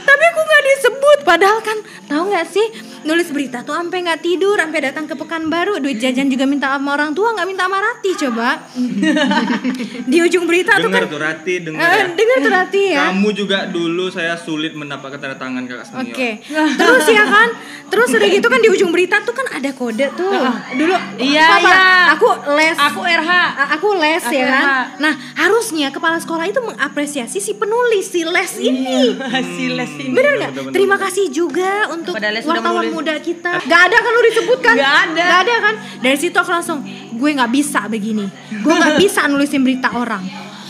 Tapi 0.07 0.23
aku 0.31 0.41
nggak 0.47 0.65
disebut. 0.71 1.19
Padahal 1.27 1.59
kan 1.67 1.79
tahu 2.07 2.23
nggak 2.31 2.47
sih 2.47 2.67
nulis 3.07 3.29
berita 3.31 3.63
tuh 3.63 3.73
sampai 3.73 4.03
nggak 4.03 4.21
tidur 4.21 4.59
sampai 4.59 4.81
datang 4.83 5.07
ke 5.07 5.15
Pekanbaru 5.15 5.79
duit 5.79 5.97
jajan 5.97 6.27
juga 6.27 6.45
minta 6.45 6.75
sama 6.75 6.93
orang 6.93 7.15
tua 7.15 7.33
nggak 7.33 7.47
minta 7.47 7.65
sama 7.65 7.79
Rati 7.79 8.11
coba 8.19 8.49
di 10.11 10.19
ujung 10.21 10.45
berita 10.45 10.77
tuh 10.77 10.91
dengar 10.91 11.07
kan 11.07 11.11
tuh 11.11 11.21
Rati 11.21 11.55
dengar 11.63 11.87
eh, 11.87 11.97
ya. 11.97 12.07
dengar 12.13 12.37
tuh 12.39 12.53
Rati 12.53 12.83
ya 12.87 13.05
Kamu 13.07 13.29
juga 13.33 13.59
dulu 13.67 14.11
saya 14.11 14.35
sulit 14.35 14.75
mendapatkan 14.75 15.17
tanda 15.17 15.37
tangan 15.37 15.63
kakak 15.65 15.87
senior. 15.87 16.11
Oke, 16.11 16.31
terus 16.75 17.07
ya 17.07 17.23
kan, 17.23 17.49
terus 17.87 18.09
udah 18.11 18.27
gitu 18.27 18.47
kan 18.47 18.59
di 18.59 18.69
ujung 18.69 18.91
berita 18.91 19.23
tuh 19.23 19.31
kan 19.31 19.47
ada 19.53 19.71
kode 19.71 20.11
tuh. 20.19 20.33
Dulu, 20.75 20.95
Iya, 21.17 21.47
apa, 21.47 21.71
iya. 21.71 21.81
Aku 22.19 22.29
les, 22.57 22.77
Aku 22.77 23.01
RH. 23.01 23.33
Aku 23.79 23.89
les 23.97 24.23
Aku 24.23 24.35
ya 24.35 24.45
kan. 24.49 24.65
RH. 24.65 24.71
Nah 24.99 25.15
harusnya 25.39 25.89
kepala 25.95 26.19
sekolah 26.19 26.45
itu 26.45 26.59
mengapresiasi 26.59 27.39
si 27.39 27.55
penulis 27.55 28.11
si 28.11 28.27
les 28.27 28.53
ini. 28.59 29.15
Hasil 29.35 29.71
les 29.79 29.93
ini. 30.03 30.13
Bener 30.13 30.33
nggak? 30.43 30.51
Terima 30.75 30.97
kasih 30.99 31.31
juga 31.31 31.87
untuk 31.95 32.19
wartawan. 32.19 32.91
Muda 32.97 33.15
kita. 33.19 33.51
Gak 33.61 33.81
ada 33.83 33.97
kan 33.97 34.11
lu 34.11 34.23
disebutkan? 34.25 34.75
Nggak 34.75 34.95
ada. 35.05 35.23
Gak 35.23 35.41
ada 35.43 35.55
kan? 35.61 35.75
Dari 35.99 36.17
situ 36.17 36.33
aku 36.35 36.51
langsung, 36.51 36.79
gue 37.11 37.31
nggak 37.31 37.51
bisa 37.51 37.85
begini. 37.87 38.25
Gue 38.57 38.73
nggak 38.73 38.97
bisa 39.03 39.25
nulisin 39.27 39.61
berita 39.61 39.93
orang. 39.93 40.25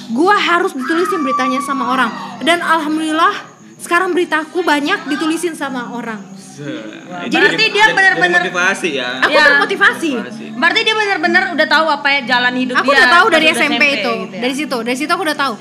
Gue 0.09 0.31
harus 0.33 0.71
ditulisin 0.73 1.21
beritanya 1.21 1.59
sama 1.61 1.89
orang. 1.89 2.11
Dan 2.41 2.59
alhamdulillah 2.59 3.35
sekarang 3.77 4.11
beritaku 4.11 4.63
banyak 4.63 5.07
ditulisin 5.07 5.53
sama 5.53 5.93
orang. 5.93 6.19
Se- 6.37 6.65
Berarti 6.65 7.29
jadi- 7.29 7.57
dia 7.69 7.85
jadi- 7.85 7.93
benar-benar- 7.93 8.41
jadi 8.41 8.49
motivasi 8.49 8.89
ya. 8.93 9.09
Aku 9.21 9.31
Ya. 9.31 9.45
termotivasi. 9.47 10.11
Motivasi. 10.15 10.45
Berarti 10.53 10.81
dia 10.81 10.95
benar-benar 10.95 11.43
udah 11.53 11.67
tahu 11.67 11.87
apa 11.87 12.09
ya 12.09 12.21
jalan 12.27 12.55
hidup 12.57 12.75
Aku 12.77 12.89
dia. 12.89 12.97
udah 12.97 13.07
tahu 13.13 13.27
dari 13.29 13.47
udah 13.47 13.59
SMP, 13.59 13.83
itu. 13.85 13.93
gitu 13.93 14.13
ya. 14.31 14.41
Dari 14.41 14.55
situ, 14.55 14.77
dari 14.81 14.97
situ 14.97 15.11
aku 15.11 15.23
udah 15.23 15.37
tahu. 15.37 15.55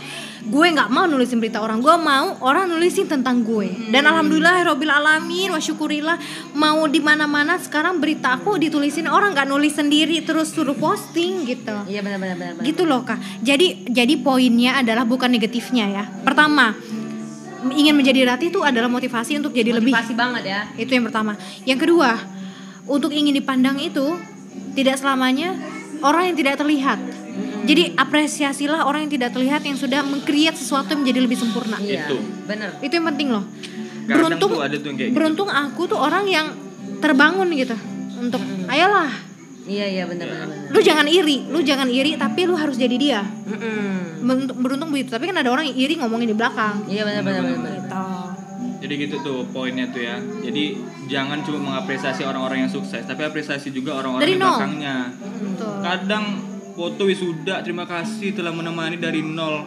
Gue 0.46 0.68
nggak 0.70 0.94
mau 0.94 1.10
nulisin 1.10 1.42
berita 1.42 1.58
orang. 1.58 1.82
Gue 1.82 1.98
mau 1.98 2.38
orang 2.46 2.70
nulisin 2.70 3.10
tentang 3.10 3.42
gue. 3.42 3.90
Dan 3.90 4.06
alhamdulillah 4.06 4.62
robil 4.70 4.94
alamin, 4.94 5.50
wa 5.50 5.58
syukurillah 5.58 6.18
mau 6.54 6.86
di 6.86 7.02
mana-mana 7.02 7.58
sekarang 7.58 7.98
berita 7.98 8.38
aku 8.38 8.62
ditulisin 8.62 9.10
orang 9.10 9.34
nggak 9.34 9.50
nulis 9.50 9.74
sendiri 9.74 10.22
terus 10.22 10.54
suruh 10.54 10.78
posting 10.78 11.50
gitu. 11.50 11.74
Iya 11.90 12.06
benar-benar 12.06 12.38
benar. 12.38 12.62
Gitu 12.62 12.86
loh 12.86 13.02
kak. 13.02 13.18
Jadi 13.42 13.90
jadi 13.90 14.14
poinnya 14.22 14.78
adalah 14.86 15.02
bukan 15.02 15.34
negatifnya 15.34 15.86
ya. 15.90 16.04
Pertama 16.22 16.78
ingin 17.74 17.98
menjadi 17.98 18.30
rati 18.30 18.54
itu 18.54 18.62
adalah 18.62 18.86
motivasi 18.86 19.42
untuk 19.42 19.50
jadi 19.50 19.74
lebih 19.74 19.90
Motivasi 19.90 20.14
banget 20.14 20.44
ya. 20.46 20.62
itu 20.78 20.92
yang 20.94 21.10
pertama. 21.10 21.34
Yang 21.66 21.90
kedua, 21.90 22.22
untuk 22.86 23.10
ingin 23.10 23.34
dipandang 23.34 23.82
itu 23.82 24.14
tidak 24.78 25.02
selamanya 25.02 25.58
orang 26.06 26.30
yang 26.30 26.38
tidak 26.38 26.62
terlihat. 26.62 27.25
Jadi 27.66 27.84
apresiasilah 27.98 28.86
orang 28.86 29.10
yang 29.10 29.14
tidak 29.18 29.30
terlihat 29.34 29.62
yang 29.66 29.78
sudah 29.78 30.06
mengcreate 30.06 30.54
sesuatu 30.54 30.94
yang 30.94 31.02
menjadi 31.02 31.20
lebih 31.26 31.38
sempurna. 31.38 31.78
Iya. 31.82 32.06
Itu. 32.06 32.18
Bener. 32.46 32.70
Itu 32.80 32.94
yang 32.94 33.08
penting 33.10 33.28
loh. 33.34 33.44
Kadang 34.06 34.18
Beruntung 34.22 34.52
tuh 34.54 34.62
ada 34.62 34.76
tuh 34.78 34.88
yang 34.94 34.98
kayak 35.02 35.10
gitu. 35.10 35.18
beruntung 35.18 35.50
aku 35.50 35.82
tuh 35.90 35.98
orang 35.98 36.26
yang 36.30 36.48
terbangun 37.02 37.50
gitu 37.58 37.74
untuk 38.22 38.38
ayolah 38.70 39.10
Iya 39.66 39.86
iya 39.90 40.04
bener. 40.06 40.30
bener. 40.30 40.70
lu 40.70 40.78
jangan 40.78 41.10
iri, 41.10 41.50
lu 41.50 41.58
jangan 41.66 41.90
iri 41.90 42.14
tapi 42.22 42.46
lu 42.46 42.54
harus 42.54 42.78
jadi 42.78 42.94
dia. 43.02 43.26
Mm-mm. 43.26 44.22
Beruntung, 44.22 44.58
beruntung 44.62 44.90
begitu. 44.94 45.10
Tapi 45.10 45.26
kan 45.26 45.42
ada 45.42 45.50
orang 45.50 45.66
yang 45.66 45.78
iri 45.90 45.98
ngomongin 45.98 46.30
di 46.30 46.38
belakang. 46.38 46.86
Iya 46.86 47.02
bener 47.02 47.22
bener. 47.26 47.42
bener. 47.50 47.74
Gitu. 47.82 48.06
Jadi 48.86 48.94
gitu 49.10 49.16
tuh 49.26 49.40
poinnya 49.50 49.90
tuh 49.90 50.06
ya. 50.06 50.22
Jadi 50.22 50.78
jangan 51.10 51.42
cuma 51.42 51.58
mengapresiasi 51.58 52.22
orang-orang 52.22 52.70
yang 52.70 52.72
sukses, 52.72 53.10
tapi 53.10 53.26
apresiasi 53.26 53.74
juga 53.74 53.98
orang-orang 53.98 54.30
di 54.30 54.38
belakangnya. 54.38 54.98
Betul. 55.18 55.74
Kadang 55.82 56.26
foto 56.76 57.08
wisuda, 57.08 57.64
terima 57.64 57.88
kasih 57.88 58.36
telah 58.36 58.52
menemani 58.52 59.00
dari 59.00 59.24
nol. 59.24 59.64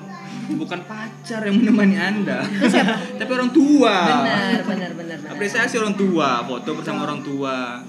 Bukan 0.48 0.80
pacar 0.84 1.44
yang 1.44 1.61
menemani 1.61 1.96
Anda. 1.96 2.44
tapi 3.20 3.30
orang 3.32 3.50
tua. 3.50 3.96
Bener 4.24 4.61
bener. 4.64 4.90
bener. 4.92 5.18
Apresiasi 5.28 5.76
orang 5.76 5.96
tua, 5.96 6.44
foto 6.44 6.70
bersama 6.76 7.04
orang 7.04 7.20
tua. 7.20 7.80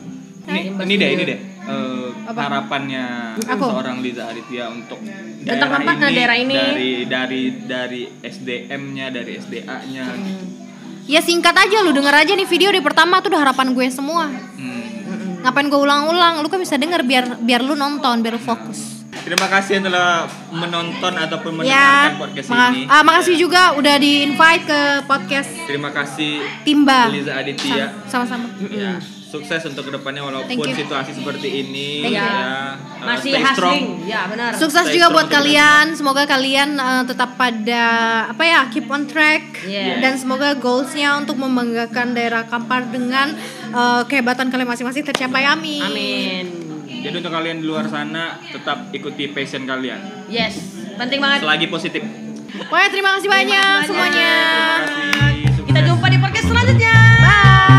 Ini, 0.49 0.73
ini 0.73 0.93
deh, 0.97 1.09
ini 1.13 1.23
deh. 1.29 1.39
eh, 1.69 2.07
Apa? 2.25 2.39
harapannya 2.41 3.37
Aku. 3.37 3.69
seorang 3.69 4.01
Liza 4.01 4.25
Aditya 4.25 4.65
untuk 4.73 4.97
Tentang 5.45 5.69
apa? 5.69 5.91
Nah, 5.93 6.09
daerah 6.09 6.37
ini. 6.39 6.55
dari 6.57 6.91
dari 7.05 7.41
dari 7.69 8.01
SDM-nya, 8.23 9.13
dari 9.13 9.31
SDA-nya. 9.37 10.05
Ya 11.05 11.21
singkat 11.21 11.53
aja 11.53 11.85
lu 11.85 11.93
denger 11.93 12.13
aja 12.13 12.33
nih 12.33 12.49
video 12.49 12.69
di 12.73 12.81
pertama 12.81 13.21
tuh 13.21 13.29
udah 13.33 13.41
harapan 13.45 13.77
gue 13.77 13.85
semua. 13.93 14.25
Hmm. 14.29 15.45
Ngapain 15.45 15.69
gue 15.69 15.79
ulang-ulang? 15.79 16.41
Lu 16.41 16.49
kan 16.49 16.59
bisa 16.59 16.75
denger 16.75 17.05
biar 17.05 17.39
biar 17.39 17.61
lu 17.61 17.77
nonton, 17.77 18.19
biar 18.19 18.35
lu 18.35 18.41
fokus. 18.41 18.98
Terima 19.29 19.45
kasih 19.45 19.71
yang 19.77 19.85
telah 19.85 20.25
menonton 20.49 21.13
ataupun 21.13 21.61
Ya, 21.61 21.61
mendengarkan 21.61 22.17
podcast 22.17 22.47
maka- 22.49 22.73
ini. 22.73 22.81
ah, 22.89 23.03
makasih 23.05 23.35
juga 23.37 23.61
udah 23.77 23.95
di 24.01 24.25
invite 24.25 24.65
ke 24.65 24.81
podcast 25.05 25.53
Terima 25.69 25.93
kasih 25.93 26.41
Timba. 26.65 27.13
Liza 27.13 27.37
Aditya. 27.37 27.93
Sama- 28.09 28.25
Sama-sama. 28.25 28.49
Ya, 28.65 28.97
sukses 29.29 29.61
untuk 29.69 29.85
ke 29.85 29.91
depannya 29.93 30.25
walaupun 30.25 30.65
situasi 30.73 31.13
seperti 31.13 31.61
ini. 31.61 32.09
Thank 32.09 32.17
you. 32.17 32.25
Ya, 32.25 32.33
uh, 32.33 33.05
Masih 33.05 33.31
stay 33.37 33.45
strong. 33.53 33.81
Ya 34.01 34.25
benar. 34.25 34.49
Sukses 34.57 34.81
Stay 34.81 34.97
juga 34.97 35.13
buat 35.13 35.29
kalian. 35.29 35.93
Semoga 35.93 36.25
kalian 36.25 36.73
eh, 36.73 37.03
tetap 37.05 37.37
pada 37.37 37.85
apa 38.33 38.41
ya, 38.41 38.65
keep 38.73 38.89
on 38.89 39.05
track. 39.05 39.61
Yes. 39.61 40.01
Dan 40.01 40.17
semoga 40.17 40.57
goalsnya 40.57 41.13
untuk 41.15 41.37
membanggakan 41.37 42.17
daerah 42.17 42.49
Kampar 42.49 42.89
dengan 42.89 43.37
eh, 43.69 44.01
kehebatan 44.09 44.49
kalian 44.49 44.65
masing-masing 44.65 45.05
tercapai. 45.05 45.45
Amin. 45.45 45.85
Amin. 45.85 46.45
Jadi 46.99 47.15
untuk 47.15 47.31
kalian 47.31 47.63
di 47.63 47.65
luar 47.65 47.87
sana 47.87 48.37
tetap 48.43 48.91
ikuti 48.91 49.31
passion 49.31 49.63
kalian. 49.63 50.27
Yes, 50.27 50.59
penting 50.99 51.23
banget. 51.23 51.47
Selagi 51.47 51.67
positif. 51.71 52.01
Wah, 52.67 52.87
terima 52.91 53.15
kasih 53.15 53.29
banyak 53.31 53.77
semuanya. 53.87 54.33
Kita 55.63 55.79
jumpa 55.85 56.07
di 56.11 56.17
podcast 56.19 56.47
selanjutnya. 56.51 56.95
Bye. 57.23 57.78